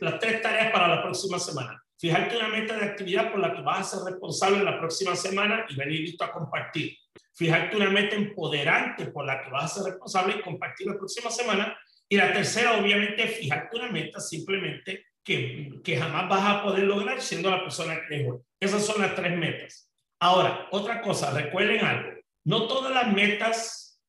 las 0.00 0.20
tres 0.20 0.40
tareas 0.40 0.70
para 0.72 0.94
la 0.94 1.02
próxima 1.02 1.40
semana. 1.40 1.84
Fijarte 1.98 2.36
una 2.36 2.48
meta 2.50 2.76
de 2.76 2.84
actividad 2.84 3.32
por 3.32 3.40
la 3.40 3.52
que 3.52 3.62
vas 3.62 3.80
a 3.80 3.96
ser 3.96 4.12
responsable 4.12 4.62
la 4.62 4.78
próxima 4.78 5.16
semana 5.16 5.66
y 5.68 5.74
venir 5.74 6.02
listo 6.02 6.22
a 6.22 6.30
compartir. 6.30 6.96
Fijarte 7.34 7.76
una 7.76 7.90
meta 7.90 8.16
empoderante 8.16 9.06
por 9.06 9.26
la 9.26 9.42
que 9.42 9.50
vas 9.50 9.64
a 9.64 9.74
ser 9.74 9.92
responsable 9.92 10.36
y 10.36 10.42
compartir 10.42 10.86
la 10.86 10.96
próxima 10.96 11.30
semana. 11.30 11.78
Y 12.08 12.16
la 12.16 12.32
tercera, 12.32 12.78
obviamente, 12.78 13.26
fijarte 13.28 13.76
una 13.76 13.90
meta 13.90 14.20
simplemente 14.20 15.06
que, 15.24 15.80
que 15.82 15.96
jamás 15.96 16.28
vas 16.28 16.44
a 16.44 16.62
poder 16.62 16.84
lograr 16.84 17.20
siendo 17.20 17.50
la 17.50 17.62
persona 17.62 18.00
que 18.06 18.14
eres 18.14 18.30
hoy. 18.30 18.38
Esas 18.60 18.84
son 18.84 19.00
las 19.00 19.14
tres 19.14 19.36
metas. 19.36 19.90
Ahora, 20.20 20.68
otra 20.70 21.02
cosa, 21.02 21.30
recuerden 21.30 21.84
algo. 21.84 22.20
No 22.44 22.66
todas 22.68 22.94
las 22.94 23.12
metas 23.12 24.00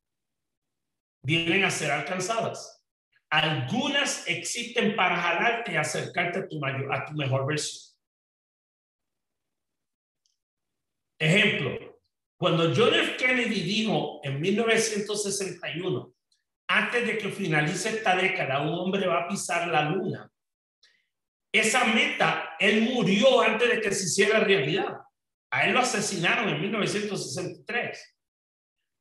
vienen 1.24 1.64
a 1.64 1.72
ser 1.72 1.92
alcanzadas 1.92 2.78
algunas 3.30 4.28
existen 4.28 4.96
para 4.96 5.18
jalarte 5.18 5.74
y 5.74 5.76
acercarte 5.76 6.40
a 6.40 6.48
tu, 6.48 6.60
mayor, 6.60 6.94
a 6.94 7.06
tu 7.06 7.14
mejor 7.14 7.46
versión. 7.46 7.96
Ejemplo, 11.20 11.97
cuando 12.38 12.72
John 12.76 12.94
F. 12.94 13.18
Kennedy 13.18 13.62
dijo 13.62 14.22
en 14.24 14.40
1961, 14.40 16.14
antes 16.68 17.08
de 17.08 17.18
que 17.18 17.30
finalice 17.30 17.90
esta 17.90 18.16
década, 18.16 18.62
un 18.62 18.74
hombre 18.74 19.08
va 19.08 19.22
a 19.22 19.28
pisar 19.28 19.68
la 19.68 19.90
luna. 19.90 20.30
Esa 21.52 21.86
meta, 21.86 22.56
él 22.60 22.82
murió 22.82 23.42
antes 23.42 23.70
de 23.70 23.82
que 23.82 23.92
se 23.92 24.06
hiciera 24.06 24.42
realidad. 24.42 25.00
A 25.50 25.66
él 25.66 25.74
lo 25.74 25.80
asesinaron 25.80 26.50
en 26.50 26.62
1963. 26.62 28.18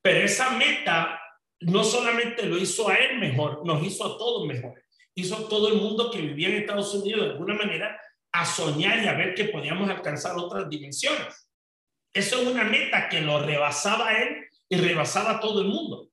Pero 0.01 0.25
esa 0.25 0.51
meta 0.51 1.21
no 1.61 1.85
solamente 1.85 2.47
lo 2.47 2.57
hizo 2.57 2.89
a 2.89 2.95
él 2.95 3.19
mejor, 3.19 3.67
nos 3.67 3.85
hizo 3.85 4.05
a 4.05 4.17
todos 4.17 4.47
mejores. 4.47 4.85
Hizo 5.15 5.37
a 5.37 5.49
todo 5.49 5.69
el 5.69 5.75
mundo 5.75 6.11
que 6.11 6.23
vivía 6.23 6.49
en 6.49 6.57
Estados 6.57 6.95
Unidos 6.95 7.25
de 7.25 7.31
alguna 7.33 7.55
manera 7.55 8.01
a 8.33 8.47
soñar 8.47 9.03
y 9.03 9.09
a 9.09 9.15
ver 9.15 9.35
que 9.35 9.47
podíamos 9.47 9.91
alcanzar 9.91 10.37
otras 10.37 10.69
dimensiones. 10.71 11.46
Eso 12.17 12.41
es 12.41 12.49
una 12.49 12.65
meta 12.65 13.11
que 13.11 13.21
lo 13.21 13.43
rebasaba 13.43 14.15
él 14.15 14.49
y 14.71 14.79
rebasaba 14.79 15.39
todo 15.39 15.61
el 15.61 15.69
mundo, 15.69 16.09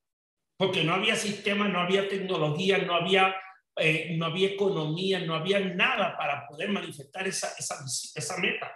porque 0.57 0.83
no 0.83 0.95
había 0.95 1.15
sistema, 1.15 1.69
no 1.69 1.79
había 1.79 2.09
tecnología, 2.09 2.79
no 2.79 2.93
había, 2.93 3.33
eh, 3.77 4.13
no 4.17 4.25
había 4.25 4.49
economía, 4.49 5.21
no 5.21 5.33
había 5.33 5.61
nada 5.61 6.17
para 6.17 6.45
poder 6.45 6.67
manifestar 6.71 7.25
esa, 7.25 7.55
esa 7.57 8.37
meta. 8.39 8.69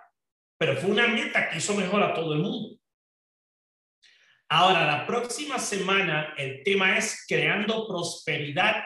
Pero 0.58 0.78
fue 0.78 0.90
una 0.90 1.06
meta 1.08 1.50
que 1.50 1.58
hizo 1.58 1.76
mejor 1.76 2.02
a 2.02 2.14
todo 2.14 2.32
el 2.32 2.40
mundo. 2.40 2.80
Ahora, 4.48 4.86
la 4.86 5.06
próxima 5.06 5.60
semana 5.60 6.34
el 6.38 6.64
tema 6.64 6.98
es 6.98 7.26
creando 7.28 7.90
prosperidad 7.90 8.86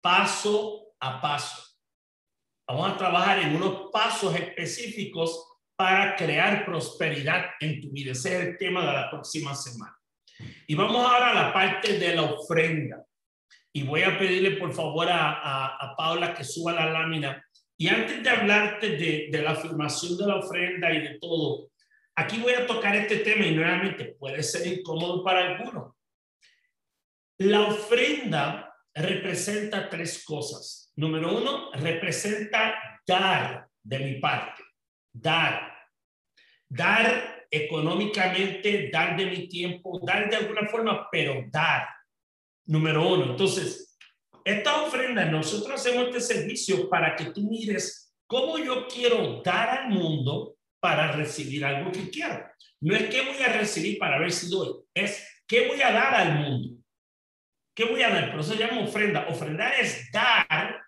paso 0.00 0.94
a 1.00 1.20
paso. 1.20 1.60
Vamos 2.68 2.92
a 2.92 2.96
trabajar 2.96 3.40
en 3.40 3.56
unos 3.56 3.90
pasos 3.90 4.32
específicos 4.36 5.49
para 5.80 6.14
crear 6.14 6.66
prosperidad 6.66 7.52
en 7.58 7.80
tu 7.80 7.90
vida. 7.90 8.12
Ese 8.12 8.36
es 8.36 8.46
el 8.48 8.58
tema 8.58 8.84
de 8.84 8.92
la 8.92 9.08
próxima 9.08 9.54
semana. 9.54 9.96
Y 10.66 10.74
vamos 10.74 11.02
ahora 11.02 11.30
a 11.30 11.34
la 11.46 11.52
parte 11.54 11.98
de 11.98 12.14
la 12.14 12.24
ofrenda. 12.24 13.02
Y 13.72 13.84
voy 13.84 14.02
a 14.02 14.18
pedirle 14.18 14.58
por 14.58 14.74
favor 14.74 15.08
a, 15.08 15.76
a, 15.76 15.96
Paula 15.96 16.34
que 16.34 16.44
suba 16.44 16.74
la 16.74 16.90
lámina. 16.90 17.42
Y 17.78 17.88
antes 17.88 18.22
de 18.22 18.28
hablarte 18.28 18.90
de, 18.90 19.28
de 19.32 19.42
la 19.42 19.52
afirmación 19.52 20.18
de 20.18 20.26
la 20.26 20.36
ofrenda 20.36 20.92
y 20.92 21.00
de 21.00 21.18
todo, 21.18 21.70
Aquí 22.16 22.38
voy 22.42 22.52
a 22.52 22.66
tocar 22.66 22.94
este 22.94 23.20
tema 23.20 23.46
y 23.46 23.54
nuevamente 23.54 24.16
puede 24.18 24.42
ser 24.42 24.66
incómodo 24.66 25.24
para 25.24 25.46
algunos. 25.46 25.94
La 27.38 27.62
ofrenda 27.62 28.74
representa 28.94 29.88
tres 29.88 30.22
cosas. 30.26 30.92
Número 30.96 31.34
uno, 31.34 31.70
representa 31.72 33.00
dar 33.06 33.68
de 33.82 33.98
mi 34.00 34.20
parte, 34.20 34.62
dar. 35.12 35.76
Dar 36.68 37.46
económicamente, 37.50 38.90
dar 38.92 39.16
de 39.16 39.26
mi 39.26 39.48
tiempo, 39.48 40.00
dar 40.04 40.30
de 40.30 40.36
alguna 40.36 40.68
forma, 40.68 41.08
pero 41.10 41.44
dar. 41.50 41.88
Número 42.66 43.08
uno. 43.08 43.32
Entonces, 43.32 43.98
esta 44.44 44.82
ofrenda, 44.82 45.24
nosotros 45.24 45.80
hacemos 45.80 46.08
este 46.08 46.20
servicio 46.20 46.88
para 46.88 47.16
que 47.16 47.26
tú 47.26 47.42
mires 47.42 48.14
cómo 48.26 48.58
yo 48.58 48.86
quiero 48.86 49.42
dar 49.42 49.68
al 49.70 49.90
mundo 49.90 50.56
para 50.80 51.12
recibir 51.12 51.64
algo 51.64 51.90
que 51.92 52.08
quiero. 52.10 52.46
No 52.80 52.94
es 52.94 53.10
que 53.10 53.22
voy 53.22 53.42
a 53.42 53.52
recibir 53.52 53.98
para 53.98 54.18
ver 54.18 54.32
si 54.32 54.48
doy, 54.48 54.74
es 54.94 55.42
qué 55.46 55.68
voy 55.68 55.82
a 55.82 55.92
dar 55.92 56.14
al 56.14 56.38
mundo. 56.38 56.80
¿Qué 57.74 57.84
voy 57.84 58.02
a 58.02 58.10
dar? 58.10 58.30
Por 58.30 58.40
eso 58.40 58.52
se 58.52 58.58
llama 58.58 58.82
ofrenda. 58.82 59.26
Ofrendar 59.28 59.72
es 59.80 60.10
dar 60.12 60.80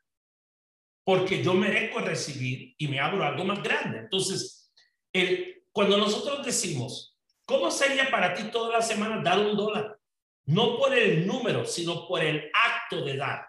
porque 1.05 1.42
yo 1.42 1.55
merezco 1.55 2.00
recibir 2.00 2.74
y 2.78 2.88
me 2.88 3.00
abro 3.00 3.24
algo 3.24 3.44
más 3.44 3.62
grande. 3.62 3.98
Entonces, 3.98 4.72
el, 5.12 5.64
cuando 5.72 5.96
nosotros 5.96 6.44
decimos, 6.44 7.18
¿cómo 7.44 7.70
sería 7.70 8.11
para 8.11 8.34
ti 8.34 8.44
toda 8.44 8.78
la 8.78 8.82
semana 8.82 9.22
dar 9.22 9.38
un 9.38 9.57
dólar? 9.57 9.98
No 10.44 10.76
por 10.76 10.96
el 10.96 11.26
número, 11.26 11.64
sino 11.64 12.07
por 12.07 12.22
el 12.22 12.50
acto 12.55 13.05
de 13.05 13.16
dar. 13.16 13.46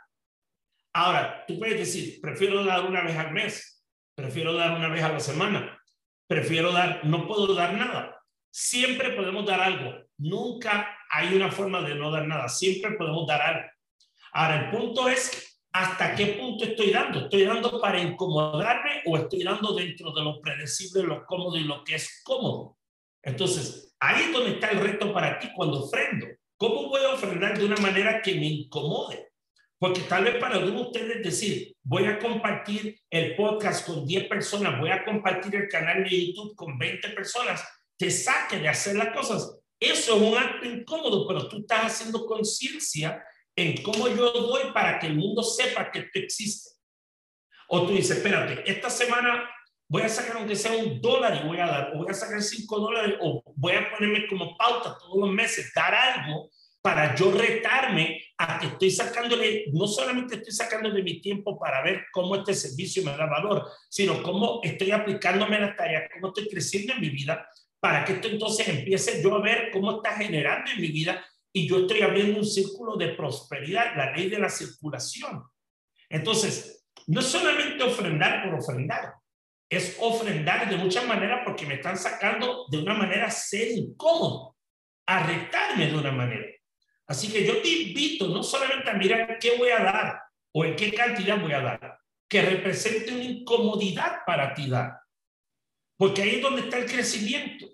Ahora, 0.94 1.44
tú 1.48 1.58
puedes 1.58 1.78
decir, 1.78 2.22
prefiero 2.22 2.64
dar 2.64 2.86
una 2.86 3.02
vez 3.02 3.18
al 3.18 3.32
mes, 3.32 3.84
prefiero 4.16 4.54
dar 4.54 4.76
una 4.78 4.90
vez 4.90 5.04
a 5.04 5.12
la 5.12 5.20
semana, 5.20 5.82
prefiero 6.28 6.72
dar, 6.72 7.04
no 7.06 7.28
puedo 7.28 7.54
dar 7.54 7.74
nada. 7.74 8.22
Siempre 8.52 9.12
podemos 9.12 9.46
dar 9.46 9.60
algo. 9.60 10.06
Nunca 10.18 11.00
hay 11.10 11.34
una 11.36 11.52
forma 11.52 11.82
de 11.82 11.96
no 11.96 12.12
dar 12.12 12.28
nada. 12.28 12.48
Siempre 12.48 12.92
podemos 12.92 13.26
dar 13.28 13.42
algo. 13.42 13.70
Ahora, 14.34 14.66
el 14.66 14.72
punto 14.72 15.10
es 15.10 15.53
hasta 15.74 16.14
qué 16.16 16.28
punto 16.28 16.64
estoy 16.64 16.92
dando. 16.92 17.22
¿Estoy 17.22 17.46
dando 17.46 17.82
para 17.82 18.00
incomodarme 18.00 19.02
o 19.06 19.18
estoy 19.18 19.44
dando 19.44 19.74
dentro 19.74 20.14
de 20.14 20.22
lo 20.24 20.40
predecible, 20.40 21.04
lo 21.04 21.26
cómodo 21.26 21.58
y 21.58 21.64
lo 21.64 21.84
que 21.84 21.96
es 21.96 22.22
cómodo? 22.24 22.78
Entonces, 23.24 23.96
ahí 24.00 24.26
es 24.26 24.32
donde 24.32 24.52
está 24.52 24.70
el 24.70 24.80
reto 24.80 25.12
para 25.12 25.40
ti 25.40 25.50
cuando 25.56 25.84
ofrendo. 25.84 26.28
¿Cómo 26.58 26.90
voy 26.90 27.02
a 27.04 27.14
ofrendar 27.14 27.58
de 27.58 27.66
una 27.66 27.78
manera 27.78 28.22
que 28.22 28.36
me 28.36 28.46
incomode? 28.46 29.30
Porque 29.80 30.02
tal 30.02 30.26
vez 30.26 30.36
para 30.38 30.56
algunos 30.56 30.82
de 30.82 30.88
ustedes 30.88 31.24
decir, 31.24 31.76
voy 31.82 32.06
a 32.06 32.20
compartir 32.20 33.02
el 33.10 33.36
podcast 33.36 33.86
con 33.86 34.06
10 34.06 34.30
personas, 34.30 34.80
voy 34.80 34.92
a 34.92 35.04
compartir 35.04 35.56
el 35.56 35.68
canal 35.68 36.04
de 36.04 36.28
YouTube 36.28 36.56
con 36.56 36.78
20 36.78 37.10
personas, 37.10 37.68
te 37.98 38.12
saque 38.12 38.60
de 38.60 38.70
hacer 38.70 38.96
las 38.96 39.14
cosas. 39.14 39.60
Eso 39.80 40.16
es 40.16 40.22
un 40.22 40.38
acto 40.38 40.66
incómodo, 40.66 41.28
pero 41.28 41.50
tú 41.50 41.58
estás 41.58 41.86
haciendo 41.86 42.26
conciencia 42.26 43.22
en 43.56 43.82
cómo 43.84 44.08
yo 44.08 44.32
doy 44.32 44.72
para 44.74 45.00
que 45.00 45.08
el 45.08 45.16
mundo 45.16 45.44
sepa 45.44 45.92
que 45.92 46.00
esto 46.00 46.20
existe. 46.20 46.72
O 47.68 47.86
tú 47.86 47.94
dices, 47.94 48.18
espérate, 48.18 48.70
esta 48.70 48.90
semana 48.90 49.50
voy 49.88 50.04
a 50.04 50.10
sacar 50.10 50.38
aunque 50.38 50.56
sea 50.56 50.76
un 50.76 51.02
dólar 51.02 51.42
y 51.44 51.48
voy 51.48 51.60
a 51.60 51.68
dar, 51.68 51.92
o 51.94 52.00
voy 52.00 52.08
a 52.10 52.14
sacar 52.14 52.42
cinco 52.42 52.80
dólares, 52.80 53.16
o 53.22 53.44
voy 53.56 53.74
a 53.74 53.92
ponerme 53.92 54.28
como 54.28 54.58
pauta 54.58 54.98
todos 55.00 55.18
los 55.20 55.30
meses, 55.30 55.72
dar 55.76 55.94
algo 55.94 56.50
para 56.82 57.16
yo 57.16 57.32
retarme 57.32 58.22
a 58.38 58.60
que 58.60 58.68
estoy 58.68 58.92
sacándole, 58.92 59.66
no 59.72 59.88
solamente 59.88 60.36
estoy 60.36 60.52
sacándole 60.52 61.02
mi 61.02 61.22
tiempo 61.22 61.58
para 61.58 61.82
ver 61.82 62.08
cómo 62.12 62.36
este 62.36 62.54
servicio 62.54 63.04
me 63.04 63.16
da 63.16 63.26
valor, 63.26 63.66
sino 63.90 64.22
cómo 64.22 64.60
estoy 64.64 64.92
aplicándome 64.92 65.60
las 65.60 65.78
tareas, 65.78 66.10
cómo 66.14 66.28
estoy 66.28 66.50
creciendo 66.50 66.94
en 66.94 67.00
mi 67.00 67.10
vida, 67.10 67.48
para 67.80 68.04
que 68.04 68.14
esto 68.14 68.28
entonces 68.28 68.68
empiece 68.68 69.24
yo 69.24 69.36
a 69.36 69.42
ver 69.42 69.72
cómo 69.72 69.98
está 69.98 70.18
generando 70.18 70.72
en 70.72 70.82
mi 70.82 70.90
vida 70.90 71.26
y 71.54 71.68
yo 71.68 71.82
estoy 71.82 72.02
abriendo 72.02 72.40
un 72.40 72.46
círculo 72.46 72.98
de 72.98 73.10
prosperidad, 73.10 73.96
la 73.96 74.12
ley 74.12 74.30
de 74.30 74.40
la 74.40 74.50
circulación. 74.50 75.44
Entonces, 76.10 76.86
no 77.08 77.22
solamente 77.22 77.84
ofrendar 77.84 78.44
por 78.44 78.60
ofrendar, 78.60 79.14
es 79.70 79.98
ofrendar 80.00 80.70
de 80.70 80.78
muchas 80.78 81.06
maneras 81.08 81.42
porque 81.46 81.66
me 81.66 81.76
están 81.76 81.98
sacando 81.98 82.66
de 82.70 82.80
una 82.80 82.96
manera 82.96 83.30
ser 83.30 83.72
incómodo, 83.72 84.58
a 85.06 85.26
retarme 85.26 85.88
de 85.88 85.98
una 85.98 86.12
manera. 86.12 86.48
Así 87.08 87.32
que 87.32 87.46
yo 87.46 87.62
te 87.62 87.70
invito 87.70 88.28
no 88.30 88.42
solamente 88.42 88.90
a 88.90 88.94
mirar 88.94 89.38
qué 89.40 89.58
voy 89.58 89.70
a 89.70 89.84
dar 89.84 90.22
o 90.54 90.66
en 90.66 90.76
qué 90.76 90.92
cantidad 90.94 91.40
voy 91.40 91.54
a 91.54 91.62
dar, 91.62 92.00
que 92.28 92.42
represente 92.42 93.14
una 93.14 93.24
incomodidad 93.24 94.20
para 94.26 94.54
ti 94.54 94.70
dar. 94.70 94.98
Porque 95.98 96.24
ahí 96.24 96.36
es 96.36 96.42
donde 96.42 96.62
está 96.64 96.80
el 96.80 96.86
crecimiento. 96.86 97.68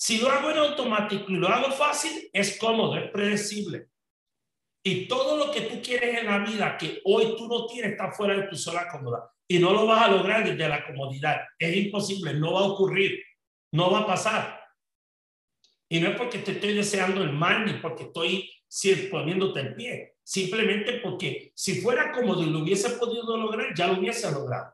Si 0.00 0.16
lo 0.16 0.30
hago 0.30 0.50
en 0.50 0.56
automático 0.56 1.30
y 1.30 1.34
lo 1.34 1.46
hago 1.46 1.70
fácil, 1.72 2.30
es 2.32 2.56
cómodo, 2.56 2.96
es 2.96 3.10
predecible. 3.10 3.88
Y 4.82 5.06
todo 5.06 5.36
lo 5.36 5.52
que 5.52 5.60
tú 5.60 5.82
quieres 5.82 6.20
en 6.20 6.24
la 6.24 6.38
vida 6.38 6.78
que 6.78 7.02
hoy 7.04 7.34
tú 7.36 7.46
no 7.46 7.66
tienes 7.66 7.90
está 7.90 8.10
fuera 8.10 8.34
de 8.34 8.44
tu 8.44 8.56
sola 8.56 8.88
cómoda. 8.88 9.30
Y 9.46 9.58
no 9.58 9.74
lo 9.74 9.86
vas 9.86 10.08
a 10.08 10.10
lograr 10.10 10.42
desde 10.42 10.66
la 10.66 10.86
comodidad. 10.86 11.42
Es 11.58 11.76
imposible, 11.76 12.32
no 12.32 12.54
va 12.54 12.60
a 12.60 12.68
ocurrir, 12.68 13.22
no 13.72 13.90
va 13.90 13.98
a 13.98 14.06
pasar. 14.06 14.64
Y 15.90 16.00
no 16.00 16.08
es 16.08 16.16
porque 16.16 16.38
te 16.38 16.52
estoy 16.52 16.72
deseando 16.72 17.22
el 17.22 17.32
mal 17.32 17.66
ni 17.66 17.74
porque 17.74 18.04
estoy 18.04 18.50
poniéndote 19.10 19.60
en 19.60 19.74
pie. 19.74 20.14
Simplemente 20.24 20.94
porque 21.02 21.52
si 21.54 21.82
fuera 21.82 22.10
cómodo 22.10 22.42
y 22.42 22.48
lo 22.48 22.60
hubiese 22.60 22.88
podido 22.96 23.36
lograr, 23.36 23.74
ya 23.74 23.88
lo 23.88 24.00
hubiese 24.00 24.32
logrado. 24.32 24.72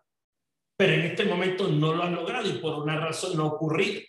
Pero 0.76 0.92
en 0.92 1.00
este 1.00 1.24
momento 1.24 1.66
no 1.66 1.94
lo 1.94 2.04
has 2.04 2.12
logrado 2.12 2.48
y 2.48 2.58
por 2.58 2.80
una 2.80 3.00
razón 3.00 3.36
no 3.36 3.42
ha 3.42 3.46
ocurrido. 3.54 4.02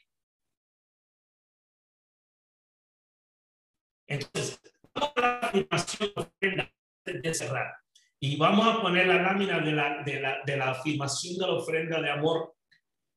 Entonces, 4.07 4.59
la 5.15 5.39
afirmación 5.39 6.11
de 7.05 7.33
cerrar. 7.33 7.73
Y 8.19 8.35
vamos 8.37 8.67
a 8.67 8.81
poner 8.81 9.07
la 9.07 9.21
lámina 9.21 9.59
de 9.59 9.71
la, 9.71 10.03
de, 10.03 10.19
la, 10.19 10.39
de 10.45 10.57
la 10.57 10.71
afirmación 10.71 11.37
de 11.37 11.47
la 11.47 11.53
ofrenda 11.53 12.01
de 12.01 12.09
amor. 12.09 12.55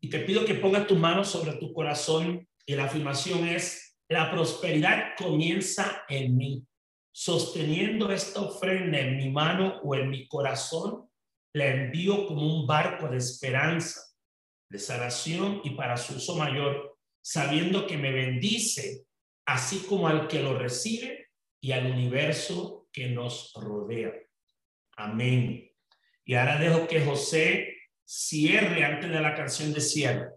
Y 0.00 0.08
te 0.08 0.20
pido 0.20 0.44
que 0.44 0.54
pongas 0.54 0.86
tus 0.86 0.98
manos 0.98 1.28
sobre 1.28 1.54
tu 1.54 1.72
corazón. 1.72 2.46
Y 2.66 2.74
la 2.74 2.84
afirmación 2.84 3.46
es, 3.48 3.98
la 4.08 4.30
prosperidad 4.30 5.14
comienza 5.16 6.04
en 6.08 6.36
mí. 6.36 6.66
Sosteniendo 7.12 8.12
esta 8.12 8.40
ofrenda 8.40 8.98
en 8.98 9.16
mi 9.16 9.30
mano 9.30 9.80
o 9.82 9.94
en 9.94 10.10
mi 10.10 10.28
corazón, 10.28 11.08
la 11.52 11.66
envío 11.66 12.26
como 12.26 12.60
un 12.60 12.66
barco 12.66 13.08
de 13.08 13.18
esperanza, 13.18 14.00
de 14.68 14.78
sanación 14.78 15.60
y 15.64 15.70
para 15.70 15.96
su 15.96 16.14
uso 16.14 16.36
mayor, 16.36 16.96
sabiendo 17.22 17.86
que 17.86 17.98
me 17.98 18.12
bendice, 18.12 19.06
así 19.50 19.84
como 19.88 20.06
al 20.06 20.28
que 20.28 20.40
lo 20.40 20.56
recibe 20.56 21.30
y 21.60 21.72
al 21.72 21.90
universo 21.90 22.86
que 22.92 23.08
nos 23.08 23.52
rodea. 23.54 24.12
Amén. 24.96 25.68
Y 26.24 26.34
ahora 26.34 26.56
dejo 26.56 26.86
que 26.86 27.04
José 27.04 27.74
cierre 28.04 28.84
antes 28.84 29.10
de 29.10 29.20
la 29.20 29.34
canción 29.34 29.72
de 29.72 29.80
cierre. 29.80 30.30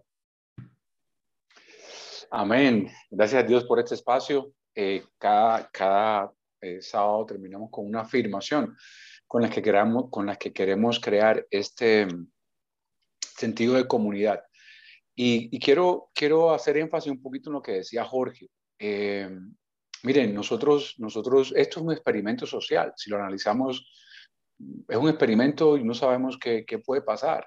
Amén. 2.28 2.90
Gracias 3.08 3.44
a 3.44 3.46
Dios 3.46 3.64
por 3.64 3.78
este 3.78 3.94
espacio. 3.94 4.52
Eh, 4.74 5.04
cada 5.16 5.70
cada 5.70 6.32
eh, 6.60 6.82
sábado 6.82 7.24
terminamos 7.24 7.70
con 7.70 7.86
una 7.86 8.00
afirmación 8.00 8.76
con 9.28 9.42
la 9.42 9.48
que 9.48 9.62
queramos, 9.62 10.10
con 10.10 10.26
las 10.26 10.38
que 10.38 10.52
queremos 10.52 10.98
crear 10.98 11.46
este 11.50 12.06
mm, 12.06 12.32
sentido 13.36 13.74
de 13.74 13.86
comunidad. 13.86 14.42
Y, 15.14 15.56
quiero, 15.60 16.10
quiero 16.12 16.52
hacer 16.52 16.76
énfasis 16.78 17.12
un 17.12 17.22
poquito 17.22 17.48
en 17.48 17.54
lo 17.54 17.62
que 17.62 17.72
decía 17.74 18.04
Jorge. 18.04 18.48
Eh, 18.86 19.30
miren, 20.02 20.34
nosotros, 20.34 20.94
nosotros, 20.98 21.52
esto 21.56 21.80
es 21.80 21.86
un 21.86 21.92
experimento 21.92 22.46
social. 22.46 22.92
Si 22.96 23.08
lo 23.08 23.16
analizamos, 23.16 23.90
es 24.88 24.96
un 24.96 25.08
experimento 25.08 25.76
y 25.76 25.84
no 25.84 25.94
sabemos 25.94 26.38
qué, 26.38 26.64
qué 26.66 26.78
puede 26.78 27.02
pasar. 27.02 27.46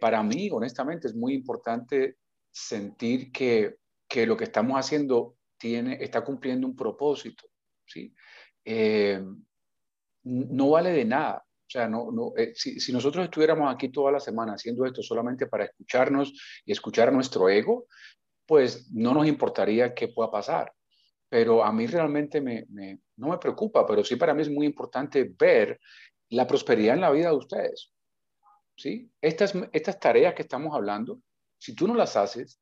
para 0.00 0.22
mí, 0.22 0.48
honestamente, 0.50 1.06
es 1.08 1.14
muy 1.14 1.34
importante 1.34 2.16
sentir 2.50 3.30
que, 3.30 3.76
que 4.08 4.26
lo 4.26 4.36
que 4.36 4.44
estamos 4.44 4.78
haciendo 4.78 5.36
tiene, 5.58 5.98
está 6.00 6.24
cumpliendo 6.24 6.66
un 6.66 6.74
propósito, 6.74 7.44
¿sí? 7.86 8.14
Eh, 8.64 9.22
no 10.24 10.70
vale 10.70 10.90
de 10.90 11.04
nada. 11.04 11.44
O 11.46 11.68
sea, 11.70 11.88
no, 11.88 12.10
no, 12.12 12.32
eh, 12.36 12.52
si, 12.54 12.80
si, 12.80 12.92
nosotros 12.92 13.24
estuviéramos 13.24 13.72
aquí 13.72 13.88
toda 13.88 14.12
la 14.12 14.20
semana 14.20 14.54
haciendo 14.54 14.84
esto 14.84 15.02
solamente 15.02 15.46
para 15.46 15.64
escucharnos 15.64 16.32
y 16.64 16.72
escuchar 16.72 17.12
nuestro 17.12 17.48
ego, 17.48 17.86
pues 18.46 18.90
no 18.92 19.12
nos 19.12 19.26
importaría 19.26 19.94
qué 19.94 20.08
pueda 20.08 20.30
pasar. 20.30 20.72
Pero 21.28 21.64
a 21.64 21.72
mí 21.72 21.86
realmente 21.86 22.40
me, 22.40 22.66
no 23.16 23.28
me 23.28 23.38
preocupa, 23.38 23.84
pero 23.86 24.04
sí 24.04 24.16
para 24.16 24.32
mí 24.32 24.42
es 24.42 24.50
muy 24.50 24.66
importante 24.66 25.34
ver 25.38 25.80
la 26.30 26.46
prosperidad 26.46 26.94
en 26.94 27.00
la 27.00 27.10
vida 27.10 27.30
de 27.30 27.36
ustedes. 27.36 27.92
¿sí? 28.76 29.10
Estas, 29.20 29.54
estas 29.72 29.98
tareas 29.98 30.34
que 30.34 30.42
estamos 30.42 30.74
hablando, 30.74 31.20
si 31.58 31.74
tú 31.74 31.88
no 31.88 31.94
las 31.94 32.16
haces, 32.16 32.60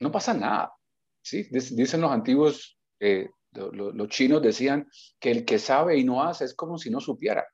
no 0.00 0.12
pasa 0.12 0.34
nada. 0.34 0.72
¿sí? 1.20 1.48
Dicen 1.50 2.00
los 2.00 2.12
antiguos, 2.12 2.78
eh, 3.00 3.28
los 3.52 4.08
chinos 4.08 4.42
decían 4.42 4.88
que 5.18 5.30
el 5.30 5.44
que 5.44 5.58
sabe 5.58 5.96
y 5.96 6.04
no 6.04 6.22
hace 6.22 6.44
es 6.44 6.54
como 6.54 6.78
si 6.78 6.90
no 6.90 7.00
supiera. 7.00 7.46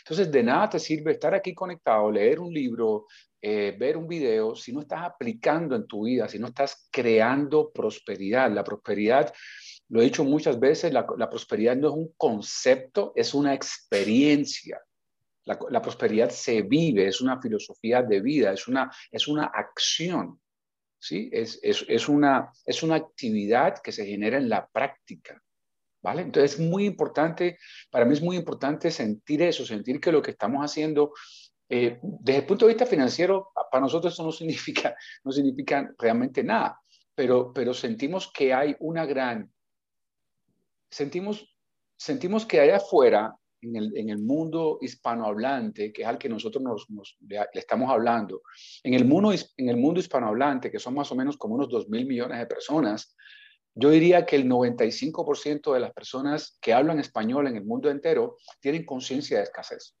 Entonces, 0.00 0.30
de 0.30 0.42
nada 0.42 0.70
te 0.70 0.78
sirve 0.78 1.12
estar 1.12 1.34
aquí 1.34 1.54
conectado, 1.54 2.10
leer 2.10 2.40
un 2.40 2.52
libro, 2.52 3.06
eh, 3.40 3.76
ver 3.78 3.96
un 3.96 4.08
video, 4.08 4.56
si 4.56 4.72
no 4.72 4.80
estás 4.80 5.04
aplicando 5.04 5.76
en 5.76 5.86
tu 5.86 6.06
vida, 6.06 6.28
si 6.28 6.40
no 6.40 6.48
estás 6.48 6.88
creando 6.90 7.70
prosperidad. 7.70 8.50
La 8.50 8.64
prosperidad 8.64 9.32
Lo 9.88 10.00
he 10.00 10.04
dicho 10.04 10.24
muchas 10.24 10.58
veces, 10.58 10.92
la, 10.92 11.06
prosperidad 11.06 11.76
no 11.76 11.88
es 11.88 11.94
un 11.94 12.12
concepto, 12.16 13.12
es 13.14 13.34
una 13.34 13.54
experiencia. 13.54 14.80
La, 15.44 15.80
prosperidad 15.80 16.30
se 16.30 16.62
vive, 16.62 17.06
es 17.06 17.20
una 17.20 17.40
filosofía 17.40 18.02
de 18.02 18.20
vida, 18.20 18.52
es 18.52 18.66
una, 18.66 18.90
es 19.10 19.28
una 19.28 19.44
acción. 19.44 20.40
¿sí? 20.98 21.30
Es, 21.32 21.60
es, 21.62 21.86
es, 21.88 22.08
una, 22.08 22.52
es 22.66 22.82
una 22.82 22.96
actividad 22.96 23.78
que 23.78 23.92
se 23.92 24.04
genera 24.04 24.36
en 24.36 24.48
la 24.48 24.66
práctica. 24.66 25.40
¿Vale? 26.00 26.22
Entonces 26.22 26.54
es 26.54 26.60
muy 26.60 26.86
importante, 26.86 27.58
para 27.90 28.04
mí 28.04 28.12
es 28.14 28.22
muy 28.22 28.36
importante 28.36 28.90
sentir 28.90 29.42
eso, 29.42 29.66
sentir 29.66 30.00
que 30.00 30.12
lo 30.12 30.22
que 30.22 30.30
estamos 30.30 30.64
haciendo, 30.64 31.12
eh, 31.68 31.98
desde 32.02 32.40
el 32.40 32.46
punto 32.46 32.66
de 32.66 32.72
vista 32.72 32.86
financiero, 32.86 33.50
para 33.70 33.82
nosotros 33.82 34.12
eso 34.12 34.24
no 34.24 34.32
significa, 34.32 34.96
no 35.24 35.32
significa 35.32 35.92
realmente 35.98 36.42
nada, 36.42 36.80
pero, 37.14 37.52
pero 37.52 37.74
sentimos 37.74 38.30
que 38.32 38.54
hay 38.54 38.76
una 38.80 39.04
gran, 39.04 39.50
sentimos, 40.90 41.54
sentimos 41.96 42.46
que 42.46 42.60
allá 42.60 42.76
afuera, 42.76 43.34
en 43.60 43.74
el, 43.74 43.96
en 43.96 44.08
el 44.08 44.18
mundo 44.18 44.78
hispanohablante, 44.80 45.92
que 45.92 46.02
es 46.02 46.08
al 46.08 46.16
que 46.16 46.28
nosotros 46.28 46.62
nos, 46.62 46.88
nos 46.90 47.18
le, 47.26 47.40
estamos 47.54 47.90
hablando, 47.90 48.42
en 48.84 48.94
el, 48.94 49.04
mundo, 49.04 49.32
en 49.32 49.68
el 49.68 49.76
mundo 49.76 49.98
hispanohablante, 49.98 50.70
que 50.70 50.78
son 50.78 50.94
más 50.94 51.10
o 51.10 51.16
menos 51.16 51.36
como 51.36 51.56
unos 51.56 51.68
2 51.68 51.88
mil 51.88 52.06
millones 52.06 52.38
de 52.38 52.46
personas, 52.46 53.16
yo 53.74 53.90
diría 53.90 54.26
que 54.26 54.36
el 54.36 54.48
95% 54.48 55.72
de 55.72 55.80
las 55.80 55.92
personas 55.92 56.58
que 56.60 56.72
hablan 56.72 56.98
español 56.98 57.46
en 57.46 57.56
el 57.56 57.64
mundo 57.64 57.90
entero 57.90 58.36
tienen 58.60 58.84
conciencia 58.84 59.38
de 59.38 59.44
escasez. 59.44 59.96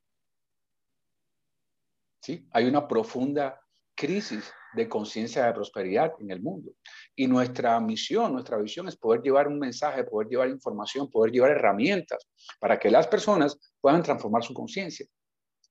¿Sí? 2.20 2.46
Hay 2.52 2.66
una 2.66 2.86
profunda 2.86 3.60
crisis 3.94 4.52
de 4.74 4.88
conciencia 4.88 5.46
de 5.46 5.52
prosperidad 5.52 6.12
en 6.20 6.30
el 6.30 6.40
mundo. 6.40 6.72
Y 7.16 7.26
nuestra 7.26 7.80
misión, 7.80 8.32
nuestra 8.32 8.58
visión 8.58 8.86
es 8.88 8.96
poder 8.96 9.22
llevar 9.22 9.48
un 9.48 9.58
mensaje, 9.58 10.04
poder 10.04 10.28
llevar 10.28 10.48
información, 10.48 11.10
poder 11.10 11.32
llevar 11.32 11.50
herramientas 11.52 12.28
para 12.60 12.78
que 12.78 12.90
las 12.90 13.06
personas 13.06 13.58
puedan 13.80 14.02
transformar 14.02 14.44
su 14.44 14.54
conciencia. 14.54 15.06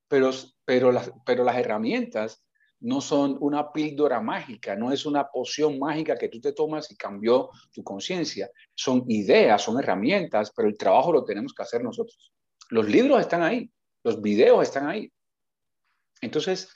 Pero, 0.07 0.31
pero, 0.65 0.91
las, 0.91 1.11
pero 1.25 1.43
las 1.43 1.57
herramientas 1.57 2.43
no 2.79 3.01
son 3.01 3.37
una 3.39 3.71
píldora 3.71 4.19
mágica, 4.19 4.75
no 4.75 4.91
es 4.91 5.05
una 5.05 5.27
poción 5.27 5.79
mágica 5.79 6.17
que 6.17 6.29
tú 6.29 6.39
te 6.39 6.53
tomas 6.53 6.91
y 6.91 6.95
cambió 6.95 7.49
tu 7.73 7.83
conciencia. 7.83 8.49
Son 8.75 9.03
ideas, 9.07 9.61
son 9.61 9.79
herramientas, 9.79 10.51
pero 10.55 10.67
el 10.67 10.77
trabajo 10.77 11.11
lo 11.11 11.23
tenemos 11.23 11.53
que 11.53 11.63
hacer 11.63 11.83
nosotros. 11.83 12.33
Los 12.69 12.87
libros 12.87 13.21
están 13.21 13.41
ahí, 13.41 13.71
los 14.03 14.21
videos 14.21 14.63
están 14.63 14.87
ahí. 14.87 15.11
Entonces, 16.21 16.69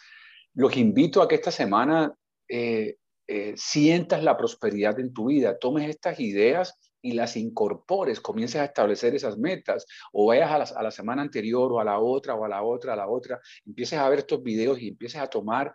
los 0.53 0.75
invito 0.77 1.21
a 1.21 1.27
que 1.27 1.35
esta 1.35 1.51
semana 1.51 2.13
eh, 2.47 2.97
eh, 3.27 3.53
sientas 3.55 4.23
la 4.23 4.37
prosperidad 4.37 4.99
en 4.99 5.13
tu 5.13 5.27
vida, 5.27 5.57
tomes 5.57 5.89
estas 5.89 6.19
ideas 6.19 6.77
y 7.01 7.13
las 7.13 7.35
incorpores, 7.35 8.19
comiences 8.19 8.61
a 8.61 8.65
establecer 8.65 9.15
esas 9.15 9.37
metas, 9.37 9.85
o 10.11 10.27
vayas 10.27 10.51
a 10.51 10.57
la, 10.57 10.63
a 10.79 10.83
la, 10.83 10.91
semana 10.91 11.21
anterior 11.21 11.71
o 11.71 11.79
a 11.79 11.83
la 11.83 11.99
otra, 11.99 12.35
o 12.35 12.45
a 12.45 12.49
la 12.49 12.61
otra, 12.61 12.93
a 12.93 12.95
la 12.95 13.07
otra, 13.07 13.39
empieces 13.65 13.97
a 13.97 14.07
ver 14.09 14.19
estos 14.19 14.43
videos 14.43 14.79
y 14.81 14.89
empieces 14.89 15.21
a 15.21 15.27
tomar 15.27 15.73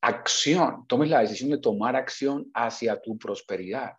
acción, 0.00 0.86
tomes 0.86 1.10
la 1.10 1.20
decisión 1.20 1.50
de 1.50 1.58
tomar 1.58 1.96
acción 1.96 2.50
hacia 2.54 3.00
tu 3.00 3.18
prosperidad. 3.18 3.94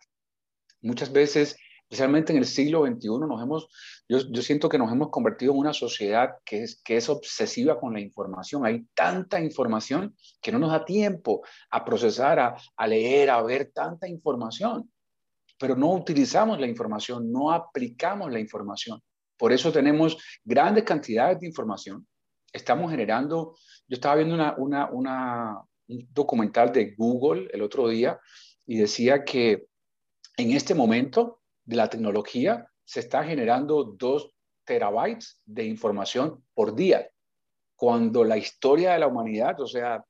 Muchas 0.80 1.12
veces, 1.12 1.56
especialmente 1.88 2.32
en 2.32 2.38
el 2.38 2.46
siglo 2.46 2.84
XXI, 2.84 3.08
nos 3.28 3.42
hemos, 3.42 3.68
yo, 4.08 4.18
yo 4.30 4.42
siento 4.42 4.68
que 4.68 4.78
nos 4.78 4.90
hemos 4.92 5.10
convertido 5.10 5.52
en 5.52 5.58
una 5.58 5.72
sociedad 5.72 6.36
que 6.44 6.64
es, 6.64 6.82
que 6.82 6.96
es 6.96 7.08
obsesiva 7.08 7.78
con 7.78 7.92
la 7.92 8.00
información. 8.00 8.66
Hay 8.66 8.86
tanta 8.94 9.40
información 9.40 10.16
que 10.42 10.50
no 10.52 10.58
nos 10.58 10.72
da 10.72 10.84
tiempo 10.84 11.42
a 11.70 11.84
procesar, 11.84 12.40
a, 12.40 12.56
a 12.76 12.86
leer, 12.86 13.30
a 13.30 13.42
ver 13.42 13.70
tanta 13.72 14.08
información 14.08 14.90
pero 15.58 15.76
no 15.76 15.92
utilizamos 15.92 16.60
la 16.60 16.66
información, 16.66 17.30
no 17.30 17.50
aplicamos 17.50 18.30
la 18.30 18.40
información. 18.40 19.02
Por 19.36 19.52
eso 19.52 19.72
tenemos 19.72 20.16
grandes 20.44 20.84
cantidades 20.84 21.40
de 21.40 21.46
información. 21.46 22.06
Estamos 22.52 22.90
generando, 22.90 23.56
yo 23.86 23.94
estaba 23.94 24.16
viendo 24.16 24.34
una, 24.34 25.60
un 25.88 26.08
documental 26.10 26.72
de 26.72 26.94
Google 26.96 27.48
el 27.52 27.62
otro 27.62 27.88
día 27.88 28.18
y 28.66 28.78
decía 28.78 29.24
que 29.24 29.66
en 30.36 30.52
este 30.52 30.74
momento 30.74 31.40
de 31.66 31.76
la 31.76 31.90
tecnología 31.90 32.66
se 32.84 33.00
está 33.00 33.24
generando 33.24 33.84
dos 33.84 34.32
terabytes 34.64 35.40
de 35.44 35.64
información 35.64 36.44
por 36.54 36.74
día, 36.74 37.10
cuando 37.74 38.24
la 38.24 38.38
historia 38.38 38.92
de 38.92 39.00
la 39.00 39.08
humanidad, 39.08 39.60
o 39.60 39.66
sea, 39.66 40.04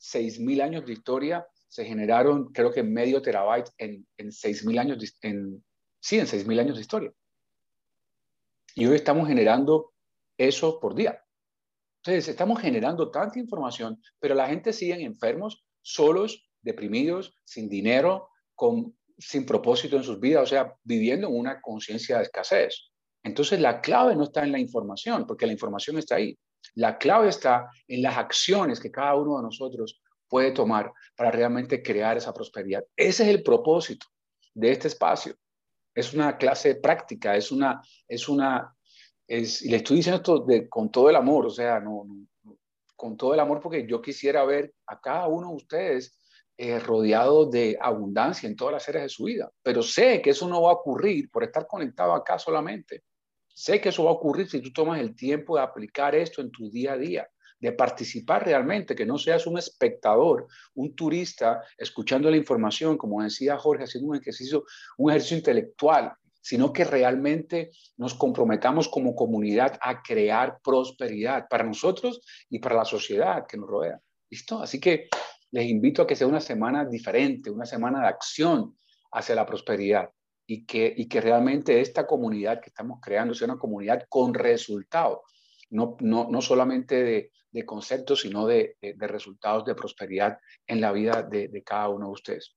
6.000 0.00 0.62
años 0.62 0.86
de 0.86 0.92
historia, 0.92 1.46
se 1.66 1.84
generaron, 1.84 2.52
creo 2.52 2.72
que 2.72 2.82
medio 2.82 3.20
terabyte 3.20 3.70
en, 3.78 4.06
en 4.16 4.28
6.000 4.28 4.78
años, 4.78 5.16
en, 5.22 5.64
sí, 6.00 6.18
en 6.18 6.26
6.000 6.26 6.60
años 6.60 6.76
de 6.76 6.82
historia. 6.82 7.12
Y 8.74 8.86
hoy 8.86 8.96
estamos 8.96 9.26
generando 9.26 9.92
eso 10.36 10.78
por 10.78 10.94
día. 10.94 11.22
Entonces, 12.02 12.28
estamos 12.28 12.60
generando 12.60 13.10
tanta 13.10 13.38
información, 13.38 14.00
pero 14.20 14.34
la 14.34 14.46
gente 14.46 14.72
sigue 14.72 15.02
enfermos, 15.02 15.66
solos, 15.82 16.48
deprimidos, 16.62 17.34
sin 17.44 17.68
dinero, 17.68 18.28
con, 18.54 18.96
sin 19.18 19.44
propósito 19.44 19.96
en 19.96 20.04
sus 20.04 20.20
vidas, 20.20 20.44
o 20.44 20.46
sea, 20.46 20.72
viviendo 20.84 21.28
en 21.28 21.36
una 21.36 21.60
conciencia 21.60 22.18
de 22.18 22.24
escasez. 22.24 22.90
Entonces, 23.22 23.60
la 23.60 23.80
clave 23.80 24.14
no 24.14 24.24
está 24.24 24.44
en 24.44 24.52
la 24.52 24.58
información, 24.58 25.26
porque 25.26 25.46
la 25.46 25.52
información 25.52 25.98
está 25.98 26.16
ahí. 26.16 26.38
La 26.74 26.98
clave 26.98 27.28
está 27.28 27.68
en 27.88 28.02
las 28.02 28.16
acciones 28.16 28.80
que 28.80 28.90
cada 28.90 29.14
uno 29.16 29.36
de 29.36 29.42
nosotros 29.42 30.00
puede 30.28 30.52
tomar 30.52 30.92
para 31.16 31.30
realmente 31.30 31.82
crear 31.82 32.16
esa 32.16 32.32
prosperidad. 32.32 32.84
Ese 32.96 33.24
es 33.24 33.28
el 33.30 33.42
propósito 33.42 34.06
de 34.54 34.70
este 34.70 34.88
espacio. 34.88 35.34
Es 35.94 36.14
una 36.14 36.36
clase 36.36 36.76
práctica, 36.76 37.34
es 37.36 37.50
una, 37.50 37.80
es 38.06 38.28
una, 38.28 38.74
es, 39.26 39.62
y 39.62 39.70
le 39.70 39.78
estoy 39.78 39.96
diciendo 39.96 40.18
esto 40.18 40.46
con 40.68 40.90
todo 40.90 41.10
el 41.10 41.16
amor, 41.16 41.46
o 41.46 41.50
sea, 41.50 41.82
con 42.94 43.16
todo 43.16 43.34
el 43.34 43.40
amor 43.40 43.60
porque 43.60 43.86
yo 43.86 44.00
quisiera 44.00 44.44
ver 44.44 44.74
a 44.86 45.00
cada 45.00 45.26
uno 45.26 45.48
de 45.48 45.54
ustedes 45.54 46.18
eh, 46.60 46.80
rodeado 46.80 47.46
de 47.46 47.78
abundancia 47.80 48.48
en 48.48 48.56
todas 48.56 48.72
las 48.72 48.88
áreas 48.88 49.04
de 49.04 49.08
su 49.08 49.24
vida, 49.24 49.48
pero 49.62 49.80
sé 49.80 50.20
que 50.20 50.30
eso 50.30 50.48
no 50.48 50.62
va 50.62 50.70
a 50.70 50.74
ocurrir 50.74 51.30
por 51.30 51.44
estar 51.44 51.68
conectado 51.68 52.12
acá 52.12 52.36
solamente. 52.36 53.04
Sé 53.46 53.80
que 53.80 53.90
eso 53.90 54.02
va 54.02 54.10
a 54.10 54.14
ocurrir 54.14 54.50
si 54.50 54.60
tú 54.60 54.72
tomas 54.72 55.00
el 55.00 55.14
tiempo 55.14 55.56
de 55.56 55.62
aplicar 55.62 56.16
esto 56.16 56.42
en 56.42 56.50
tu 56.50 56.68
día 56.68 56.94
a 56.94 56.98
día 56.98 57.28
de 57.60 57.72
participar 57.72 58.44
realmente, 58.44 58.94
que 58.94 59.06
no 59.06 59.18
seas 59.18 59.46
un 59.46 59.58
espectador, 59.58 60.46
un 60.74 60.94
turista 60.94 61.62
escuchando 61.76 62.30
la 62.30 62.36
información, 62.36 62.96
como 62.96 63.22
decía 63.22 63.56
Jorge, 63.56 63.84
haciendo 63.84 64.10
un 64.10 64.16
ejercicio, 64.16 64.64
un 64.96 65.10
ejercicio 65.10 65.36
intelectual, 65.36 66.12
sino 66.40 66.72
que 66.72 66.84
realmente 66.84 67.70
nos 67.96 68.14
comprometamos 68.14 68.88
como 68.88 69.14
comunidad 69.14 69.78
a 69.80 70.02
crear 70.02 70.58
prosperidad 70.62 71.46
para 71.48 71.64
nosotros 71.64 72.20
y 72.48 72.58
para 72.58 72.76
la 72.76 72.84
sociedad 72.84 73.46
que 73.46 73.56
nos 73.56 73.68
rodea. 73.68 74.00
¿Listo? 74.30 74.60
Así 74.60 74.80
que 74.80 75.08
les 75.50 75.68
invito 75.68 76.02
a 76.02 76.06
que 76.06 76.16
sea 76.16 76.26
una 76.26 76.40
semana 76.40 76.84
diferente, 76.84 77.50
una 77.50 77.66
semana 77.66 78.00
de 78.00 78.08
acción 78.08 78.76
hacia 79.12 79.34
la 79.34 79.46
prosperidad 79.46 80.10
y 80.46 80.64
que, 80.64 80.92
y 80.96 81.08
que 81.08 81.20
realmente 81.20 81.80
esta 81.80 82.06
comunidad 82.06 82.60
que 82.60 82.70
estamos 82.70 83.00
creando 83.02 83.34
sea 83.34 83.46
una 83.46 83.58
comunidad 83.58 84.04
con 84.08 84.34
resultados, 84.34 85.20
no, 85.70 85.96
no, 86.00 86.28
no 86.30 86.40
solamente 86.40 87.02
de, 87.02 87.30
de 87.50 87.64
conceptos, 87.64 88.20
sino 88.22 88.46
de, 88.46 88.76
resultados 88.98 89.64
de 89.64 89.74
prosperidad 89.74 90.38
en 90.66 90.80
la 90.80 90.92
vida 90.92 91.22
de, 91.22 91.62
cada 91.64 91.88
uno 91.88 92.06
de 92.06 92.12
ustedes. 92.12 92.56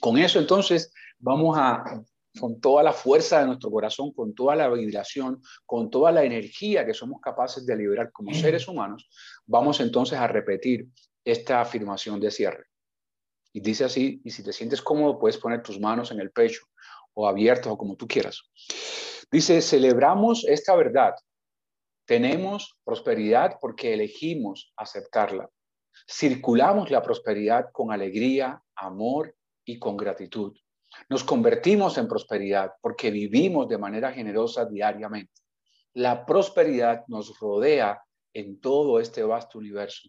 Con 0.00 0.18
eso 0.18 0.38
entonces 0.38 0.92
vamos 1.18 1.56
a, 1.58 2.02
con 2.38 2.60
toda 2.60 2.82
la 2.82 2.92
fuerza 2.92 3.40
de 3.40 3.46
nuestro 3.46 3.70
corazón, 3.70 4.12
con 4.12 4.34
toda 4.34 4.56
la 4.56 4.68
vibración, 4.68 5.40
con 5.66 5.90
toda 5.90 6.12
la 6.12 6.24
energía 6.24 6.86
que 6.86 6.94
somos 6.94 7.20
capaces 7.20 7.66
de 7.66 7.76
liberar 7.76 8.10
como 8.12 8.32
seres 8.34 8.66
humanos, 8.68 9.08
vamos 9.46 9.80
entonces 9.80 10.18
a 10.18 10.26
repetir 10.26 10.88
esta 11.24 11.60
afirmación 11.60 12.20
de 12.20 12.30
cierre. 12.30 12.66
Y 13.52 13.60
dice 13.60 13.84
así, 13.84 14.20
y 14.24 14.30
si 14.30 14.44
te 14.44 14.52
sientes 14.52 14.80
cómodo, 14.80 15.18
puedes 15.18 15.38
poner 15.38 15.62
tus 15.62 15.80
manos 15.80 16.10
en 16.12 16.20
el 16.20 16.30
pecho 16.30 16.62
o 17.14 17.26
abiertos 17.26 17.72
o 17.72 17.78
como 17.78 17.96
tú 17.96 18.06
quieras. 18.06 18.42
Dice, 19.30 19.60
celebramos 19.60 20.44
esta 20.46 20.74
verdad 20.76 21.14
tenemos 22.10 22.76
prosperidad 22.82 23.58
porque 23.60 23.94
elegimos 23.94 24.72
aceptarla. 24.76 25.48
Circulamos 26.10 26.90
la 26.90 27.04
prosperidad 27.04 27.70
con 27.70 27.92
alegría, 27.92 28.60
amor 28.74 29.36
y 29.64 29.78
con 29.78 29.96
gratitud. 29.96 30.58
Nos 31.08 31.22
convertimos 31.22 31.98
en 31.98 32.08
prosperidad 32.08 32.72
porque 32.80 33.12
vivimos 33.12 33.68
de 33.68 33.78
manera 33.78 34.10
generosa 34.10 34.64
diariamente. 34.64 35.32
La 35.94 36.26
prosperidad 36.26 37.04
nos 37.06 37.38
rodea 37.38 38.02
en 38.34 38.60
todo 38.60 38.98
este 38.98 39.22
vasto 39.22 39.58
universo 39.60 40.08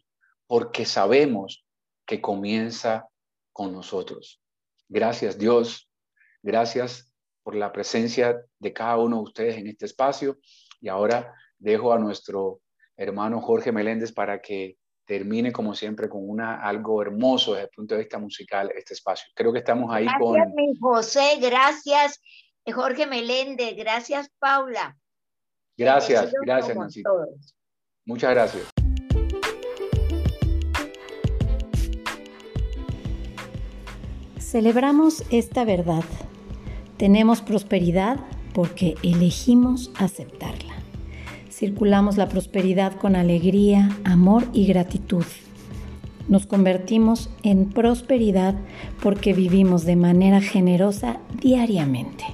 porque 0.51 0.85
sabemos 0.85 1.65
que 2.05 2.19
comienza 2.19 3.07
con 3.53 3.71
nosotros. 3.71 4.41
Gracias 4.89 5.37
Dios, 5.37 5.89
gracias 6.43 7.09
por 7.41 7.55
la 7.55 7.71
presencia 7.71 8.43
de 8.59 8.73
cada 8.73 8.97
uno 8.97 9.15
de 9.15 9.23
ustedes 9.23 9.55
en 9.55 9.67
este 9.67 9.85
espacio 9.85 10.39
y 10.81 10.89
ahora 10.89 11.33
dejo 11.57 11.93
a 11.93 11.99
nuestro 11.99 12.59
hermano 12.97 13.39
Jorge 13.39 13.71
Meléndez 13.71 14.11
para 14.11 14.41
que 14.41 14.75
termine 15.05 15.53
como 15.53 15.73
siempre 15.73 16.09
con 16.09 16.29
una 16.29 16.61
algo 16.61 17.01
hermoso 17.01 17.53
desde 17.53 17.67
el 17.67 17.71
punto 17.73 17.95
de 17.95 18.01
vista 18.01 18.19
musical 18.19 18.73
este 18.75 18.93
espacio. 18.93 19.31
Creo 19.33 19.53
que 19.53 19.59
estamos 19.59 19.89
ahí 19.93 20.03
gracias, 20.03 20.19
con 20.21 20.53
mi 20.53 20.75
José, 20.81 21.37
gracias. 21.39 22.19
Jorge 22.75 23.07
Meléndez, 23.07 23.77
gracias 23.77 24.29
Paula. 24.37 24.97
Gracias, 25.77 26.33
gracias 26.43 26.75
Nancy. 26.75 27.03
Muchas 28.03 28.31
gracias. 28.31 28.80
Celebramos 34.51 35.23
esta 35.29 35.63
verdad. 35.63 36.03
Tenemos 36.97 37.41
prosperidad 37.41 38.19
porque 38.53 38.95
elegimos 39.01 39.91
aceptarla. 39.97 40.73
Circulamos 41.49 42.17
la 42.17 42.27
prosperidad 42.27 42.97
con 42.97 43.15
alegría, 43.15 43.97
amor 44.03 44.43
y 44.51 44.65
gratitud. 44.65 45.23
Nos 46.27 46.47
convertimos 46.47 47.29
en 47.43 47.69
prosperidad 47.69 48.55
porque 49.01 49.31
vivimos 49.31 49.85
de 49.85 49.95
manera 49.95 50.41
generosa 50.41 51.19
diariamente. 51.39 52.25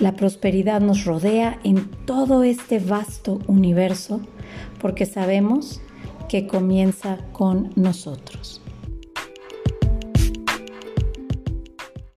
La 0.00 0.16
prosperidad 0.16 0.80
nos 0.80 1.04
rodea 1.04 1.60
en 1.64 1.90
todo 2.06 2.44
este 2.44 2.78
vasto 2.78 3.40
universo 3.46 4.22
porque 4.80 5.04
sabemos 5.04 5.82
que 6.30 6.46
comienza 6.46 7.18
con 7.34 7.72
nosotros. 7.76 8.62